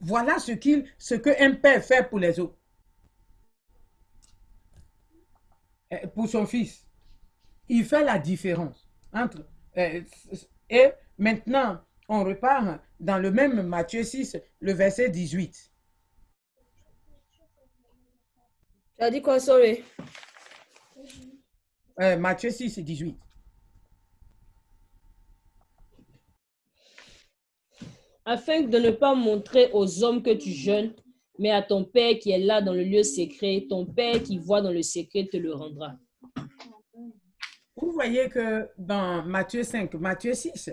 Voilà 0.01 0.38
ce 0.38 0.53
qu'il, 0.53 0.88
ce 0.99 1.14
que 1.14 1.30
un 1.42 1.55
père 1.55 1.84
fait 1.84 2.09
pour 2.09 2.18
les 2.18 2.38
autres. 2.38 2.57
Euh, 5.92 6.07
Pour 6.14 6.28
son 6.28 6.46
fils. 6.46 6.86
Il 7.68 7.84
fait 7.84 8.05
la 8.05 8.18
différence 8.18 8.88
entre. 9.12 9.46
euh, 9.76 10.01
et 10.70 10.90
maintenant, 11.18 11.80
on 12.09 12.24
repart 12.24 12.80
dans 13.01 13.18
le 13.18 13.30
même 13.30 13.62
Matthieu 13.62 14.03
6, 14.03 14.36
le 14.61 14.72
verset 14.72 15.11
18. 15.11 15.72
Tu 18.99 19.05
as 19.05 19.11
dit 19.11 19.22
quoi, 19.22 19.38
sorry? 19.40 19.84
Euh, 22.01 22.16
Matthieu 22.16 22.51
6, 22.51 22.78
18. 22.78 23.16
Afin 28.31 28.61
de 28.61 28.79
ne 28.79 28.91
pas 28.91 29.14
montrer 29.14 29.70
aux 29.72 30.05
hommes 30.05 30.22
que 30.22 30.35
tu 30.35 30.51
jeûnes, 30.51 30.93
mais 31.39 31.51
à 31.51 31.62
ton 31.62 31.83
Père 31.83 32.18
qui 32.18 32.31
est 32.31 32.39
là 32.39 32.61
dans 32.61 32.74
le 32.74 32.85
lieu 32.85 33.03
secret, 33.03 33.64
ton 33.70 33.87
Père 33.87 34.22
qui 34.22 34.37
voit 34.37 34.61
dans 34.61 34.70
le 34.70 34.83
secret 34.83 35.26
te 35.33 35.39
le 35.39 35.55
rendra. 35.55 35.97
Vous 37.74 37.91
voyez 37.91 38.29
que 38.29 38.68
dans 38.76 39.22
Matthieu 39.22 39.62
5, 39.62 39.95
Matthieu 39.95 40.35
6, 40.35 40.70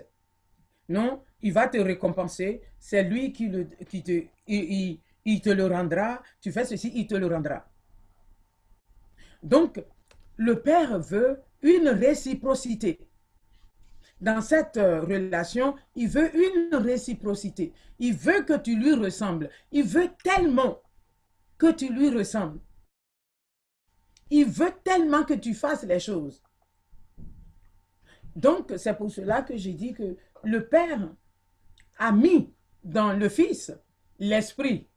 non, 0.90 1.22
il 1.42 1.54
va 1.54 1.70
te 1.70 1.78
récompenser. 1.78 2.62
C'est 2.78 3.04
lui 3.04 3.32
qui, 3.32 3.48
le, 3.48 3.70
qui 3.90 4.04
te, 4.04 4.20
te 4.46 5.50
le 5.50 5.66
rendra. 5.66 6.22
Tu 6.42 6.52
fais 6.52 6.66
ceci, 6.66 6.92
il 6.94 7.08
te 7.08 7.16
le 7.16 7.28
rendra. 7.28 7.66
Donc, 9.42 9.82
le 10.36 10.62
Père 10.62 11.00
veut 11.00 11.40
une 11.62 11.88
réciprocité. 11.88 13.00
Dans 14.22 14.42
cette 14.42 14.78
euh, 14.78 15.02
relation, 15.02 15.76
il 15.96 16.08
veut 16.08 16.32
une 16.36 16.76
réciprocité. 16.76 17.74
Il 18.00 18.14
veut 18.14 18.44
que 18.44 18.58
tu 18.58 18.76
lui 18.78 18.94
ressembles. 18.94 19.50
Il 19.72 19.84
veut 19.84 20.10
tellement 20.24 20.82
que 21.58 21.72
tu 21.72 21.92
lui 21.94 22.10
ressembles. 22.10 22.60
Il 24.30 24.46
veut 24.46 24.74
tellement 24.84 25.24
que 25.24 25.34
tu 25.34 25.54
fasses 25.54 25.84
les 25.84 26.00
choses. 26.00 26.42
Donc, 28.36 28.74
c'est 28.78 28.98
pour 28.98 29.12
cela 29.12 29.42
que 29.42 29.56
j'ai 29.56 29.74
dit 29.74 29.94
que 29.94 30.18
le 30.44 30.68
Père 30.68 31.14
a 31.98 32.12
mis 32.12 32.54
dans 32.84 33.14
le 33.14 33.30
Fils 33.30 33.72
l'Esprit. 34.20 34.90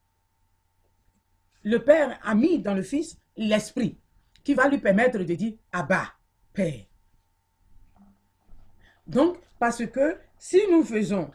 Le 1.62 1.84
Père 1.84 2.18
a 2.22 2.34
mis 2.34 2.60
dans 2.60 2.74
le 2.74 2.82
Fils 2.82 3.18
l'Esprit 3.36 4.00
qui 4.42 4.54
va 4.54 4.68
lui 4.68 4.78
permettre 4.78 5.18
de 5.18 5.34
dire 5.34 5.54
Abba, 5.72 6.14
Père. 6.52 6.87
Donc, 9.08 9.38
parce 9.58 9.84
que 9.86 10.18
si 10.38 10.60
nous 10.70 10.84
faisons, 10.84 11.30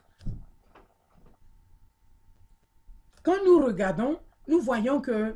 quand 3.23 3.43
nous 3.43 3.59
regardons, 3.59 4.19
nous 4.47 4.61
voyons 4.61 5.01
que 5.01 5.35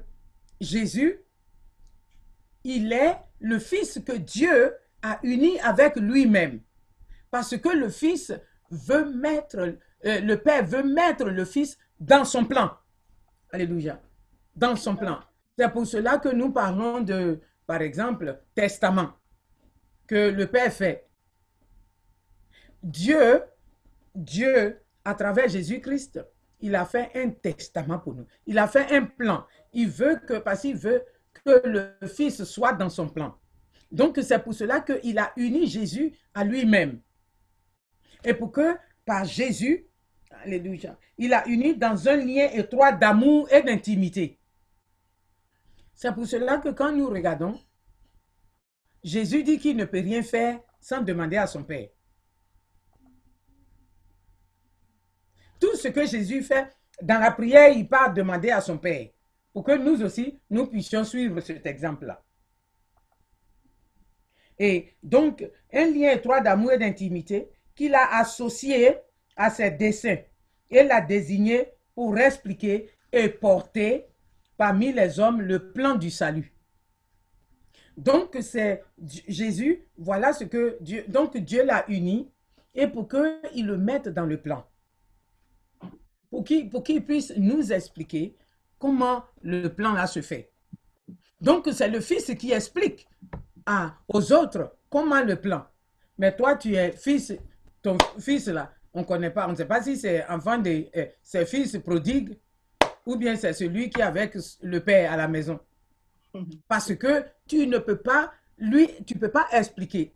Jésus, 0.61 1.19
il 2.63 2.93
est 2.93 3.17
le 3.39 3.59
Fils 3.59 3.99
que 4.05 4.13
Dieu 4.13 4.73
a 5.01 5.19
uni 5.23 5.59
avec 5.61 5.95
lui-même. 5.95 6.61
Parce 7.31 7.57
que 7.57 7.69
le 7.69 7.89
Fils 7.89 8.33
veut 8.69 9.05
mettre, 9.13 9.57
euh, 10.05 10.19
le 10.19 10.35
Père 10.35 10.65
veut 10.65 10.83
mettre 10.83 11.25
le 11.25 11.45
Fils 11.45 11.77
dans 11.99 12.25
son 12.25 12.45
plan. 12.45 12.71
Alléluia. 13.51 14.01
Dans 14.55 14.75
son 14.75 14.95
plan. 14.95 15.19
C'est 15.57 15.69
pour 15.69 15.87
cela 15.87 16.17
que 16.17 16.29
nous 16.29 16.51
parlons 16.51 17.01
de, 17.01 17.39
par 17.65 17.81
exemple, 17.81 18.39
testament 18.53 19.13
que 20.05 20.29
le 20.29 20.47
Père 20.47 20.71
fait. 20.71 21.06
Dieu, 22.87 23.43
Dieu, 24.15 24.79
à 25.03 25.13
travers 25.13 25.49
Jésus-Christ, 25.49 26.21
il 26.61 26.73
a 26.73 26.85
fait 26.85 27.11
un 27.15 27.31
testament 27.31 27.99
pour 27.99 28.15
nous. 28.15 28.25
Il 28.45 28.57
a 28.57 28.67
fait 28.67 28.95
un 28.95 29.03
plan. 29.03 29.45
Il 29.73 29.89
veut 29.89 30.15
que, 30.25 30.39
parce 30.39 30.61
qu'il 30.61 30.77
veut 30.77 31.03
que 31.33 31.67
le 31.67 32.07
Fils 32.07 32.45
soit 32.45 32.71
dans 32.71 32.89
son 32.89 33.09
plan. 33.09 33.35
Donc, 33.91 34.17
c'est 34.23 34.39
pour 34.39 34.53
cela 34.53 34.79
qu'il 34.79 35.19
a 35.19 35.33
uni 35.35 35.67
Jésus 35.67 36.13
à 36.33 36.45
lui-même. 36.45 37.01
Et 38.23 38.33
pour 38.33 38.53
que, 38.53 38.77
par 39.05 39.25
Jésus, 39.25 39.85
Alléluia, 40.43 40.97
il 41.17 41.33
a 41.33 41.45
uni 41.47 41.75
dans 41.75 42.07
un 42.07 42.15
lien 42.15 42.49
étroit 42.53 42.93
d'amour 42.93 43.51
et 43.51 43.63
d'intimité. 43.63 44.39
C'est 45.93 46.13
pour 46.13 46.25
cela 46.25 46.57
que 46.59 46.69
quand 46.69 46.93
nous 46.93 47.09
regardons, 47.09 47.59
Jésus 49.03 49.43
dit 49.43 49.57
qu'il 49.57 49.75
ne 49.75 49.85
peut 49.85 49.99
rien 49.99 50.21
faire 50.21 50.61
sans 50.79 51.01
demander 51.01 51.37
à 51.37 51.47
son 51.47 51.63
Père. 51.63 51.89
Tout 55.59 55.75
ce 55.75 55.87
que 55.87 56.05
Jésus 56.05 56.43
fait 56.43 56.67
dans 57.01 57.19
la 57.19 57.31
prière, 57.31 57.69
il 57.69 57.87
part 57.87 58.13
demander 58.13 58.51
à 58.51 58.61
son 58.61 58.77
Père 58.77 59.07
pour 59.53 59.63
que 59.63 59.75
nous 59.77 60.03
aussi, 60.03 60.39
nous 60.51 60.67
puissions 60.67 61.03
suivre 61.03 61.39
cet 61.39 61.65
exemple-là. 61.65 62.23
Et 64.59 64.93
donc, 65.01 65.47
un 65.73 65.85
lien 65.85 66.11
étroit 66.11 66.41
d'amour 66.41 66.73
et 66.73 66.77
d'intimité 66.77 67.49
qu'il 67.75 67.95
a 67.95 68.17
associé 68.17 68.97
à 69.35 69.49
ses 69.49 69.71
desseins 69.71 70.17
et 70.69 70.83
l'a 70.83 71.01
désigné 71.01 71.69
pour 71.95 72.17
expliquer 72.17 72.89
et 73.11 73.29
porter 73.29 74.05
parmi 74.57 74.91
les 74.91 75.19
hommes 75.19 75.41
le 75.41 75.71
plan 75.71 75.95
du 75.95 76.11
salut. 76.11 76.53
Donc, 77.95 78.37
c'est 78.41 78.83
Jésus, 79.27 79.87
voilà 79.97 80.33
ce 80.33 80.43
que 80.43 80.77
Dieu, 80.81 81.03
donc 81.07 81.35
Dieu 81.37 81.63
l'a 81.63 81.83
uni 81.87 82.31
et 82.75 82.87
pour 82.87 83.07
qu'il 83.07 83.65
le 83.65 83.77
mette 83.77 84.07
dans 84.09 84.25
le 84.25 84.39
plan. 84.39 84.63
Pour 86.29 86.43
qu'il 86.43 86.69
pour 86.69 86.83
qu'il 86.83 87.03
puisse 87.05 87.33
nous 87.37 87.71
expliquer 87.71 88.35
comment 88.79 89.23
le 89.41 89.67
plan 89.69 89.93
là 89.93 90.07
se 90.07 90.21
fait. 90.21 90.51
Donc, 91.39 91.67
c'est 91.71 91.87
le 91.87 91.99
Fils 92.01 92.33
qui 92.37 92.51
explique 92.51 93.07
à- 93.65 93.93
aux 94.07 94.33
autres 94.33 94.75
comment 94.89 95.21
le 95.23 95.35
plan. 95.35 95.65
Mais 96.17 96.35
toi, 96.35 96.55
tu 96.55 96.73
es 96.75 96.91
fils, 96.91 97.33
ton 97.81 97.97
fils 98.19 98.47
là, 98.47 98.73
on 98.93 99.01
ne 99.01 99.05
connaît 99.05 99.29
pas, 99.29 99.47
on 99.47 99.51
ne 99.51 99.55
sait 99.55 99.65
pas 99.67 99.81
si 99.83 99.95
c'est 99.97 100.25
enfant 100.27 100.57
de 100.57 100.87
euh, 100.95 101.05
c'est 101.23 101.45
fils 101.45 101.77
prodigue 101.77 102.37
ou 103.05 103.15
bien 103.15 103.35
c'est 103.35 103.53
celui 103.53 103.89
qui 103.89 104.01
est 104.01 104.03
avec 104.03 104.35
le 104.63 104.79
père 104.79 105.11
à 105.11 105.17
la 105.17 105.27
maison. 105.27 105.59
Parce 106.67 106.93
que 106.95 107.23
tu 107.47 107.67
ne 107.67 107.77
peux 107.77 107.97
pas, 107.97 108.31
lui, 108.57 108.89
tu 109.05 109.15
peux 109.17 109.29
pas 109.29 109.47
expliquer. 109.51 110.13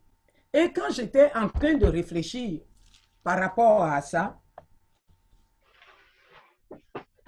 Et 0.53 0.71
quand 0.73 0.89
j'étais 0.91 1.31
en 1.35 1.47
train 1.47 1.75
de 1.75 1.85
réfléchir 1.85 2.61
par 3.23 3.39
rapport 3.39 3.83
à 3.83 4.01
ça, 4.01 4.40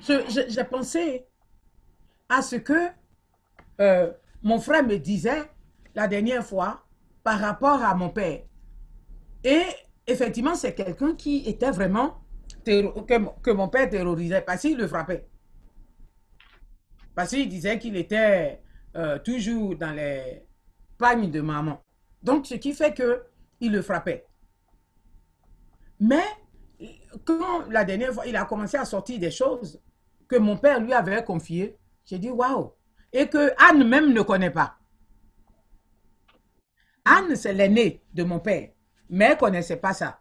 j'ai 0.07 0.63
pensé 0.65 1.25
à 2.29 2.41
ce 2.41 2.55
que 2.57 2.87
euh, 3.81 4.11
mon 4.41 4.59
frère 4.59 4.83
me 4.83 4.97
disait 4.97 5.43
la 5.95 6.07
dernière 6.07 6.45
fois 6.45 6.83
par 7.23 7.39
rapport 7.39 7.81
à 7.81 7.95
mon 7.95 8.09
père. 8.09 8.43
Et 9.43 9.63
effectivement, 10.07 10.55
c'est 10.55 10.73
quelqu'un 10.73 11.15
qui 11.15 11.47
était 11.47 11.71
vraiment 11.71 12.21
que, 12.65 13.17
mon- 13.17 13.31
que 13.41 13.51
mon 13.51 13.69
père 13.69 13.89
terrorisait 13.89 14.41
parce 14.41 14.61
qu'il 14.61 14.77
le 14.77 14.87
frappait. 14.87 15.27
Parce 17.15 17.29
qu'il 17.29 17.47
disait 17.47 17.77
qu'il 17.79 17.95
était 17.95 18.61
euh, 18.95 19.19
toujours 19.19 19.75
dans 19.75 19.91
les 19.91 20.45
pagnes 20.97 21.29
de 21.29 21.41
maman. 21.41 21.81
Donc, 22.21 22.47
ce 22.47 22.55
qui 22.55 22.73
fait 22.73 22.93
que 22.93 23.23
il 23.59 23.71
le 23.71 23.81
frappait. 23.81 24.25
Mais 25.99 26.23
quand 27.23 27.69
la 27.69 27.85
dernière 27.85 28.13
fois, 28.13 28.25
il 28.25 28.35
a 28.35 28.45
commencé 28.45 28.77
à 28.77 28.85
sortir 28.85 29.19
des 29.19 29.31
choses 29.31 29.81
que 30.27 30.37
mon 30.37 30.57
père 30.57 30.79
lui 30.79 30.93
avait 30.93 31.23
confiées, 31.23 31.77
j'ai 32.05 32.19
dit 32.19 32.29
waouh! 32.29 32.73
Et 33.11 33.27
que 33.27 33.51
Anne 33.57 33.87
même 33.87 34.13
ne 34.13 34.21
connaît 34.21 34.49
pas. 34.51 34.77
Anne, 37.05 37.35
c'est 37.35 37.53
l'aînée 37.53 38.03
de 38.13 38.23
mon 38.23 38.39
père, 38.39 38.69
mais 39.09 39.25
elle 39.25 39.31
ne 39.33 39.37
connaissait 39.37 39.77
pas 39.77 39.93
ça. 39.93 40.19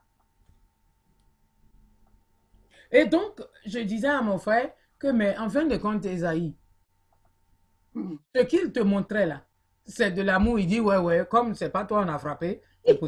Et 2.91 3.07
donc, 3.07 3.41
je 3.65 3.79
disais 3.79 4.09
à 4.09 4.21
mon 4.21 4.39
frère 4.39 4.71
que, 4.99 5.09
mais 5.09 5.37
en 5.39 5.49
fin 5.49 5.65
de 5.65 5.77
compte, 5.77 6.05
Esaïe, 6.05 6.55
ce 7.95 8.43
qu'il 8.43 8.73
te 8.73 8.81
montrait 8.81 9.27
là, 9.27 9.47
c'est 9.87 10.11
de 10.11 10.23
l'amour. 10.23 10.59
Il 10.59 10.67
dit, 10.67 10.81
ouais, 10.81 10.99
ouais, 10.99 11.27
comme 11.29 11.55
c'est 11.55 11.71
pas 11.71 11.85
toi, 11.85 12.05
on 12.05 12.09
a 12.09 12.19
frappé. 12.19 12.61
C'est 12.85 12.99
que. 12.99 13.07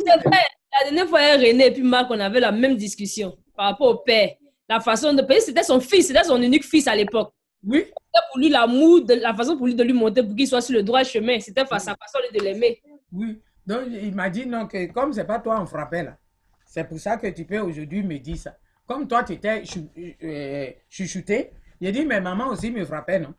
C'est 0.00 0.18
vrai, 0.24 0.44
la 0.72 0.84
dernière 0.84 1.08
fois, 1.08 1.20
René 1.20 1.66
et 1.66 1.72
puis 1.72 1.82
Marc, 1.82 2.10
on 2.10 2.18
avait 2.18 2.40
la 2.40 2.52
même 2.52 2.76
discussion 2.76 3.36
par 3.54 3.70
rapport 3.70 3.88
au 3.88 3.98
père. 3.98 4.30
La 4.68 4.80
façon 4.80 5.12
de 5.14 5.22
payer, 5.22 5.40
c'était 5.40 5.62
son 5.62 5.80
fils, 5.80 6.08
c'était 6.08 6.24
son 6.24 6.40
unique 6.42 6.64
fils 6.64 6.86
à 6.86 6.94
l'époque. 6.94 7.32
Oui, 7.64 7.78
C'était 7.86 8.26
pour 8.30 8.38
lui 8.38 8.48
l'amour, 8.50 9.00
la 9.08 9.34
façon 9.34 9.56
pour 9.56 9.66
lui 9.66 9.74
de 9.74 9.82
lui 9.82 9.92
montrer 9.92 10.22
pour 10.24 10.36
qu'il 10.36 10.46
soit 10.46 10.60
sur 10.60 10.74
le 10.74 10.82
droit 10.82 11.02
chemin. 11.04 11.40
C'était 11.40 11.64
sa 11.66 11.78
façon 11.78 12.18
de 12.32 12.40
l'aimer. 12.42 12.80
oui. 13.12 13.40
Donc, 13.66 13.82
il 13.90 14.14
m'a 14.14 14.30
dit, 14.30 14.46
non, 14.46 14.66
que 14.66 14.90
comme 14.92 15.12
c'est 15.12 15.26
pas 15.26 15.40
toi, 15.40 15.60
on 15.60 15.66
frappait 15.66 16.02
là. 16.02 16.16
C'est 16.64 16.84
pour 16.84 16.98
ça 16.98 17.18
que 17.18 17.26
tu 17.26 17.44
peux 17.44 17.58
aujourd'hui 17.58 18.02
me 18.02 18.18
dire 18.18 18.38
ça. 18.38 18.56
Comme 18.86 19.06
toi, 19.06 19.22
tu 19.24 19.34
étais 19.34 19.62
chou- 19.66 19.90
euh, 20.22 20.70
chuchoté, 20.88 21.50
il 21.78 21.88
a 21.88 21.92
dit, 21.92 22.06
mais 22.06 22.18
maman 22.18 22.48
aussi 22.48 22.70
me 22.70 22.82
frappait, 22.86 23.18
non? 23.20 23.34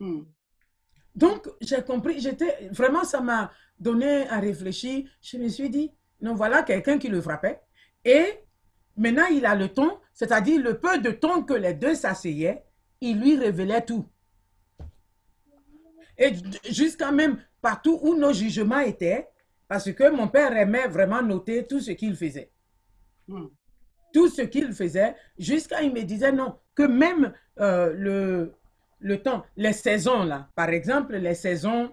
Hmm. 0.00 0.22
Donc, 1.14 1.48
j'ai 1.60 1.82
compris, 1.82 2.18
j'étais, 2.20 2.68
vraiment, 2.72 3.04
ça 3.04 3.20
m'a 3.20 3.52
donné 3.78 4.28
à 4.28 4.40
réfléchir. 4.40 5.08
Je 5.22 5.36
me 5.38 5.48
suis 5.48 5.70
dit, 5.70 5.92
non, 6.20 6.34
voilà 6.34 6.62
quelqu'un 6.64 6.98
qui 6.98 7.08
le 7.08 7.20
frappait. 7.20 7.60
Et 8.04 8.40
maintenant, 8.96 9.26
il 9.26 9.46
a 9.46 9.54
le 9.54 9.68
ton, 9.68 9.98
c'est-à-dire 10.12 10.60
le 10.62 10.78
peu 10.78 10.98
de 10.98 11.10
temps 11.10 11.42
que 11.42 11.54
les 11.54 11.74
deux 11.74 11.94
s'asseyaient, 11.94 12.64
il 13.00 13.20
lui 13.20 13.36
révélait 13.36 13.84
tout. 13.84 14.06
Et 16.18 16.32
jusqu'à 16.70 17.12
même 17.12 17.38
partout 17.60 17.98
où 18.02 18.14
nos 18.16 18.32
jugements 18.32 18.80
étaient, 18.80 19.28
parce 19.68 19.92
que 19.92 20.10
mon 20.10 20.28
père 20.28 20.56
aimait 20.56 20.88
vraiment 20.88 21.22
noter 21.22 21.66
tout 21.66 21.80
ce 21.80 21.90
qu'il 21.90 22.16
faisait 22.16 22.50
Hmm. 23.28 23.46
tout 24.12 24.28
ce 24.28 24.42
qu'il 24.42 24.72
faisait, 24.72 25.16
jusqu'à 25.36 25.82
il 25.82 25.92
me 25.92 26.02
disait 26.02 26.30
non, 26.30 26.54
que 26.76 26.84
même 26.84 27.32
euh, 27.58 27.92
le, 27.92 28.54
le 29.00 29.20
temps, 29.20 29.44
les 29.56 29.72
saisons 29.72 30.22
là, 30.22 30.48
par 30.54 30.68
exemple, 30.68 31.16
les 31.16 31.34
saisons 31.34 31.92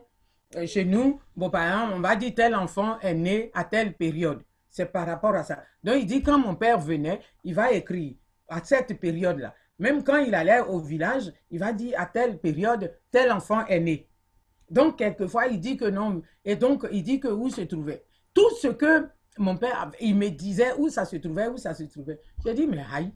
euh, 0.55 0.67
chez 0.67 0.85
nous, 0.85 1.19
bon, 1.35 1.49
par 1.49 1.63
exemple, 1.63 1.93
on 1.97 2.01
va 2.01 2.15
dire 2.15 2.33
tel 2.35 2.53
enfant 2.53 2.99
est 2.99 3.15
né 3.15 3.49
à 3.55 3.63
telle 3.63 3.93
période. 3.95 4.43
C'est 4.73 4.91
par 4.91 5.05
rapport 5.05 5.35
à 5.35 5.43
ça. 5.43 5.63
Donc, 5.83 5.97
il 5.99 6.07
dit 6.07 6.23
quand 6.23 6.39
mon 6.39 6.55
père 6.55 6.79
venait, 6.79 7.19
il 7.43 7.53
va 7.53 7.71
écrire 7.71 8.15
à 8.47 8.59
cette 8.63 8.99
période-là. 8.99 9.53
Même 9.77 10.03
quand 10.03 10.17
il 10.17 10.33
allait 10.33 10.61
au 10.61 10.79
village, 10.79 11.31
il 11.51 11.59
va 11.59 11.71
dire 11.73 11.93
à 11.99 12.07
telle 12.07 12.39
période, 12.39 12.91
tel 13.11 13.31
enfant 13.31 13.63
est 13.67 13.79
né. 13.79 14.09
Donc, 14.71 14.97
quelquefois, 14.97 15.45
il 15.45 15.59
dit 15.59 15.77
que 15.77 15.85
non. 15.85 16.23
Et 16.43 16.55
donc, 16.55 16.87
il 16.91 17.03
dit 17.03 17.19
que 17.19 17.27
où 17.27 17.51
se 17.51 17.61
trouvait. 17.61 18.03
Tout 18.33 18.49
ce 18.61 18.69
que 18.69 19.07
mon 19.37 19.57
père, 19.57 19.91
il 19.99 20.15
me 20.15 20.29
disait 20.29 20.73
où 20.79 20.89
ça 20.89 21.05
se 21.05 21.17
trouvait, 21.17 21.49
où 21.49 21.57
ça 21.57 21.75
se 21.75 21.83
trouvait. 21.83 22.19
J'ai 22.43 22.55
dit, 22.55 22.65
mais 22.65 22.83
aïe. 22.91 23.13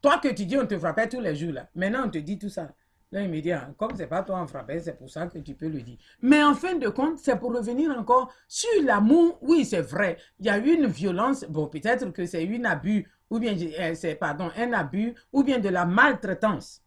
Toi 0.00 0.18
que 0.18 0.28
tu 0.28 0.46
dis, 0.46 0.56
on 0.56 0.68
te 0.68 0.78
frappait 0.78 1.08
tous 1.08 1.20
les 1.20 1.34
jours 1.34 1.52
là. 1.52 1.68
Maintenant, 1.74 2.04
on 2.06 2.10
te 2.10 2.18
dit 2.18 2.38
tout 2.38 2.48
ça. 2.48 2.70
Là, 3.12 3.22
il 3.22 3.30
me 3.30 3.40
dit, 3.40 3.52
ah, 3.52 3.70
comme 3.76 3.94
c'est 3.96 4.08
pas 4.08 4.22
toi 4.22 4.40
on 4.42 4.46
frappait, 4.46 4.80
c'est 4.80 4.98
pour 4.98 5.08
ça 5.08 5.26
que 5.28 5.38
tu 5.38 5.54
peux 5.54 5.68
le 5.68 5.80
dire. 5.82 5.98
Mais 6.20 6.42
en 6.42 6.54
fin 6.54 6.74
de 6.74 6.88
compte, 6.88 7.18
c'est 7.18 7.38
pour 7.38 7.54
revenir 7.54 7.90
encore 7.96 8.32
sur 8.48 8.82
l'amour. 8.82 9.38
Oui, 9.40 9.64
c'est 9.64 9.82
vrai. 9.82 10.18
Il 10.40 10.46
y 10.46 10.50
a 10.50 10.58
eu 10.58 10.74
une 10.74 10.86
violence. 10.86 11.44
Bon, 11.48 11.68
peut-être 11.68 12.10
que 12.10 12.26
c'est 12.26 12.48
un 12.48 12.64
abus, 12.64 13.08
ou 13.30 13.38
bien 13.38 13.54
euh, 13.56 13.94
c'est, 13.94 14.16
pardon, 14.16 14.50
un 14.56 14.72
abus, 14.72 15.14
ou 15.32 15.44
bien 15.44 15.58
de 15.58 15.68
la 15.68 15.84
maltraitance. 15.84 16.82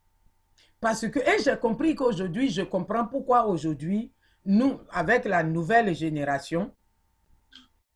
Parce 0.79 1.07
que, 1.07 1.19
et 1.19 1.41
j'ai 1.41 1.57
compris 1.57 1.95
qu'aujourd'hui, 1.95 2.49
je 2.49 2.61
comprends 2.61 3.07
pourquoi 3.07 3.47
aujourd'hui, 3.47 4.11
nous, 4.45 4.79
avec 4.91 5.25
la 5.25 5.43
nouvelle 5.43 5.95
génération, 5.95 6.73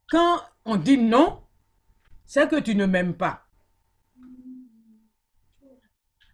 quand 0.10 0.40
on 0.66 0.76
dit 0.78 0.98
non, 0.98 1.42
c'est 2.26 2.50
que 2.50 2.60
tu 2.60 2.76
ne 2.76 2.86
m'aimes 2.86 3.16
pas. 3.16 3.46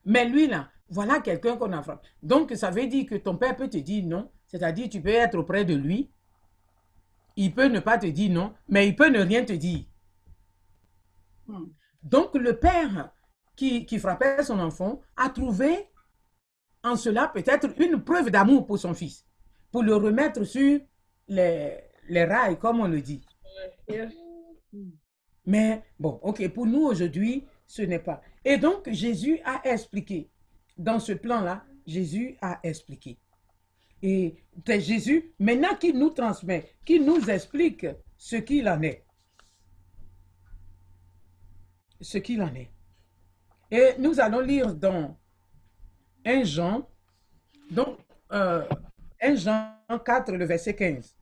Mais 0.06 0.26
lui, 0.26 0.48
là, 0.48 0.70
voilà 0.90 1.20
quelqu'un 1.20 1.58
qu'on 1.58 1.72
a 1.74 1.82
frappé. 1.82 2.08
Donc, 2.24 2.52
ça 2.56 2.70
veut 2.70 2.88
dire 2.88 3.06
que 3.06 3.16
ton 3.16 3.38
père 3.38 3.56
peut 3.56 3.70
te 3.70 3.78
dire 3.78 4.06
non, 4.06 4.32
c'est-à-dire 4.48 4.90
tu 4.90 5.02
peux 5.02 5.10
être 5.10 5.38
auprès 5.38 5.66
de 5.66 5.76
lui, 5.76 6.12
il 7.36 7.54
peut 7.54 7.68
ne 7.68 7.80
pas 7.80 7.98
te 7.98 8.08
dire 8.08 8.32
non, 8.32 8.54
mais 8.68 8.88
il 8.88 8.96
peut 8.96 9.10
ne 9.10 9.20
rien 9.20 9.44
te 9.44 9.54
dire. 9.54 9.86
Hmm. 11.48 11.68
Donc, 12.04 12.36
le 12.36 12.58
père 12.58 13.12
qui, 13.56 13.86
qui 13.86 14.00
frappait 14.00 14.44
son 14.44 14.60
enfant 14.60 15.02
a 15.16 15.30
trouvé 15.30 15.90
en 16.84 16.96
cela 16.96 17.28
peut-être 17.28 17.70
une 17.82 18.04
preuve 18.04 18.30
d'amour 18.32 18.66
pour 18.66 18.80
son 18.80 18.94
fils, 18.94 19.26
pour 19.72 19.84
le 19.84 19.96
remettre 19.96 20.44
sur 20.44 20.80
les, 21.28 21.78
les 22.08 22.24
rails, 22.24 22.58
comme 22.58 22.80
on 22.80 22.88
le 22.88 23.02
dit. 23.02 23.22
Mais 25.46 25.84
bon, 26.00 26.20
ok, 26.22 26.48
pour 26.50 26.66
nous 26.66 26.84
aujourd'hui, 26.84 27.46
ce 27.66 27.82
n'est 27.82 28.00
pas. 28.00 28.22
Et 28.44 28.58
donc, 28.58 28.90
Jésus 28.90 29.40
a 29.44 29.62
expliqué. 29.66 30.30
Dans 30.78 31.00
ce 31.00 31.14
plan-là, 31.14 31.64
Jésus 31.86 32.38
a 32.42 32.60
expliqué. 32.64 33.18
Et 34.02 34.36
c'est 34.66 34.82
Jésus, 34.82 35.34
maintenant, 35.40 35.76
qui 35.76 35.94
nous 35.94 36.12
transmet, 36.12 36.72
qui 36.86 37.00
nous 37.00 37.30
explique 37.30 37.88
ce 38.18 38.36
qu'il 38.36 38.70
en 38.70 38.82
est. 38.82 39.04
Ce 42.00 42.20
qu'il 42.20 42.42
en 42.42 42.54
est. 42.54 42.70
Et 43.72 43.96
nous 43.98 44.20
allons 44.20 44.40
lire 44.40 44.76
dans 44.76 45.18
1 46.26 46.44
Jean, 46.44 46.88
donc 47.72 47.98
euh, 48.32 48.64
1 49.22 49.36
Jean 49.36 49.74
4, 50.06 50.32
le 50.34 50.46
verset 50.46 50.76
15. 50.76 51.17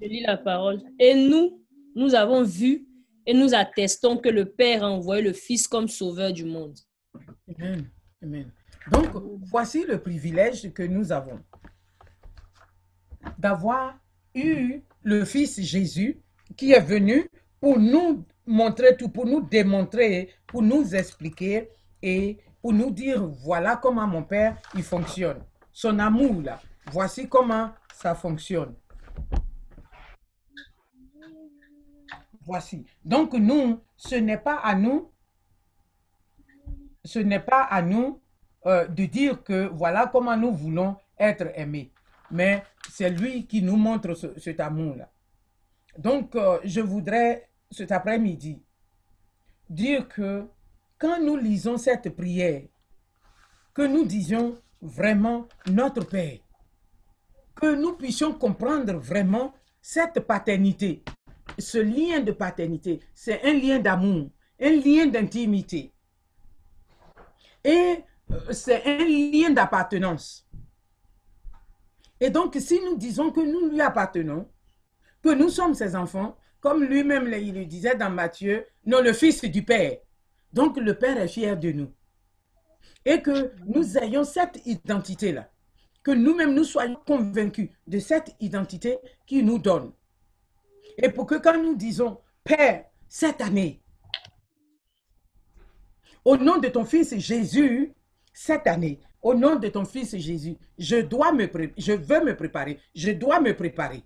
Je 0.00 0.08
lis 0.08 0.22
la 0.22 0.36
parole. 0.36 0.80
Et 0.98 1.14
nous, 1.14 1.62
nous 1.94 2.14
avons 2.14 2.42
vu 2.42 2.86
et 3.26 3.34
nous 3.34 3.54
attestons 3.54 4.16
que 4.16 4.28
le 4.28 4.46
Père 4.46 4.84
a 4.84 4.90
envoyé 4.90 5.22
le 5.22 5.32
Fils 5.32 5.68
comme 5.68 5.88
sauveur 5.88 6.32
du 6.32 6.44
monde. 6.44 6.78
Amen. 8.22 8.50
Donc, 8.90 9.10
voici 9.42 9.84
le 9.86 10.00
privilège 10.00 10.72
que 10.72 10.82
nous 10.82 11.12
avons 11.12 11.38
d'avoir 13.38 13.98
eu 14.34 14.80
le 15.02 15.24
Fils 15.24 15.60
Jésus 15.60 16.22
qui 16.56 16.72
est 16.72 16.80
venu 16.80 17.28
pour 17.60 17.78
nous 17.78 18.24
montrer 18.46 18.96
tout, 18.96 19.10
pour 19.10 19.26
nous 19.26 19.42
démontrer, 19.42 20.30
pour 20.46 20.62
nous 20.62 20.94
expliquer 20.94 21.68
et 22.02 22.38
pour 22.62 22.72
nous 22.72 22.90
dire 22.90 23.26
voilà 23.26 23.76
comment 23.76 24.06
mon 24.06 24.22
Père 24.22 24.56
il 24.74 24.82
fonctionne. 24.82 25.44
Son 25.72 25.98
amour 25.98 26.42
là, 26.42 26.60
voici 26.90 27.28
comment 27.28 27.70
ça 27.94 28.14
fonctionne. 28.14 28.74
Voici. 32.50 32.84
Donc 33.04 33.32
nous, 33.34 33.80
ce 33.96 34.16
n'est 34.16 34.36
pas 34.38 34.56
à 34.56 34.74
nous 34.74 35.08
ce 37.04 37.20
n'est 37.20 37.38
pas 37.40 37.62
à 37.62 37.80
nous 37.80 38.20
euh, 38.66 38.86
de 38.88 39.06
dire 39.06 39.42
que 39.44 39.68
voilà 39.68 40.08
comment 40.12 40.36
nous 40.36 40.50
voulons 40.52 40.96
être 41.18 41.46
aimés. 41.54 41.92
mais 42.32 42.62
c'est 42.90 43.08
lui 43.10 43.46
qui 43.46 43.62
nous 43.62 43.76
montre 43.76 44.14
ce- 44.14 44.38
cet 44.38 44.58
amour-là. 44.60 45.08
Donc, 45.96 46.34
euh, 46.36 46.58
je 46.64 46.80
voudrais 46.80 47.48
cet 47.70 47.90
après-midi 47.92 48.60
dire 49.68 50.06
que 50.08 50.46
quand 50.98 51.20
nous 51.20 51.36
lisons 51.36 51.76
cette 51.78 52.10
prière, 52.14 52.62
que 53.72 53.82
nous 53.82 54.04
disions 54.04 54.58
vraiment 54.82 55.46
notre 55.66 56.04
Père, 56.04 56.38
que 57.54 57.74
nous 57.74 57.94
puissions 57.96 58.32
comprendre 58.34 58.94
vraiment 58.98 59.54
cette 59.80 60.20
paternité, 60.20 61.02
ce 61.58 61.78
lien 61.78 62.20
de 62.20 62.32
paternité, 62.32 63.00
c'est 63.14 63.42
un 63.44 63.54
lien 63.54 63.78
d'amour, 63.78 64.30
un 64.60 64.70
lien 64.70 65.06
d'intimité. 65.06 65.92
Et 67.64 68.04
euh, 68.30 68.52
c'est 68.52 68.84
un 68.86 69.04
lien 69.04 69.50
d'appartenance. 69.50 70.46
Et 72.20 72.30
donc, 72.30 72.56
si 72.60 72.80
nous 72.80 72.96
disons 72.96 73.30
que 73.30 73.40
nous 73.40 73.70
lui 73.70 73.80
appartenons, 73.80 74.48
que 75.22 75.30
nous 75.30 75.48
sommes 75.48 75.74
ses 75.74 75.96
enfants, 75.96 76.36
comme 76.60 76.84
lui-même 76.84 77.26
il 77.32 77.54
le 77.54 77.64
disait 77.64 77.96
dans 77.96 78.10
Matthieu, 78.10 78.66
non, 78.84 79.00
le 79.00 79.12
Fils 79.12 79.42
du 79.42 79.62
Père. 79.62 79.98
Donc, 80.52 80.76
le 80.76 80.98
Père 80.98 81.18
est 81.18 81.28
fier 81.28 81.56
de 81.56 81.72
nous. 81.72 81.92
Et 83.04 83.22
que 83.22 83.52
nous 83.66 83.96
ayons 83.96 84.24
cette 84.24 84.64
identité-là. 84.66 85.50
Que 86.02 86.10
nous-mêmes 86.10 86.54
nous 86.54 86.64
soyons 86.64 86.98
convaincus 87.06 87.70
de 87.86 87.98
cette 87.98 88.34
identité 88.40 88.98
qu'il 89.26 89.46
nous 89.46 89.58
donne. 89.58 89.92
Et 90.98 91.08
pour 91.08 91.26
que 91.26 91.36
quand 91.36 91.60
nous 91.62 91.74
disons, 91.76 92.18
Père, 92.44 92.86
cette 93.08 93.40
année, 93.40 93.80
au 96.24 96.36
nom 96.36 96.58
de 96.58 96.68
ton 96.68 96.84
Fils 96.84 97.16
Jésus, 97.18 97.92
cette 98.32 98.66
année, 98.66 99.00
au 99.22 99.34
nom 99.34 99.56
de 99.56 99.68
ton 99.68 99.84
Fils 99.84 100.16
Jésus, 100.16 100.56
je 100.78 100.96
dois 100.96 101.32
me 101.32 101.48
je 101.76 101.92
veux 101.92 102.24
me 102.24 102.36
préparer, 102.36 102.78
je 102.94 103.10
dois 103.10 103.40
me 103.40 103.54
préparer. 103.54 104.02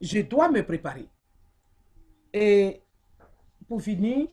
Je 0.00 0.20
dois 0.20 0.50
me 0.50 0.64
préparer. 0.64 1.08
Et 2.32 2.82
pour 3.68 3.80
finir, 3.80 4.26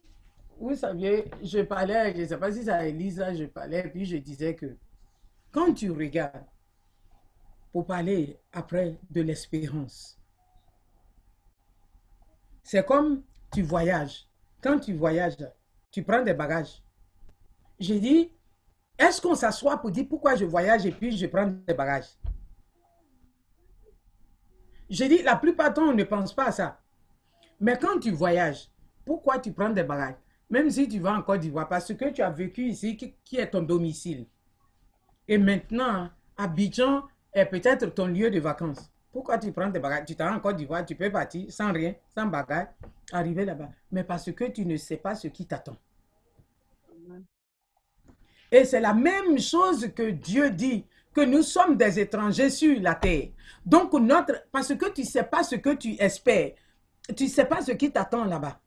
vous 0.60 0.76
saviez, 0.76 1.26
je 1.43 1.60
parlais, 1.60 2.14
je 2.16 2.22
ne 2.22 2.26
sais 2.26 2.38
pas 2.38 2.52
si 2.52 2.70
à 2.70 2.88
Elisa, 2.88 3.34
je 3.34 3.45
parlais, 3.45 3.84
puis 3.84 4.06
je 4.06 4.18
disais 4.18 4.56
que 4.56 4.76
quand 5.52 5.74
tu 5.74 5.91
regardes, 5.91 6.43
pour 7.72 7.86
parler 7.86 8.39
après 8.51 8.99
de 9.09 9.22
l'espérance, 9.22 10.20
c'est 12.63 12.86
comme 12.86 13.24
tu 13.51 13.61
voyages. 13.61 14.28
Quand 14.61 14.80
tu 14.80 14.93
voyages, 14.93 15.38
tu 15.91 16.03
prends 16.03 16.22
des 16.22 16.34
bagages. 16.34 16.84
J'ai 17.80 17.99
dit, 17.99 18.32
est-ce 18.97 19.22
qu'on 19.22 19.36
s'assoit 19.36 19.78
pour 19.78 19.91
dire 19.91 20.05
pourquoi 20.07 20.36
je 20.36 20.45
voyage 20.45 20.86
et 20.86 20.91
puis 20.91 21.15
je 21.15 21.26
prends 21.28 21.47
des 21.47 21.74
bagages? 21.74 22.17
J'ai 24.89 25.07
dit, 25.07 25.22
la 25.24 25.36
plupart 25.36 25.70
du 25.70 25.76
temps, 25.76 25.89
on 25.89 25.93
ne 25.93 26.03
pense 26.03 26.34
pas 26.34 26.47
à 26.47 26.51
ça. 26.51 26.82
Mais 27.59 27.78
quand 27.78 27.99
tu 27.99 28.11
voyages, 28.11 28.70
pourquoi 29.05 29.39
tu 29.39 29.51
prends 29.51 29.70
des 29.70 29.84
bagages? 29.84 30.15
Même 30.49 30.70
si 30.70 30.88
tu 30.88 30.99
vas 30.99 31.13
en 31.13 31.22
Côte 31.22 31.41
d'Ivoire, 31.41 31.70
parce 31.70 31.93
que 31.93 32.09
tu 32.09 32.22
as 32.22 32.30
vécu 32.30 32.65
ici, 32.65 32.97
qui, 32.97 33.38
est 33.38 33.51
ton 33.51 33.61
domicile? 33.61 34.26
Et 35.28 35.38
maintenant, 35.38 36.09
Abidjan 36.38 37.03
est 37.34 37.45
peut-être 37.45 37.88
ton 37.93 38.07
lieu 38.07 38.30
de 38.30 38.39
vacances. 38.39 38.91
Pourquoi 39.11 39.38
tu 39.38 39.51
prends 39.51 39.69
des 39.69 39.80
bagages? 39.80 40.05
Tu 40.05 40.15
t'en 40.15 40.36
en 40.36 40.39
Côte 40.39 40.57
d'Ivoire, 40.57 40.86
tu 40.86 40.95
peux 40.95 41.11
partir 41.11 41.51
sans 41.51 41.73
rien, 41.73 41.95
sans 42.15 42.27
bagages, 42.27 42.67
arriver 43.11 43.45
là-bas. 43.45 43.69
Mais 43.91 44.03
parce 44.03 44.32
que 44.32 44.45
tu 44.45 44.65
ne 44.65 44.77
sais 44.77 44.97
pas 44.97 45.15
ce 45.15 45.27
qui 45.27 45.45
t'attend. 45.45 45.75
Et 48.51 48.65
c'est 48.65 48.80
la 48.80 48.93
même 48.93 49.39
chose 49.39 49.91
que 49.93 50.09
Dieu 50.09 50.49
dit, 50.51 50.86
que 51.13 51.21
nous 51.21 51.41
sommes 51.41 51.75
des 51.75 51.99
étrangers 51.99 52.49
sur 52.49 52.80
la 52.82 52.95
terre. 52.95 53.30
Donc, 53.65 53.93
notre, 53.93 54.45
parce 54.51 54.73
que 54.75 54.91
tu 54.91 55.01
ne 55.01 55.05
sais 55.05 55.23
pas 55.23 55.43
ce 55.43 55.55
que 55.55 55.73
tu 55.73 55.95
espères, 55.99 56.51
tu 57.15 57.23
ne 57.25 57.30
sais 57.30 57.45
pas 57.45 57.61
ce 57.61 57.71
qui 57.71 57.91
t'attend 57.91 58.25
là-bas. 58.25 58.59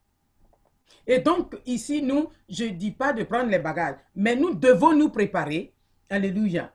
Et 1.06 1.18
donc, 1.18 1.56
ici, 1.66 2.02
nous, 2.02 2.28
je 2.48 2.64
ne 2.64 2.70
dis 2.70 2.92
pas 2.92 3.12
de 3.12 3.24
prendre 3.24 3.50
les 3.50 3.58
bagages, 3.58 3.96
mais 4.14 4.36
nous 4.36 4.54
devons 4.54 4.94
nous 4.94 5.08
préparer, 5.08 5.72
alléluia, 6.10 6.72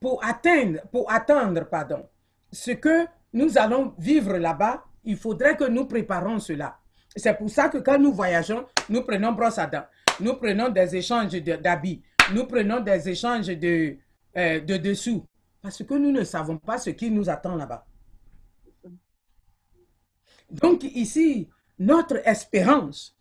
pour 0.00 0.24
atteindre, 0.24 0.80
pour 0.90 1.10
attendre, 1.12 1.68
pardon, 1.68 2.08
ce 2.50 2.72
que 2.72 3.06
nous 3.34 3.58
allons 3.58 3.94
vivre 3.98 4.36
là-bas, 4.38 4.84
il 5.04 5.16
faudrait 5.16 5.56
que 5.56 5.64
nous 5.64 5.84
préparons 5.84 6.38
cela. 6.38 6.78
C'est 7.14 7.34
pour 7.36 7.50
ça 7.50 7.68
que 7.68 7.78
quand 7.78 7.98
nous 7.98 8.12
voyageons, 8.12 8.66
nous 8.88 9.02
prenons 9.02 9.32
brosse 9.32 9.58
à 9.58 9.66
dents, 9.66 9.84
nous 10.20 10.34
prenons 10.34 10.70
des 10.70 10.96
échanges 10.96 11.32
d'habits, 11.32 12.02
nous 12.32 12.46
prenons 12.46 12.80
des 12.80 13.08
échanges 13.08 13.46
de, 13.48 13.96
euh, 14.36 14.60
de 14.60 14.76
dessous, 14.78 15.26
parce 15.60 15.82
que 15.82 15.94
nous 15.94 16.12
ne 16.12 16.24
savons 16.24 16.56
pas 16.56 16.78
ce 16.78 16.90
qui 16.90 17.10
nous 17.10 17.28
attend 17.28 17.56
là-bas. 17.56 17.86
Donc 20.50 20.82
ici, 20.84 21.48
notre 21.78 22.26
espérance, 22.26 23.16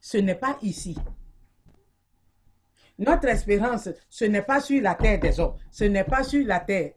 ce 0.00 0.18
n'est 0.18 0.34
pas 0.34 0.58
ici. 0.62 0.96
Notre 3.00 3.28
espérance, 3.28 3.88
ce 4.10 4.26
n'est 4.26 4.42
pas 4.42 4.60
sur 4.60 4.82
la 4.82 4.94
terre 4.94 5.18
des 5.18 5.40
hommes, 5.40 5.56
ce 5.70 5.84
n'est 5.84 6.04
pas 6.04 6.22
sur 6.22 6.46
la 6.46 6.60
terre. 6.60 6.92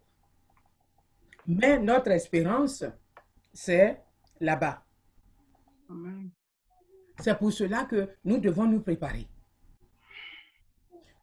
Mais 1.46 1.78
notre 1.78 2.10
espérance, 2.10 2.84
c'est 3.54 4.02
là-bas. 4.38 4.84
C'est 7.20 7.38
pour 7.38 7.50
cela 7.50 7.84
que 7.84 8.10
nous 8.22 8.36
devons 8.36 8.66
nous 8.66 8.80
préparer. 8.80 9.26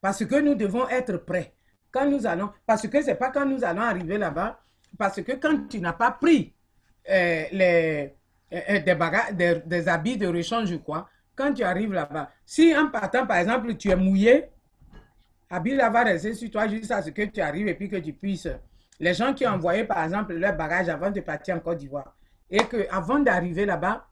Parce 0.02 0.26
que 0.26 0.42
nous 0.42 0.56
devons 0.56 0.90
être 0.90 1.18
prêts. 1.18 1.54
Quand 1.92 2.10
nous 2.10 2.26
allons, 2.26 2.52
parce 2.66 2.88
que 2.88 3.04
c'est 3.04 3.16
pas 3.16 3.30
quand 3.30 3.46
nous 3.46 3.64
allons 3.64 3.82
arriver 3.84 4.18
là-bas, 4.18 4.64
parce 4.98 5.22
que 5.22 5.34
quand 5.34 5.68
tu 5.68 5.80
n'as 5.80 5.94
pas 5.94 6.10
pris 6.12 6.56
euh, 7.08 7.44
les, 7.52 8.16
euh, 8.52 8.60
euh, 8.68 8.80
des, 8.80 8.96
bagages, 8.96 9.34
des, 9.36 9.62
des 9.64 9.88
habits 9.88 10.18
de 10.18 10.26
rechange 10.26 10.72
ou 10.72 10.80
quoi, 10.80 11.08
quand 11.36 11.54
tu 11.54 11.62
arrives 11.62 11.94
là-bas, 11.94 12.32
si 12.48 12.76
en 12.76 12.90
partant, 12.90 13.28
par 13.28 13.38
exemple, 13.38 13.76
tu 13.76 13.90
es 13.92 13.96
mouillé, 13.96 14.50
habit 15.52 15.76
là 15.76 15.90
va 15.90 16.04
rester 16.04 16.34
sur 16.34 16.50
toi 16.50 16.68
jusqu'à 16.68 17.02
ce 17.02 17.10
que 17.10 17.24
tu 17.24 17.42
arrives 17.42 17.68
et 17.68 17.76
puis 17.76 17.90
que 17.90 17.98
tu 17.98 18.14
puisses. 18.14 18.48
Les 19.00 19.14
gens 19.14 19.34
qui 19.34 19.46
ont 19.46 19.52
envoyé, 19.52 19.84
par 19.84 20.04
exemple, 20.04 20.34
leurs 20.34 20.56
bagages 20.56 20.90
avant 20.90 21.12
de 21.12 21.20
partir 21.20 21.56
en 21.56 21.60
Côte 21.60 21.80
d'Ivoire, 21.80 22.16
et 22.50 22.64
qu'avant 22.66 23.20
d'arriver 23.20 23.66
là-bas, 23.66 24.08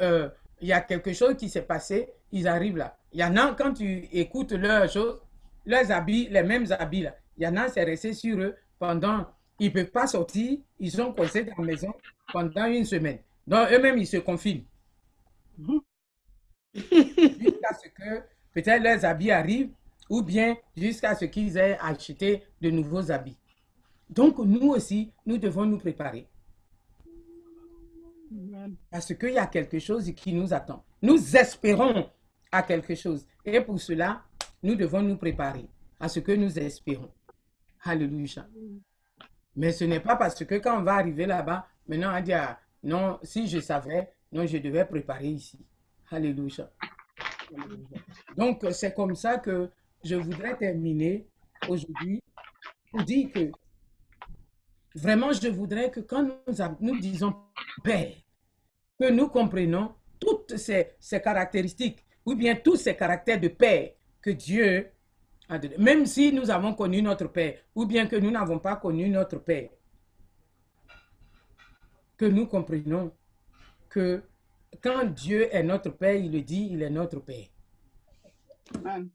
euh, 0.00 0.28
il 0.60 0.68
y 0.68 0.72
a 0.72 0.80
quelque 0.80 1.12
chose 1.12 1.36
qui 1.36 1.48
s'est 1.48 1.62
passé, 1.62 2.08
ils 2.32 2.46
arrivent 2.46 2.76
là. 2.76 2.96
Il 3.12 3.20
y 3.20 3.24
en 3.24 3.36
a, 3.36 3.54
quand 3.54 3.74
tu 3.74 4.08
écoutes 4.12 4.52
leurs 4.52 4.90
choses, 4.90 5.20
leurs 5.66 5.90
habits, 5.90 6.28
les 6.30 6.42
mêmes 6.42 6.66
habits 6.70 7.02
là, 7.02 7.14
il 7.36 7.44
y 7.44 7.46
en 7.46 7.56
a, 7.56 7.68
c'est 7.68 7.84
resté 7.84 8.12
sur 8.12 8.38
eux 8.38 8.54
pendant, 8.78 9.26
ils 9.58 9.68
ne 9.68 9.72
peuvent 9.72 9.90
pas 9.90 10.06
sortir, 10.06 10.58
ils 10.78 10.90
sont 10.90 11.12
coincés 11.12 11.44
dans 11.44 11.54
la 11.58 11.64
maison 11.64 11.92
pendant 12.32 12.66
une 12.66 12.84
semaine. 12.84 13.18
Donc 13.46 13.70
eux-mêmes, 13.72 13.98
ils 13.98 14.06
se 14.06 14.18
confinent. 14.18 14.64
Jusqu'à 16.74 17.74
ce 17.82 17.88
que 17.88 18.22
peut-être 18.52 18.82
leurs 18.82 19.04
habits 19.04 19.30
arrivent, 19.30 19.70
ou 20.10 20.22
bien 20.22 20.56
jusqu'à 20.76 21.14
ce 21.14 21.24
qu'ils 21.24 21.56
aient 21.56 21.78
acheté 21.80 22.42
de 22.60 22.70
nouveaux 22.70 23.10
habits. 23.10 23.38
Donc 24.10 24.38
nous 24.38 24.68
aussi, 24.68 25.12
nous 25.24 25.38
devons 25.38 25.64
nous 25.64 25.78
préparer. 25.78 26.28
Parce 28.90 29.14
qu'il 29.14 29.32
y 29.32 29.38
a 29.38 29.46
quelque 29.46 29.78
chose 29.78 30.12
qui 30.12 30.32
nous 30.32 30.52
attend. 30.52 30.84
Nous 31.00 31.36
espérons 31.36 32.10
à 32.52 32.62
quelque 32.62 32.94
chose. 32.94 33.24
Et 33.44 33.60
pour 33.60 33.80
cela, 33.80 34.22
nous 34.62 34.74
devons 34.74 35.00
nous 35.00 35.16
préparer 35.16 35.68
à 35.98 36.08
ce 36.08 36.20
que 36.20 36.32
nous 36.32 36.58
espérons. 36.58 37.10
Alléluia. 37.84 38.46
Mais 39.56 39.72
ce 39.72 39.84
n'est 39.84 40.00
pas 40.00 40.16
parce 40.16 40.44
que 40.44 40.56
quand 40.56 40.78
on 40.78 40.82
va 40.82 40.94
arriver 40.94 41.26
là-bas, 41.26 41.66
maintenant 41.88 42.16
on 42.16 42.20
dit, 42.20 42.32
ah, 42.32 42.58
non, 42.82 43.18
si 43.22 43.48
je 43.48 43.60
savais, 43.60 44.12
non, 44.32 44.46
je 44.46 44.58
devais 44.58 44.84
préparer 44.84 45.28
ici. 45.28 45.58
Alléluia. 46.10 46.70
Donc, 48.36 48.64
c'est 48.72 48.94
comme 48.94 49.14
ça 49.16 49.38
que 49.38 49.70
je 50.04 50.16
voudrais 50.16 50.56
terminer 50.56 51.26
aujourd'hui 51.68 52.22
pour 52.90 53.02
dire 53.04 53.30
que 53.32 53.50
vraiment, 54.94 55.32
je 55.32 55.48
voudrais 55.48 55.90
que 55.90 56.00
quand 56.00 56.22
nous, 56.22 56.74
nous 56.80 56.98
disons 56.98 57.34
Père, 57.84 58.14
que 58.98 59.10
nous 59.10 59.28
comprenons 59.28 59.94
toutes 60.18 60.56
ces, 60.56 60.92
ces 60.98 61.20
caractéristiques, 61.20 62.04
ou 62.24 62.34
bien 62.34 62.54
tous 62.54 62.76
ces 62.76 62.94
caractères 62.96 63.40
de 63.40 63.48
Père 63.48 63.92
que 64.20 64.30
Dieu 64.30 64.90
a 65.48 65.58
donné. 65.58 65.76
Même 65.78 66.06
si 66.06 66.32
nous 66.32 66.50
avons 66.50 66.74
connu 66.74 67.00
notre 67.02 67.26
Père, 67.26 67.58
ou 67.74 67.86
bien 67.86 68.06
que 68.06 68.16
nous 68.16 68.30
n'avons 68.30 68.58
pas 68.58 68.76
connu 68.76 69.08
notre 69.08 69.38
Père, 69.38 69.70
que 72.16 72.26
nous 72.26 72.46
comprenons 72.46 73.12
que 73.88 74.22
quand 74.82 75.04
Dieu 75.04 75.48
est 75.54 75.62
notre 75.62 75.90
Père, 75.90 76.14
il 76.14 76.32
le 76.32 76.42
dit, 76.42 76.68
il 76.70 76.82
est 76.82 76.90
notre 76.90 77.20
Père. 77.20 77.46
Amen. 78.74 79.10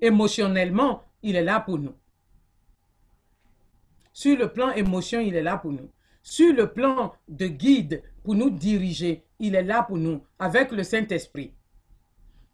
Émotionnellement, 0.00 1.04
il 1.22 1.36
est 1.36 1.44
là 1.44 1.60
pour 1.60 1.78
nous. 1.78 1.94
Sur 4.12 4.38
le 4.38 4.52
plan 4.52 4.70
émotion, 4.70 5.20
il 5.20 5.34
est 5.34 5.42
là 5.42 5.56
pour 5.56 5.72
nous. 5.72 5.90
Sur 6.22 6.54
le 6.54 6.72
plan 6.72 7.14
de 7.28 7.46
guide, 7.46 8.02
pour 8.22 8.34
nous 8.34 8.50
diriger, 8.50 9.26
il 9.38 9.54
est 9.54 9.62
là 9.62 9.82
pour 9.82 9.98
nous, 9.98 10.24
avec 10.38 10.72
le 10.72 10.82
Saint-Esprit. 10.82 11.52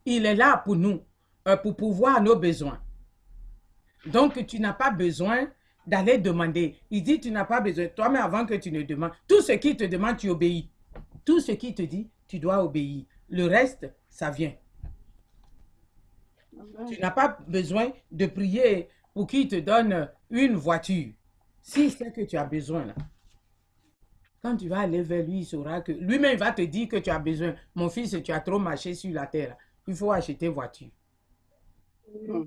Il 0.04 0.26
est 0.26 0.34
là 0.34 0.56
pour 0.56 0.74
nous, 0.74 1.02
euh, 1.46 1.56
pour 1.56 1.76
pouvoir 1.76 2.22
nos 2.22 2.36
besoins. 2.36 2.80
Donc, 4.06 4.44
tu 4.46 4.58
n'as 4.58 4.72
pas 4.72 4.90
besoin 4.90 5.48
d'aller 5.86 6.18
demander. 6.18 6.76
Il 6.90 7.02
dit, 7.02 7.20
tu 7.20 7.30
n'as 7.30 7.44
pas 7.44 7.60
besoin. 7.60 7.86
Toi, 7.88 8.08
mais 8.08 8.18
avant 8.18 8.46
que 8.46 8.54
tu 8.54 8.72
ne 8.72 8.82
demandes, 8.82 9.12
tout 9.28 9.42
ce 9.42 9.52
qu'il 9.52 9.76
te 9.76 9.84
demande, 9.84 10.16
tu 10.16 10.30
obéis. 10.30 10.70
Tout 11.24 11.40
ce 11.40 11.52
qu'il 11.52 11.74
te 11.74 11.82
dit, 11.82 12.08
tu 12.26 12.38
dois 12.38 12.64
obéir. 12.64 13.04
Le 13.28 13.44
reste, 13.46 13.92
ça 14.08 14.30
vient. 14.30 14.54
Tu 16.88 17.00
n'as 17.00 17.10
pas 17.10 17.38
besoin 17.46 17.92
de 18.10 18.26
prier 18.26 18.88
pour 19.14 19.26
qu'il 19.26 19.48
te 19.48 19.56
donne 19.56 20.08
une 20.30 20.54
voiture. 20.54 21.12
Si 21.62 21.90
c'est 21.90 22.12
que 22.12 22.22
tu 22.22 22.36
as 22.36 22.44
besoin, 22.44 22.86
là. 22.86 22.94
Quand 24.42 24.56
tu 24.56 24.68
vas 24.68 24.80
aller 24.80 25.02
vers 25.02 25.24
lui, 25.24 25.40
il 25.40 25.44
saura 25.44 25.82
que 25.82 25.92
lui-même 25.92 26.38
va 26.38 26.52
te 26.52 26.62
dire 26.62 26.88
que 26.88 26.96
tu 26.96 27.10
as 27.10 27.18
besoin. 27.18 27.54
Mon 27.74 27.90
fils, 27.90 28.16
tu 28.24 28.32
as 28.32 28.40
trop 28.40 28.58
marché 28.58 28.94
sur 28.94 29.12
la 29.12 29.26
terre. 29.26 29.56
Il 29.86 29.94
faut 29.94 30.12
acheter 30.12 30.48
voiture. 30.48 30.88
Mm. 32.14 32.44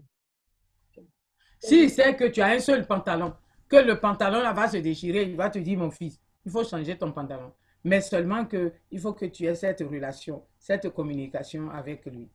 Si 1.59 1.89
c'est 1.89 2.15
que 2.15 2.25
tu 2.25 2.41
as 2.41 2.47
un 2.47 2.59
seul 2.59 2.85
pantalon, 2.85 3.33
que 3.69 3.77
le 3.77 3.99
pantalon 3.99 4.41
là 4.41 4.53
va 4.53 4.67
se 4.67 4.77
déchirer, 4.77 5.23
il 5.23 5.35
va 5.35 5.49
te 5.49 5.59
dire, 5.59 5.77
mon 5.77 5.91
fils, 5.91 6.19
il 6.45 6.51
faut 6.51 6.63
changer 6.63 6.97
ton 6.97 7.11
pantalon. 7.11 7.53
Mais 7.83 8.01
seulement 8.01 8.45
que 8.45 8.73
il 8.91 8.99
faut 8.99 9.13
que 9.13 9.25
tu 9.25 9.45
aies 9.45 9.55
cette 9.55 9.81
relation, 9.81 10.43
cette 10.57 10.89
communication 10.89 11.69
avec 11.69 12.05
lui. 12.05 12.29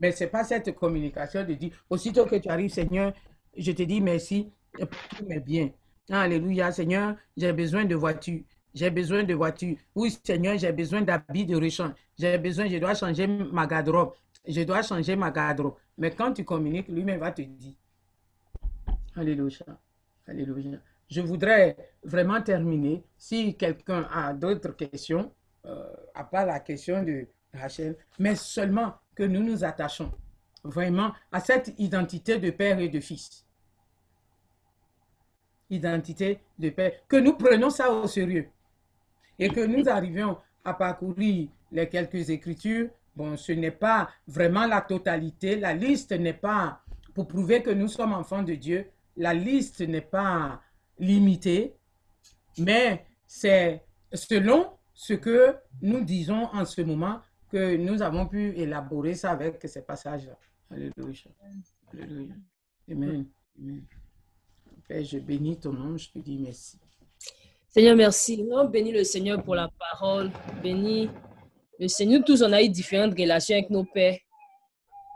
Mais 0.00 0.12
ce 0.12 0.24
n'est 0.24 0.30
pas 0.30 0.44
cette 0.44 0.74
communication 0.74 1.44
de 1.44 1.54
dire, 1.54 1.72
aussitôt 1.88 2.26
que 2.26 2.36
tu 2.36 2.48
arrives, 2.48 2.70
Seigneur, 2.70 3.12
je 3.56 3.72
te 3.72 3.82
dis 3.82 4.00
merci, 4.00 4.50
et 4.78 4.86
tout 4.86 5.24
m'est 5.26 5.40
bien. 5.40 5.70
Alléluia, 6.10 6.70
Seigneur, 6.72 7.16
j'ai 7.36 7.52
besoin 7.52 7.84
de 7.84 7.94
voiture. 7.94 8.40
J'ai 8.74 8.90
besoin 8.90 9.22
de 9.22 9.34
voiture. 9.34 9.76
Oui, 9.94 10.16
Seigneur, 10.24 10.58
j'ai 10.58 10.72
besoin 10.72 11.02
d'habits 11.02 11.46
de 11.46 11.56
rechange. 11.56 11.92
J'ai 12.18 12.36
besoin, 12.38 12.68
je 12.68 12.76
dois 12.76 12.94
changer 12.94 13.26
ma 13.26 13.66
garde-robe. 13.66 14.12
Je 14.46 14.62
dois 14.62 14.82
changer 14.82 15.16
ma 15.16 15.30
garde-robe. 15.30 15.76
Mais 15.96 16.10
quand 16.10 16.32
tu 16.32 16.44
communiques, 16.44 16.88
lui-même 16.88 17.20
va 17.20 17.30
te 17.30 17.42
dire. 17.42 17.74
Alléluia. 19.16 19.64
Alléluia. 20.26 20.78
Je 21.08 21.20
voudrais 21.20 21.76
vraiment 22.02 22.42
terminer. 22.42 23.04
Si 23.16 23.56
quelqu'un 23.56 24.08
a 24.12 24.32
d'autres 24.34 24.72
questions, 24.72 25.32
euh, 25.66 25.86
à 26.14 26.24
part 26.24 26.46
la 26.46 26.58
question 26.60 27.02
de 27.02 27.28
Rachel, 27.52 27.96
mais 28.18 28.34
seulement 28.34 28.94
que 29.14 29.22
nous 29.22 29.42
nous 29.42 29.64
attachons 29.64 30.12
vraiment 30.62 31.12
à 31.30 31.40
cette 31.40 31.74
identité 31.78 32.38
de 32.38 32.50
père 32.50 32.78
et 32.78 32.88
de 32.88 33.00
fils. 33.00 33.44
Identité 35.70 36.40
de 36.58 36.70
père. 36.70 36.92
Que 37.08 37.16
nous 37.16 37.34
prenons 37.34 37.70
ça 37.70 37.90
au 37.90 38.06
sérieux 38.06 38.48
et 39.38 39.48
que 39.48 39.60
nous 39.60 39.88
arrivions 39.88 40.38
à 40.64 40.74
parcourir 40.74 41.48
les 41.70 41.88
quelques 41.88 42.30
écritures. 42.30 42.88
Bon, 43.16 43.36
ce 43.36 43.52
n'est 43.52 43.70
pas 43.70 44.08
vraiment 44.26 44.66
la 44.66 44.80
totalité. 44.80 45.56
La 45.56 45.74
liste 45.74 46.12
n'est 46.12 46.32
pas 46.32 46.80
pour 47.14 47.28
prouver 47.28 47.62
que 47.62 47.70
nous 47.70 47.88
sommes 47.88 48.12
enfants 48.12 48.42
de 48.42 48.54
Dieu. 48.54 48.90
La 49.16 49.34
liste 49.34 49.80
n'est 49.80 50.00
pas 50.00 50.60
limitée, 50.98 51.76
mais 52.58 53.06
c'est 53.26 53.84
selon 54.12 54.70
ce 54.92 55.14
que 55.14 55.56
nous 55.82 56.02
disons 56.04 56.48
en 56.52 56.64
ce 56.64 56.80
moment 56.82 57.20
que 57.54 57.76
nous 57.76 58.02
avons 58.02 58.26
pu 58.26 58.52
élaborer 58.58 59.14
ça 59.14 59.30
avec 59.30 59.60
ces 59.64 59.82
passages-là. 59.82 60.36
Alléluia. 60.72 61.30
Alléluia. 61.92 62.34
Amen. 62.90 63.26
Amen. 63.56 63.84
Père, 64.88 65.04
je 65.04 65.18
bénis 65.18 65.60
ton 65.60 65.72
nom, 65.72 65.96
je 65.96 66.10
te 66.10 66.18
dis 66.18 66.36
merci. 66.36 66.78
Seigneur, 67.68 67.94
merci. 67.94 68.42
Non, 68.42 68.64
bénis 68.64 68.90
le 68.90 69.04
Seigneur 69.04 69.40
pour 69.40 69.54
la 69.54 69.68
parole. 69.78 70.32
Bénis 70.64 71.08
le 71.78 71.86
Seigneur. 71.86 72.24
Tous, 72.24 72.42
on 72.42 72.52
a 72.52 72.60
eu 72.60 72.68
différentes 72.68 73.16
relations 73.16 73.54
avec 73.54 73.70
nos 73.70 73.84
pères. 73.84 74.18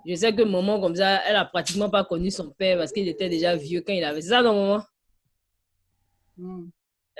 Je 0.06 0.14
sais 0.14 0.32
que 0.32 0.42
maman, 0.42 0.80
comme 0.80 0.94
ça, 0.94 1.20
elle 1.26 1.36
a 1.36 1.44
pratiquement 1.44 1.90
pas 1.90 2.04
connu 2.04 2.30
son 2.30 2.50
père 2.50 2.78
parce 2.78 2.92
qu'il 2.92 3.08
était 3.08 3.28
déjà 3.28 3.56
vieux 3.56 3.82
quand 3.84 3.92
il 3.92 4.04
avait 4.04 4.22
ça, 4.22 4.42
non, 4.42 4.54
maman? 4.54 4.84
Mm. 6.36 6.68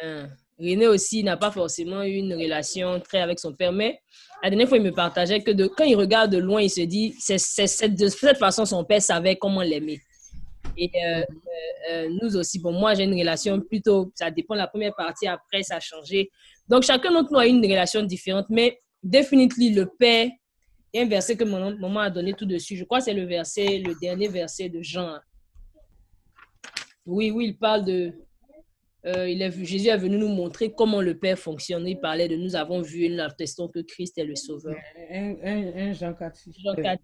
Hein. 0.00 0.28
René 0.58 0.88
aussi 0.88 1.22
n'a 1.22 1.36
pas 1.36 1.50
forcément 1.50 2.02
eu 2.02 2.14
une 2.14 2.34
relation 2.34 3.00
très 3.00 3.20
avec 3.20 3.38
son 3.38 3.52
père, 3.52 3.72
mais 3.72 4.00
la 4.42 4.50
dernière 4.50 4.68
fois, 4.68 4.78
il 4.78 4.84
me 4.84 4.92
partageait 4.92 5.40
que 5.42 5.50
quand 5.68 5.84
il 5.84 5.96
regarde 5.96 6.32
de 6.32 6.38
loin, 6.38 6.62
il 6.62 6.70
se 6.70 6.80
dit, 6.80 7.14
de 7.28 8.08
cette 8.08 8.38
façon, 8.38 8.64
son 8.64 8.84
père 8.84 9.02
savait 9.02 9.36
comment 9.36 9.62
l'aimer. 9.62 10.00
Et 10.76 10.90
euh, 10.94 11.20
euh, 11.20 11.24
euh, 11.90 12.08
nous 12.22 12.36
aussi, 12.36 12.60
bon, 12.60 12.72
moi, 12.72 12.94
j'ai 12.94 13.04
une 13.04 13.18
relation 13.18 13.60
plutôt, 13.60 14.12
ça 14.14 14.30
dépend 14.30 14.54
de 14.54 14.60
la 14.60 14.68
première 14.68 14.94
partie, 14.94 15.26
après, 15.26 15.62
ça 15.62 15.76
a 15.76 15.80
changé. 15.80 16.30
Donc, 16.68 16.84
chacun 16.84 17.12
d'entre 17.12 17.32
nous 17.32 17.38
a 17.38 17.46
une 17.46 17.60
relation 17.64 18.02
différente, 18.02 18.46
mais 18.48 18.80
définitivement, 19.02 19.82
le 19.82 19.86
père, 19.98 20.28
il 20.92 20.98
y 20.98 21.02
a 21.02 21.06
un 21.06 21.08
verset 21.08 21.36
que 21.36 21.44
mon 21.44 21.76
maman 21.76 22.00
a 22.00 22.10
donné 22.10 22.32
tout 22.32 22.46
dessus. 22.46 22.76
Je 22.76 22.84
crois 22.84 22.98
que 22.98 23.04
c'est 23.04 23.14
le 23.14 23.26
verset, 23.26 23.78
le 23.78 23.94
dernier 24.00 24.28
verset 24.28 24.68
de 24.68 24.80
Jean. 24.82 25.18
Oui, 27.04 27.30
oui, 27.30 27.46
il 27.48 27.58
parle 27.58 27.84
de. 27.84 28.12
Euh, 29.06 29.28
il 29.28 29.42
est, 29.42 29.64
Jésus 29.64 29.88
est 29.88 29.96
venu 29.96 30.18
nous 30.18 30.28
montrer 30.28 30.72
comment 30.72 31.00
le 31.00 31.16
Père 31.16 31.38
fonctionne. 31.38 31.86
Il 31.86 32.00
parlait 32.00 32.28
de 32.28 32.36
nous 32.36 32.56
avons 32.56 32.82
vu 32.82 33.04
et 33.04 33.08
nous 33.08 33.20
attestons 33.20 33.68
que 33.68 33.78
Christ 33.80 34.18
est 34.18 34.24
le 34.24 34.34
Sauveur. 34.34 34.74
Un, 35.10 35.36
un, 35.42 35.76
un 35.76 35.92
Jean 35.92 36.14
4, 36.14 36.36
six. 36.36 36.52
Jean 36.64 36.74
4, 36.74 37.00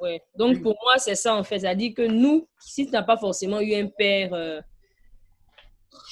Ouais. 0.00 0.20
Donc, 0.36 0.62
pour 0.62 0.76
moi, 0.82 0.98
c'est 0.98 1.14
ça, 1.14 1.36
en 1.36 1.44
fait. 1.44 1.60
C'est-à-dire 1.60 1.92
que 1.94 2.06
nous, 2.06 2.48
si 2.60 2.86
tu 2.86 2.92
n'as 2.92 3.02
pas 3.02 3.16
forcément 3.16 3.60
eu 3.60 3.74
un 3.74 3.88
père, 3.88 4.32
euh, 4.32 4.60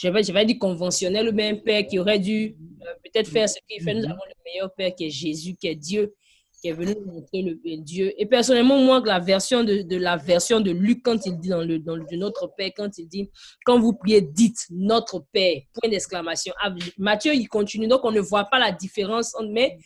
je 0.01 0.09
vais, 0.09 0.23
je 0.23 0.33
vais 0.33 0.45
dire 0.45 0.59
conventionnel, 0.59 1.29
ou 1.29 1.33
bien 1.33 1.55
un 1.55 1.57
père 1.57 1.87
qui 1.87 1.99
aurait 1.99 2.19
dû 2.19 2.57
euh, 2.83 2.95
peut-être 3.05 3.31
faire 3.31 3.49
ce 3.49 3.59
qu'il 3.69 3.83
fait, 3.83 3.95
nous 3.95 4.05
avons 4.05 4.15
le 4.15 4.43
meilleur 4.45 4.75
père 4.75 4.95
qui 4.95 5.07
est 5.07 5.11
Jésus, 5.11 5.55
qui 5.57 5.69
est 5.69 5.77
Dieu, 5.77 6.15
qui 6.61 6.69
est 6.69 6.73
venu 6.73 6.95
nous 6.95 7.13
montrer 7.13 7.43
le 7.43 7.77
Dieu. 7.77 8.13
Et 8.17 8.27
personnellement, 8.27 8.79
moi, 8.79 9.03
la 9.05 9.19
version 9.19 9.63
de, 9.63 9.83
de 9.83 9.97
la 9.97 10.17
version 10.17 10.61
de 10.61 10.71
Luc, 10.71 11.03
quand 11.03 11.27
il 11.27 11.39
dit 11.39 11.49
dans 11.49 11.63
le, 11.63 11.79
dans 11.79 11.97
le 11.97 12.05
de 12.11 12.17
notre 12.17 12.53
Père, 12.57 12.71
quand 12.77 12.99
il 12.99 13.07
dit, 13.09 13.31
quand 13.65 13.79
vous 13.79 13.93
priez, 13.93 14.21
dites 14.21 14.67
notre 14.71 15.25
Père, 15.33 15.61
point 15.75 15.91
d'exclamation. 15.91 16.53
Ah, 16.63 16.75
Matthieu, 16.99 17.35
il 17.35 17.47
continue, 17.49 17.89
donc 17.89 18.01
on 18.05 18.13
ne 18.13 18.21
voit 18.21 18.45
pas 18.45 18.59
la 18.59 18.73
différence, 18.73 19.35
mais 19.51 19.77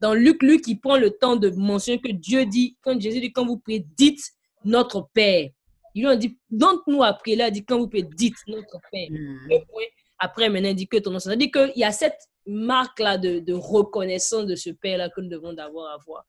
dans 0.00 0.14
Luc, 0.14 0.42
Luc, 0.42 0.66
il 0.66 0.80
prend 0.80 0.96
le 0.96 1.10
temps 1.10 1.36
de 1.36 1.50
mentionner 1.50 2.00
que 2.00 2.12
Dieu 2.12 2.46
dit, 2.46 2.76
quand 2.80 2.98
Jésus 3.00 3.20
dit, 3.20 3.32
quand 3.32 3.46
vous 3.46 3.58
priez, 3.58 3.84
dites 3.96 4.22
notre 4.64 5.08
Père. 5.12 5.48
Il 5.94 6.02
lui 6.04 6.10
a 6.10 6.16
dit, 6.16 6.38
donc 6.48 6.80
nous 6.86 7.02
prier 7.20 7.36
là, 7.36 7.50
dit, 7.50 7.64
quand 7.64 7.78
vous 7.78 7.88
priez, 7.88 8.06
dites 8.16 8.36
notre 8.46 8.78
Père. 8.92 9.08
Points. 9.48 9.82
Après, 10.18 10.48
maintenant, 10.48 10.68
il 10.68 10.74
dit 10.76 10.86
que 10.86 10.98
ton 10.98 11.10
nom. 11.10 11.18
C'est-à-dire 11.18 11.50
qu'il 11.50 11.72
y 11.76 11.84
a 11.84 11.92
cette 11.92 12.18
marque-là 12.50 13.18
de, 13.18 13.38
de 13.38 13.52
reconnaissance 13.52 14.46
de 14.46 14.54
ce 14.54 14.70
Père-là 14.70 15.08
que 15.08 15.20
nous 15.20 15.28
devons 15.28 15.52
d'avoir 15.52 15.94
à 15.94 15.98
voir. 16.04 16.24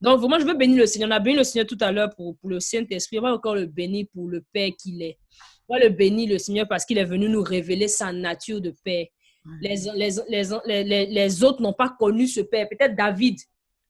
Donc, 0.00 0.20
vraiment, 0.20 0.38
je 0.38 0.44
veux 0.44 0.54
bénir 0.54 0.78
le 0.78 0.86
Seigneur. 0.86 1.08
On 1.08 1.12
a 1.12 1.20
béni 1.20 1.36
le 1.38 1.44
Seigneur 1.44 1.66
tout 1.66 1.78
à 1.80 1.90
l'heure 1.90 2.10
pour, 2.14 2.36
pour 2.36 2.50
le 2.50 2.60
Saint-Esprit. 2.60 3.18
On 3.18 3.22
va 3.22 3.32
encore 3.32 3.54
le 3.54 3.66
bénir 3.66 4.06
pour 4.12 4.28
le 4.28 4.44
Père 4.52 4.70
qu'il 4.78 5.02
est. 5.02 5.18
On 5.68 5.74
va 5.74 5.82
le 5.82 5.88
bénir, 5.88 6.28
le 6.28 6.38
Seigneur, 6.38 6.68
parce 6.68 6.84
qu'il 6.84 6.98
est 6.98 7.04
venu 7.04 7.28
nous 7.28 7.42
révéler 7.42 7.88
sa 7.88 8.12
nature 8.12 8.60
de 8.60 8.74
Père. 8.84 9.06
Les, 9.60 9.76
les, 9.94 10.10
les, 10.66 11.06
les, 11.06 11.44
autres 11.44 11.62
n'ont 11.62 11.72
pas 11.72 11.94
connu 11.98 12.26
ce 12.26 12.40
Père. 12.40 12.68
Peut-être 12.68 12.96
David. 12.96 13.38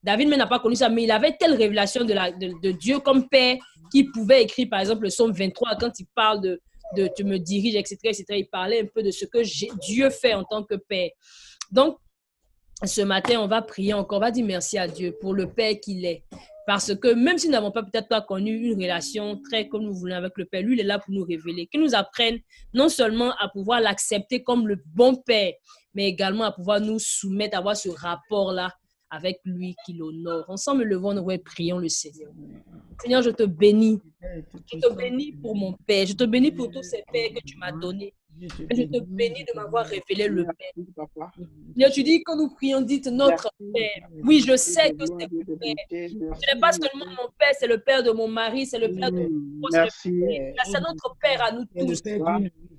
David 0.02 0.28
n'a 0.28 0.46
pas 0.46 0.58
connu 0.58 0.76
ça, 0.76 0.88
mais 0.88 1.04
il 1.04 1.10
avait 1.10 1.36
telle 1.38 1.54
révélation 1.54 2.04
de, 2.04 2.12
la, 2.12 2.30
de, 2.30 2.52
de 2.62 2.70
Dieu 2.72 2.98
comme 2.98 3.28
Père 3.28 3.56
qu'il 3.90 4.10
pouvait 4.12 4.42
écrire, 4.42 4.68
par 4.70 4.80
exemple, 4.80 5.04
le 5.04 5.08
psaume 5.08 5.32
23, 5.32 5.76
quand 5.80 5.98
il 5.98 6.06
parle 6.14 6.40
de, 6.42 6.60
de 6.96 7.08
tu 7.16 7.24
me 7.24 7.38
diriges, 7.38 7.74
etc., 7.74 7.98
etc. 8.04 8.24
Il 8.30 8.48
parlait 8.48 8.82
un 8.82 8.86
peu 8.86 9.02
de 9.02 9.10
ce 9.10 9.24
que 9.24 9.42
Dieu 9.80 10.10
fait 10.10 10.34
en 10.34 10.44
tant 10.44 10.62
que 10.62 10.74
Père. 10.74 11.10
Donc, 11.74 11.98
ce 12.84 13.02
matin, 13.02 13.40
on 13.40 13.48
va 13.48 13.62
prier 13.62 13.94
encore, 13.94 14.18
on 14.18 14.20
va 14.20 14.30
dire 14.30 14.46
merci 14.46 14.78
à 14.78 14.86
Dieu 14.86 15.16
pour 15.20 15.34
le 15.34 15.52
Père 15.52 15.74
qu'il 15.80 16.04
est. 16.04 16.22
Parce 16.68 16.94
que 16.94 17.12
même 17.12 17.36
si 17.36 17.48
nous 17.48 17.52
n'avons 17.52 17.72
pas 17.72 17.82
peut-être 17.82 18.08
pas 18.08 18.22
connu 18.22 18.70
une 18.70 18.80
relation 18.80 19.40
très 19.50 19.68
comme 19.68 19.82
nous 19.82 19.92
voulons 19.92 20.14
avec 20.14 20.32
le 20.36 20.44
Père, 20.44 20.62
lui, 20.62 20.74
il 20.76 20.80
est 20.80 20.84
là 20.84 21.00
pour 21.00 21.12
nous 21.12 21.24
révéler, 21.24 21.66
qu'il 21.66 21.80
nous 21.80 21.94
apprenne 21.96 22.38
non 22.72 22.88
seulement 22.88 23.32
à 23.40 23.48
pouvoir 23.48 23.80
l'accepter 23.80 24.44
comme 24.44 24.68
le 24.68 24.80
bon 24.94 25.16
Père, 25.16 25.52
mais 25.94 26.06
également 26.06 26.44
à 26.44 26.52
pouvoir 26.52 26.80
nous 26.80 27.00
soumettre, 27.00 27.58
avoir 27.58 27.76
ce 27.76 27.88
rapport-là 27.88 28.72
avec 29.10 29.40
lui 29.44 29.74
qui 29.84 29.94
l'honore. 29.94 30.44
Ensemble, 30.48 30.84
levons-nous 30.84 31.30
et 31.32 31.38
prions 31.38 31.78
le 31.78 31.88
Seigneur. 31.88 32.30
Seigneur, 33.02 33.22
je 33.22 33.30
te 33.30 33.42
bénis. 33.42 34.00
Je 34.72 34.78
te 34.78 34.92
bénis 34.94 35.32
pour 35.32 35.56
mon 35.56 35.72
Père. 35.86 36.06
Je 36.06 36.14
te 36.14 36.24
bénis 36.24 36.52
pour 36.52 36.70
tous 36.70 36.82
ces 36.84 37.02
pères 37.12 37.30
que 37.30 37.40
tu 37.44 37.56
m'as 37.58 37.72
donnés. 37.72 38.14
Je 38.40 38.82
te 38.84 39.00
bénis 39.00 39.44
de 39.44 39.52
m'avoir 39.54 39.86
révélé 39.86 40.28
le 40.28 40.44
Père. 40.44 41.90
Tu 41.92 42.02
dis 42.02 42.22
quand 42.22 42.36
nous 42.36 42.50
prions, 42.50 42.80
dites 42.80 43.06
notre. 43.06 43.50
Père. 43.72 44.08
Oui, 44.22 44.40
je 44.46 44.56
sais 44.56 44.90
que 44.92 45.04
c'est 45.06 45.30
mon 45.30 45.56
Père. 45.56 45.74
Ce 45.90 46.54
n'est 46.54 46.60
pas 46.60 46.72
seulement 46.72 47.06
mon 47.06 47.28
Père, 47.38 47.52
c'est 47.58 47.66
le 47.66 47.78
Père 47.78 48.02
de 48.02 48.10
mon 48.10 48.28
mari, 48.28 48.66
c'est 48.66 48.78
le 48.78 48.92
Père 48.92 49.10
de 49.12 49.24
Mm, 49.24 49.62
c'est. 49.90 50.52
Là, 50.56 50.62
C'est 50.64 50.80
notre 50.80 51.16
Père 51.20 51.42
à 51.42 51.52
nous 51.52 51.64
tous. 51.64 52.02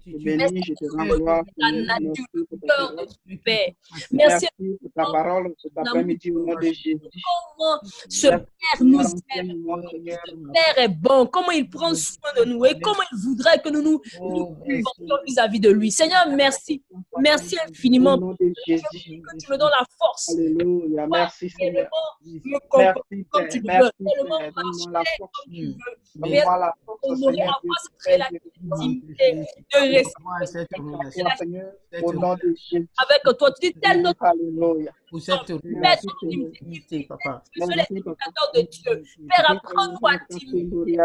Merci 0.06 0.74
la 1.58 1.72
nature, 1.72 2.26
Merci 2.26 2.26
pour 2.32 2.60
ta 2.60 2.68
cœur 2.68 2.92
de 2.92 2.96
grâce. 2.96 3.08
ton 3.28 3.38
Père. 3.44 3.72
Merci. 3.92 4.06
Merci 4.12 4.48
Merci 4.60 4.78
pour 4.82 4.92
ta 4.96 5.04
parole 5.12 5.48
au 5.48 5.84
nom 6.32 6.56
de 6.56 6.62
Jésus. 6.62 6.98
comment 7.58 7.80
ce 8.10 8.28
Père 8.28 8.82
nous 8.82 9.02
aime. 9.36 9.54
Seigneur. 9.90 10.20
Père 10.54 10.78
est 10.84 10.90
bon, 10.90 11.26
comment 11.26 11.52
il 11.52 11.68
prend 11.70 11.94
soin 11.96 12.30
de 12.38 12.46
nous 12.46 12.66
et 12.66 12.80
comment 12.80 13.02
il 13.12 13.18
voudrait 13.18 13.60
que 13.62 13.70
nous 13.70 13.82
nous, 13.82 14.02
nous 14.20 14.30
Oh, 14.48 14.56
comportions 14.64 15.18
vis-à-vis 15.48 15.60
de 15.60 15.70
lui. 15.70 15.92
Seigneur, 15.92 16.28
merci. 16.30 16.84
Merci 17.20 17.58
infiniment 17.68 18.18
que 18.18 18.34
tu 18.36 19.52
me 19.52 19.58
donnes 19.58 19.70
la 19.72 19.86
force. 19.98 20.30
Alléluia. 20.30 21.08
Merci, 21.08 21.50
Seigneur. 21.50 21.90
Merci, 22.78 23.26
comme 23.30 23.48
tu 23.50 23.60
le 23.60 23.84
veux. 23.84 23.92
Merci, 23.96 24.04
Tellement 24.04 24.40
marcher 24.92 25.18
comme 25.20 25.30
tu 25.54 25.66
veux. 25.66 25.76
La 26.56 26.74
force, 26.86 27.90
intimité, 28.72 29.34
de 29.74 29.96
respect 29.96 30.14
Moi, 30.24 30.46
cette 30.46 30.68
relation, 30.78 31.24
Toi, 31.24 31.32
Seigneur, 31.38 31.72
au 32.04 32.14
nom 32.14 32.36
de 32.36 32.56
Jésus. 32.56 32.90
avec 32.98 33.38
toi. 33.38 33.52
Tu 33.60 33.68
dis 33.70 33.80
tel 33.80 34.02
notre 34.02 34.24
Alléluia. 34.24 34.92
Père, 35.20 35.46
ton 35.46 35.60
Seigneur. 36.20 36.48
intimité, 36.50 37.06
papa. 37.08 37.44
Merci, 37.58 37.60
Papa. 37.60 37.84
l'éducateur 37.90 38.52
de 38.54 38.62
Dieu. 38.62 39.04
Père, 39.30 39.52
apprends-nous 39.52 40.08
à 40.08 40.20
t'imiter. 40.30 40.96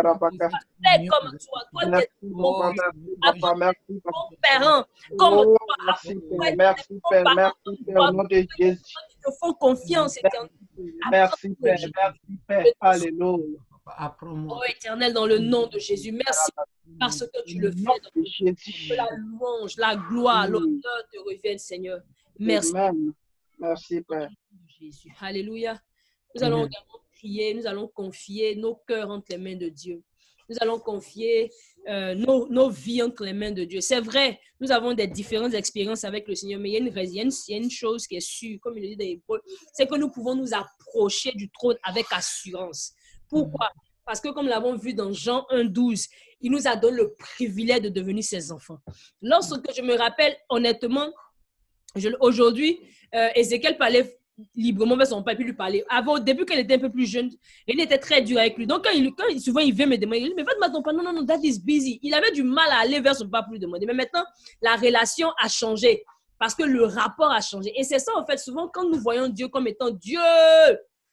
Fais 0.83 1.07
comme 1.07 1.31
toi. 1.39 1.63
Toi, 1.73 2.01
tu 2.03 2.27
es 2.27 3.17
Papa. 3.21 3.55
Merci, 3.57 4.03
parent. 4.43 4.85
Comme 5.19 5.35
Oh, 5.39 5.57
toi. 5.57 5.77
merci, 5.87 6.15
Père. 6.39 6.55
Merci, 6.57 7.01
Père. 7.11 7.25
Merci, 7.37 7.85
Père. 7.85 7.97
Au 8.01 8.13
nom 8.13 8.25
de 8.25 8.29
Jésus. 8.31 8.49
Ils 8.59 8.77
te 9.25 9.31
font 9.39 9.53
confiance, 9.55 10.17
éternel. 10.19 10.51
Merci, 11.11 11.49
Père. 11.63 11.79
Merci, 11.97 12.39
Père. 12.47 12.65
Alléluia. 12.81 13.37
Apprends-moi. 13.97 14.59
Oh, 14.61 14.65
éternel, 14.71 15.13
dans 15.13 15.27
le 15.27 15.39
nom 15.39 15.67
de 15.67 15.79
Jésus. 15.79 16.13
Merci 16.13 16.51
parce 16.99 17.21
que 17.21 17.43
tu 17.45 17.59
le 17.59 17.71
fais. 17.73 17.83
Dans 17.83 17.95
de 18.15 18.25
Jésus. 18.25 18.89
que 18.89 18.95
la 18.95 19.09
louange, 19.17 19.77
la 19.77 19.97
gloire, 19.97 20.47
l'honneur 20.49 21.03
te 21.13 21.19
reviennent, 21.19 21.59
Seigneur. 21.59 22.01
Merci. 22.39 22.75
Amen. 22.77 23.13
Merci, 23.61 24.01
Père. 24.03 24.31
Jésus. 24.81 25.13
Alléluia. 25.21 25.79
Nous 26.35 26.43
allons 26.43 26.67
également 26.67 27.01
prier, 27.13 27.55
nous 27.55 27.67
allons 27.67 27.89
confier 27.89 28.57
nos 28.57 28.77
cœurs 28.87 29.11
entre 29.11 29.27
les 29.31 29.39
mains 29.39 29.57
de 29.57 29.69
Dieu. 29.69 30.03
Nous 30.49 30.57
allons 30.61 30.79
confier 30.79 31.51
euh, 31.89 32.15
nos, 32.15 32.49
nos 32.49 32.71
vies 32.71 33.03
entre 33.03 33.25
les 33.25 33.33
mains 33.33 33.53
de 33.53 33.65
Dieu. 33.65 33.81
C'est 33.81 34.01
vrai, 34.01 34.41
nous 34.59 34.73
avons 34.73 34.95
des 34.95 35.07
différentes 35.07 35.55
expériences 35.55 36.05
avec 36.05 36.27
le 36.27 36.35
Seigneur, 36.35 36.59
mais 36.59 36.71
il 36.71 36.73
y 36.73 36.77
a 36.77 36.81
une, 36.81 36.87
il 36.87 37.15
y 37.15 37.21
a 37.21 37.23
une, 37.23 37.31
il 37.31 37.53
y 37.53 37.55
a 37.55 37.57
une 37.59 37.71
chose 37.71 38.07
qui 38.07 38.17
est 38.17 38.21
sûre, 38.21 38.59
comme 38.61 38.77
il 38.79 38.83
le 38.83 38.89
dit 38.89 38.97
dans 38.97 39.05
Hébreu, 39.05 39.41
c'est 39.73 39.87
que 39.87 39.97
nous 39.97 40.11
pouvons 40.11 40.35
nous 40.35 40.53
approcher 40.55 41.33
du 41.33 41.51
trône 41.51 41.77
avec 41.83 42.07
assurance. 42.11 42.95
Pourquoi? 43.29 43.71
Parce 44.05 44.21
que 44.21 44.31
comme 44.31 44.49
l'avons 44.49 44.77
vu 44.77 44.95
dans 44.95 45.13
Jean 45.13 45.47
1,12, 45.51 46.09
il 46.41 46.51
nous 46.51 46.67
a 46.67 46.75
donné 46.75 46.97
le 46.97 47.15
privilège 47.15 47.83
de 47.83 47.89
devenir 47.91 48.25
ses 48.25 48.51
enfants. 48.51 48.79
Lorsque 49.23 49.73
je 49.73 49.83
me 49.83 49.95
rappelle 49.95 50.37
honnêtement, 50.49 51.13
aujourd'hui, 52.21 52.81
euh, 53.15 53.29
Ézéchiel 53.35 53.77
parlait 53.77 54.17
librement 54.55 54.95
avec 54.95 55.07
son 55.07 55.23
père, 55.23 55.37
puis 55.37 55.45
lui 55.45 55.53
parler. 55.53 55.85
Avant, 55.89 56.15
au 56.15 56.19
début, 56.19 56.45
quand 56.45 56.55
il 56.55 56.61
était 56.61 56.75
un 56.75 56.79
peu 56.79 56.91
plus 56.91 57.07
jeune, 57.07 57.31
il 57.67 57.81
était 57.81 57.99
très 57.99 58.23
dur 58.23 58.39
avec 58.39 58.57
lui. 58.57 58.67
Donc, 58.67 58.87
souvent 59.39 59.61
il 59.61 59.75
vient 59.75 59.87
me 59.87 59.97
demander, 59.97 60.21
il 60.21 60.29
dit, 60.29 60.35
mais 60.37 60.43
va 60.43 60.55
demander 60.55 60.73
ton 60.73 60.83
père. 60.83 60.95
Non, 60.95 61.03
non, 61.03 61.13
non, 61.13 61.27
that 61.27 61.41
is 61.43 61.61
busy. 61.61 61.99
Il 62.03 62.15
avait 62.15 62.33
du 62.33 62.43
mal 62.43 62.71
à 62.71 62.81
aller 62.81 63.01
vers 63.01 63.15
son 63.15 63.29
père 63.29 63.45
pour 63.45 63.53
lui 63.53 63.61
demander. 63.61 63.87
Mais 63.87 63.95
maintenant, 63.95 64.25
la 64.63 64.77
relation 64.77 65.29
a 65.43 65.49
changé 65.49 66.05
parce 66.39 66.55
que 66.55 66.63
le 66.63 66.85
rapport 66.85 67.31
a 67.31 67.41
changé. 67.41 67.73
Et 67.77 67.85
c'est 67.85 67.99
ça, 67.99 68.13
en 68.17 68.25
fait, 68.25 68.39
souvent, 68.39 68.69
quand 68.73 68.89
nous 68.89 68.99
voyons 68.99 69.29
Dieu 69.29 69.49
comme 69.49 69.67
étant 69.67 69.91
Dieu, 69.91 70.19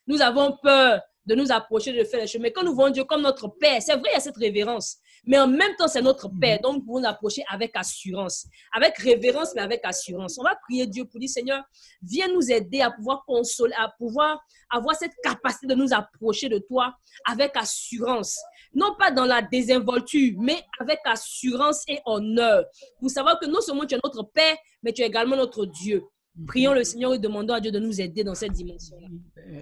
nous 0.07 0.21
avons 0.21 0.57
peur 0.63 1.01
de 1.25 1.36
nous 1.36 1.51
approcher, 1.51 1.91
de 1.91 2.03
faire 2.05 2.21
les 2.21 2.28
choses. 2.28 2.41
Mais 2.41 2.51
quand 2.51 2.63
nous 2.63 2.73
voyons 2.73 2.93
Dieu 2.93 3.03
comme 3.03 3.21
notre 3.21 3.49
Père, 3.49 3.82
c'est 3.82 3.93
vrai, 3.93 4.09
il 4.11 4.13
y 4.13 4.17
a 4.17 4.21
cette 4.21 4.38
révérence. 4.38 4.97
Mais 5.28 5.38
en 5.38 5.47
même 5.47 5.75
temps, 5.75 5.88
c'est 5.88 6.01
notre 6.01 6.30
Père. 6.39 6.59
Donc, 6.61 6.75
nous 6.75 6.82
pouvons 6.84 7.01
nous 7.01 7.07
approcher 7.07 7.43
avec 7.49 7.71
assurance, 7.75 8.47
avec 8.71 8.97
révérence, 8.97 9.53
mais 9.53 9.61
avec 9.61 9.82
assurance. 9.84 10.38
On 10.39 10.43
va 10.43 10.55
prier 10.55 10.88
Dieu 10.88 11.05
pour 11.05 11.19
dire, 11.19 11.30
Seigneur, 11.30 11.63
viens 12.01 12.28
nous 12.34 12.49
aider 12.51 12.82
à 12.82 12.89
pouvoir 12.89 13.23
consoler, 13.25 13.73
à 13.78 13.89
pouvoir 13.89 14.41
avoir 14.69 14.95
cette 14.95 15.13
capacité 15.21 15.67
de 15.67 15.75
nous 15.75 15.93
approcher 15.93 16.49
de 16.49 16.59
toi 16.59 16.95
avec 17.25 17.55
assurance. 17.55 18.39
Non 18.73 18.95
pas 18.97 19.11
dans 19.11 19.25
la 19.25 19.41
désinvolture, 19.41 20.34
mais 20.38 20.63
avec 20.80 20.99
assurance 21.05 21.84
et 21.88 21.99
honneur. 22.05 22.65
Pour 22.99 23.09
savoir 23.09 23.39
que 23.39 23.45
non 23.45 23.61
seulement 23.61 23.86
tu 23.86 23.95
es 23.95 23.99
notre 24.03 24.23
Père, 24.23 24.55
mais 24.82 24.93
tu 24.93 25.01
es 25.01 25.07
également 25.07 25.36
notre 25.36 25.65
Dieu. 25.65 26.03
Prions 26.45 26.73
le 26.73 26.83
Seigneur 26.83 27.13
et 27.13 27.19
demandons 27.19 27.53
à 27.55 27.59
Dieu 27.59 27.71
de 27.71 27.79
nous 27.79 27.99
aider 27.99 28.23
dans 28.23 28.35
cette 28.35 28.51
dimension-là. 28.51 29.07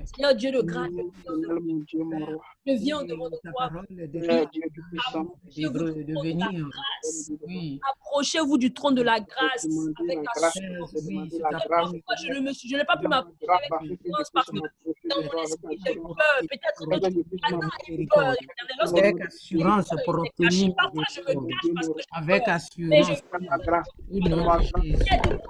Seigneur 0.05 0.35
Dieu 0.35 0.51
de 0.51 0.61
grâce, 0.61 0.91
je 2.67 2.73
viens 2.73 2.99
au 2.99 3.03
devant 3.05 3.29
de 3.29 3.37
toi. 3.49 3.71
Approchez-vous 7.89 8.57
du 8.57 8.73
trône 8.73 8.95
de 8.95 9.03
la 9.03 9.19
grâce 9.19 9.65
avec 9.99 10.19
la 10.41 10.49
je 12.23 12.39
ne 12.39 12.51
je 12.51 12.75
n'ai 12.75 12.85
pas 12.85 12.97
pu 12.97 13.07
m'approcher 13.07 13.45
avec 13.47 13.91
assurance 13.91 14.29
parce 14.33 14.47
que 14.49 14.57
dans 15.07 15.21
mon 15.21 15.43
esprit, 15.43 15.79
j'ai 15.85 15.95
peur. 15.95 16.15
Peut-être 16.49 16.83
que 16.83 17.21
tu 17.85 18.97
Avec 18.97 19.21
assurance 19.21 19.89
pour 20.03 20.15
obtenir 20.19 20.73
avec 22.11 22.47
assurance. 22.47 23.21
la 23.49 23.57
grâce. 23.59 23.87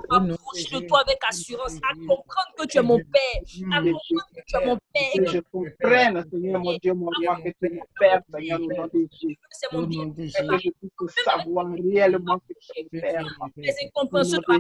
Au 0.10 0.20
nom 0.20 0.36
de 0.36 0.88
toi 0.88 1.02
avec 1.02 1.15
assurance, 1.28 1.76
à 1.78 1.94
comprendre 1.96 2.52
que 2.58 2.66
tu 2.68 2.78
es 2.78 2.82
mon 2.82 2.98
Père, 2.98 3.42
à 3.72 3.78
comprendre 3.78 4.28
que 4.36 4.42
tu 4.46 4.56
es 4.56 4.66
mon 4.66 4.78
Père 4.94 5.04
et 5.14 5.20
Que 5.20 5.26
je 5.26 5.40
comprenne, 5.40 6.26
Seigneur, 6.32 6.62
mon 6.62 6.78
Dieu, 6.78 6.94
mon 6.94 7.06
roi, 7.06 7.38
que 7.44 7.50
tu 7.50 7.66
es 7.66 7.76
mon 7.76 7.86
Père, 8.00 8.22
Seigneur, 8.34 8.62
au 8.62 8.68
nom 8.68 8.90
de 8.94 9.08
Jésus. 9.12 9.40
c'est 9.52 9.72
mon 9.74 9.84
bien. 9.84 10.10
que 10.12 10.24
je 10.24 10.70
puisse 10.70 11.24
savoir 11.24 11.68
réellement 11.72 12.40
que 12.40 12.54
tu 12.60 12.80
es 12.80 12.84
mon 12.84 13.02
Père. 13.02 13.52
Les 13.58 13.76
incompréhensions 13.86 14.40
de 14.40 14.54
ma 14.54 14.60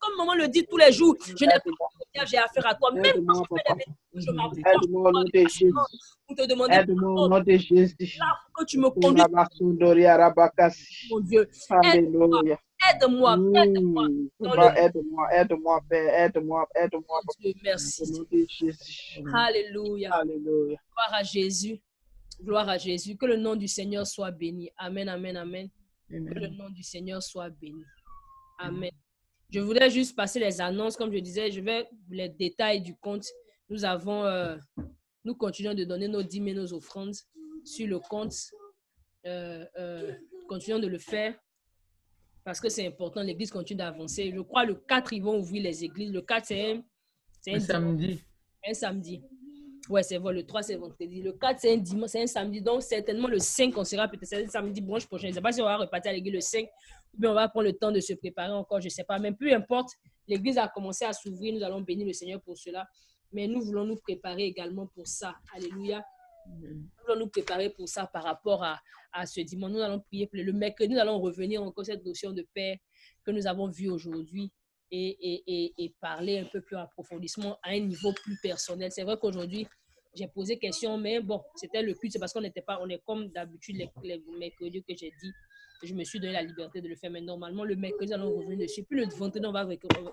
comme 0.00 0.16
maman 0.18 0.34
le 0.34 0.48
dit 0.48 0.66
tous 0.66 0.76
les 0.76 0.92
jours, 0.92 1.16
je 1.26 1.44
n'ai 1.44 1.52
pas 1.52 2.22
de 2.22 2.26
j'ai 2.26 2.38
affaire 2.38 2.66
à 2.66 2.74
toi. 2.74 2.92
Même 2.92 3.02
quand 3.02 3.08
Aide-moi, 3.10 3.42
je 3.50 3.56
fais 3.56 3.62
des 3.68 3.78
bêtises, 3.78 4.26
je 4.26 4.30
m'approche 4.32 4.84
Aide-moi 4.84 5.08
au 5.08 5.12
nom 5.12 5.24
de 5.24 5.30
Jésus. 5.34 5.72
pour 6.26 6.36
te 6.36 6.46
demander 6.46 6.74
Aide-moi 6.74 7.10
au 7.22 7.28
nom 7.28 7.40
de 7.40 7.56
Jésus. 7.56 8.18
là 8.18 8.38
que 8.56 8.64
tu 8.64 8.78
me 8.78 8.90
conduis, 8.90 9.22
mon 11.10 11.20
Dieu. 11.20 11.48
Alléluia. 11.70 12.58
Aide-moi, 12.90 13.36
aide-moi. 13.54 14.08
Papa, 14.38 14.74
le- 14.74 14.80
Aide-moi, 14.84 15.28
aide-moi, 15.34 15.80
Père, 15.88 16.24
aide-moi, 16.26 16.68
aide-moi. 16.74 17.20
Merci. 17.62 18.02
Alléluia. 19.32 20.10
Gloire 20.24 21.12
à 21.12 21.22
Jésus. 21.22 21.80
Gloire 22.42 22.68
à 22.68 22.78
Jésus. 22.78 23.16
Que 23.16 23.26
le 23.26 23.36
nom 23.36 23.56
du 23.56 23.68
Seigneur 23.68 24.06
soit 24.06 24.30
béni. 24.30 24.70
Amen, 24.76 25.08
amen, 25.08 25.36
amen. 25.36 25.68
Que 26.10 26.14
le 26.14 26.48
nom 26.48 26.68
du 26.70 26.82
Seigneur 26.82 27.22
soit 27.22 27.50
béni. 27.50 27.82
Amen. 28.58 28.90
Je 29.50 29.60
voulais 29.60 29.88
juste 29.90 30.16
passer 30.16 30.40
les 30.40 30.60
annonces. 30.60 30.96
Comme 30.96 31.12
je 31.12 31.18
disais, 31.18 31.50
je 31.50 31.60
vais 31.60 31.88
les 32.10 32.28
détails 32.28 32.80
du 32.80 32.94
compte. 32.96 33.24
Nous 33.68 33.84
avons, 33.84 34.24
euh, 34.24 34.56
nous 35.24 35.34
continuons 35.34 35.74
de 35.74 35.84
donner 35.84 36.08
nos 36.08 36.22
dîmes 36.22 36.48
et 36.48 36.54
nos 36.54 36.72
offrandes 36.74 37.14
sur 37.64 37.86
le 37.86 37.98
compte. 37.98 38.34
Euh, 39.26 39.64
euh, 39.78 40.12
continuons 40.48 40.80
de 40.80 40.86
le 40.88 40.98
faire 40.98 41.34
parce 42.44 42.60
que 42.60 42.68
c'est 42.68 42.86
important. 42.86 43.22
L'église 43.22 43.50
continue 43.50 43.78
d'avancer. 43.78 44.30
Je 44.34 44.40
crois 44.40 44.64
le 44.64 44.74
4, 44.74 45.12
ils 45.14 45.22
vont 45.22 45.38
ouvrir 45.38 45.62
les 45.62 45.84
églises. 45.84 46.12
Le 46.12 46.20
4, 46.22 46.44
c'est 46.46 46.72
un, 46.72 46.76
un 46.76 46.78
Un 46.78 47.58
dimanche 47.58 47.62
samedi. 47.62 48.20
un 48.68 48.74
samedi. 48.74 49.22
Ouais, 49.90 50.02
c'est 50.02 50.16
vrai, 50.16 50.32
le 50.32 50.46
3, 50.46 50.62
c'est 50.62 50.76
vendredi. 50.76 51.20
Le 51.22 51.32
4, 51.32 51.60
c'est 51.60 51.74
un 51.74 51.76
dimanche, 51.76 52.10
c'est 52.10 52.22
un 52.22 52.26
samedi. 52.26 52.60
Donc, 52.62 52.82
certainement, 52.82 53.28
le 53.28 53.38
5, 53.38 53.76
on 53.76 53.84
sera 53.84 54.08
peut-être 54.08 54.50
samedi 54.50 54.80
branche 54.80 55.06
prochain. 55.06 55.24
Je 55.26 55.28
ne 55.28 55.34
sais 55.34 55.40
pas 55.42 55.52
si 55.52 55.60
on 55.60 55.64
va 55.64 55.76
repartir 55.76 56.10
à 56.10 56.14
l'église 56.14 56.32
le 56.34 56.40
5 56.40 56.64
ou 57.14 57.20
bien 57.20 57.30
on 57.30 57.34
va 57.34 57.48
prendre 57.48 57.66
le 57.66 57.72
temps 57.74 57.92
de 57.92 58.00
se 58.00 58.12
préparer 58.14 58.52
encore, 58.52 58.80
je 58.80 58.86
ne 58.86 58.90
sais 58.90 59.04
pas. 59.04 59.18
Mais 59.18 59.32
peu 59.32 59.52
importe, 59.52 59.90
l'église 60.26 60.56
a 60.58 60.68
commencé 60.68 61.04
à 61.04 61.12
s'ouvrir. 61.12 61.54
Nous 61.54 61.62
allons 61.62 61.80
bénir 61.82 62.06
le 62.06 62.12
Seigneur 62.12 62.40
pour 62.40 62.56
cela. 62.58 62.86
Mais 63.32 63.46
nous 63.46 63.60
voulons 63.62 63.84
nous 63.84 63.96
préparer 63.96 64.44
également 64.44 64.86
pour 64.86 65.06
ça. 65.06 65.34
Alléluia. 65.54 66.04
Nous 66.46 66.88
voulons 67.06 67.20
nous 67.20 67.28
préparer 67.28 67.70
pour 67.70 67.88
ça 67.88 68.06
par 68.06 68.24
rapport 68.24 68.62
à, 68.62 68.80
à 69.12 69.26
ce 69.26 69.40
dimanche. 69.40 69.72
Nous 69.72 69.80
allons 69.80 70.00
prier 70.00 70.26
pour 70.26 70.38
le 70.38 70.52
mercredi. 70.52 70.94
Nous 70.94 71.00
allons 71.00 71.20
revenir 71.20 71.62
encore 71.62 71.84
cette 71.86 72.04
notion 72.04 72.32
de 72.32 72.46
paix 72.54 72.80
que 73.24 73.30
nous 73.30 73.46
avons 73.46 73.68
vue 73.68 73.90
aujourd'hui 73.90 74.52
et, 74.90 75.16
et, 75.20 75.42
et, 75.46 75.74
et 75.78 75.94
parler 76.00 76.38
un 76.38 76.44
peu 76.44 76.60
plus 76.60 76.76
en 76.76 76.80
approfondissement 76.80 77.58
à 77.62 77.70
un 77.70 77.80
niveau 77.80 78.12
plus 78.12 78.36
personnel. 78.42 78.90
C'est 78.92 79.02
vrai 79.02 79.16
qu'aujourd'hui, 79.20 79.66
j'ai 80.14 80.28
posé 80.28 80.58
question, 80.58 80.96
mais 80.98 81.20
bon, 81.20 81.42
c'était 81.56 81.82
le 81.82 81.94
culte, 81.94 82.12
c'est 82.12 82.18
parce 82.18 82.32
qu'on 82.32 82.40
n'était 82.40 82.62
pas, 82.62 82.78
on 82.80 82.88
est 82.88 83.02
comme 83.04 83.28
d'habitude 83.28 83.76
les, 83.76 83.90
les 84.02 84.22
mercredis 84.38 84.82
que 84.84 84.94
j'ai 84.96 85.12
dit. 85.20 85.32
Je 85.82 85.92
me 85.92 86.04
suis 86.04 86.20
donné 86.20 86.32
la 86.34 86.42
liberté 86.42 86.80
de 86.80 86.88
le 86.88 86.94
faire, 86.94 87.10
mais 87.10 87.20
normalement, 87.20 87.64
le 87.64 87.74
mercredi, 87.74 88.12
nous 88.12 88.14
allons 88.14 88.36
revenir 88.36 88.58
dessus. 88.58 88.84
Puis 88.84 89.00
le 89.00 89.06
vendredi, 89.06 89.44
on 89.44 89.52
va, 89.52 89.66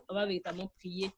on 0.09 0.13
va 0.13 0.25
véritablement 0.25 0.69
prier 0.79 1.11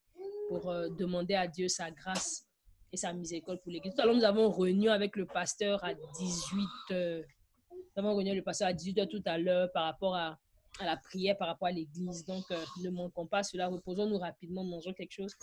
pour 0.49 0.69
euh, 0.69 0.90
demander 0.90 1.34
à 1.34 1.48
Dieu 1.48 1.69
sa 1.69 1.90
grâce 1.91 2.45
et 2.94 2.98
sa 2.98 3.11
miséricorde 3.11 3.60
pour 3.61 3.72
l'Église. 3.72 3.95
Tout 3.95 4.02
à 4.02 4.06
l'heure, 4.06 4.15
nous 4.15 4.24
avons 4.24 4.49
réuni 4.52 4.88
avec 4.88 5.15
le 5.15 5.26
pasteur 5.26 5.84
à 5.84 5.94
18 5.94 6.68
heures. 6.91 7.24
Nous 7.72 8.03
avons 8.03 8.15
réuni 8.15 8.30
avec 8.30 8.41
le 8.41 8.44
pasteur 8.44 8.68
à 8.68 8.74
18 8.74 8.99
heures 8.99 9.10
tout 9.10 9.24
à 9.26 9.38
l'heure 9.40 9.72
par 9.74 9.86
rapport 9.86 10.15
à, 10.15 10.38
à 10.80 10.86
la 10.86 10.95
prière, 10.95 11.36
par 11.38 11.48
rapport 11.48 11.68
à 11.68 11.72
l'Église. 11.72 12.24
Donc, 12.24 12.44
euh, 12.52 12.64
ne 12.84 12.91
manquons 12.91 13.26
pas 13.26 13.41
cela. 13.41 13.68
Reposons-nous 13.68 14.20
rapidement, 14.20 14.64
mangeons 14.64 14.94
quelque 14.94 15.11
chose. 15.11 15.34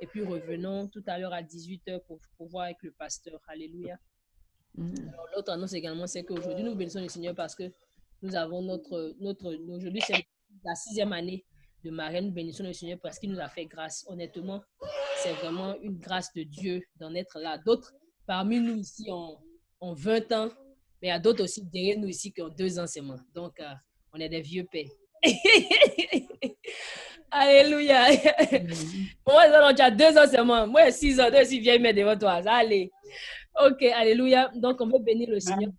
Et 0.00 0.06
puis, 0.08 0.24
revenons 0.24 0.88
tout 0.88 1.02
à 1.06 1.16
l'heure 1.18 1.32
à 1.32 1.42
18 1.42 1.88
heures 1.88 2.02
pour, 2.02 2.18
pour 2.36 2.48
voir 2.48 2.64
avec 2.64 2.82
le 2.82 2.90
pasteur. 2.90 3.40
Alléluia. 3.46 3.96
Mm. 4.74 4.94
Alors, 5.12 5.28
l'autre 5.36 5.52
annonce 5.52 5.74
également, 5.74 6.08
c'est 6.08 6.24
qu'aujourd'hui, 6.24 6.64
nous 6.64 6.74
bénissons 6.74 7.00
le 7.00 7.08
Seigneur 7.08 7.34
parce 7.36 7.54
que 7.54 7.70
Nous 8.22 8.34
avons 8.34 8.62
notre, 8.62 9.14
notre, 9.20 9.54
aujourd'hui, 9.68 10.00
c'est 10.04 10.26
la 10.64 10.74
sixième 10.74 11.12
année 11.12 11.44
de 11.84 11.90
marraine. 11.90 12.32
Bénissons 12.32 12.64
le 12.64 12.72
Seigneur 12.72 12.98
parce 13.00 13.20
qu'il 13.20 13.30
nous 13.30 13.38
a 13.38 13.48
fait 13.48 13.66
grâce. 13.66 14.04
Honnêtement, 14.08 14.62
c'est 15.22 15.32
vraiment 15.32 15.74
une 15.80 15.98
grâce 15.98 16.32
de 16.34 16.42
Dieu 16.42 16.82
d'en 16.96 17.14
être 17.14 17.38
là. 17.38 17.58
D'autres 17.58 17.92
parmi 18.26 18.60
nous 18.60 18.76
ici 18.76 19.06
ont, 19.10 19.38
ont 19.80 19.94
20 19.94 20.32
ans, 20.32 20.48
mais 21.00 21.08
il 21.08 21.10
y 21.10 21.10
a 21.10 21.18
d'autres 21.18 21.44
aussi 21.44 21.62
derrière 21.62 21.98
nous 21.98 22.08
ici 22.08 22.32
qui 22.32 22.42
ont 22.42 22.48
deux 22.48 22.78
ans 22.78 22.86
seulement. 22.86 23.18
Donc, 23.34 23.58
euh, 23.60 23.72
on 24.12 24.20
est 24.20 24.28
des 24.28 24.40
vieux 24.40 24.64
pères. 24.70 24.90
Alléluia. 27.30 28.06
Moi, 29.26 29.74
tu 29.74 29.82
as 29.82 29.90
deux 29.90 30.16
ans 30.16 30.26
seulement. 30.30 30.66
Moi, 30.66 30.90
six 30.90 31.20
ans. 31.20 31.28
Toi 31.30 31.42
aussi, 31.42 31.60
viens 31.60 31.78
mettre 31.78 31.98
devant 31.98 32.16
toi. 32.16 32.40
Allez. 32.46 32.90
Ok, 33.64 33.82
Alléluia. 33.82 34.50
Donc, 34.54 34.80
on 34.80 34.86
veut 34.86 35.00
bénir 35.00 35.28
le 35.30 35.40
Seigneur. 35.40 35.70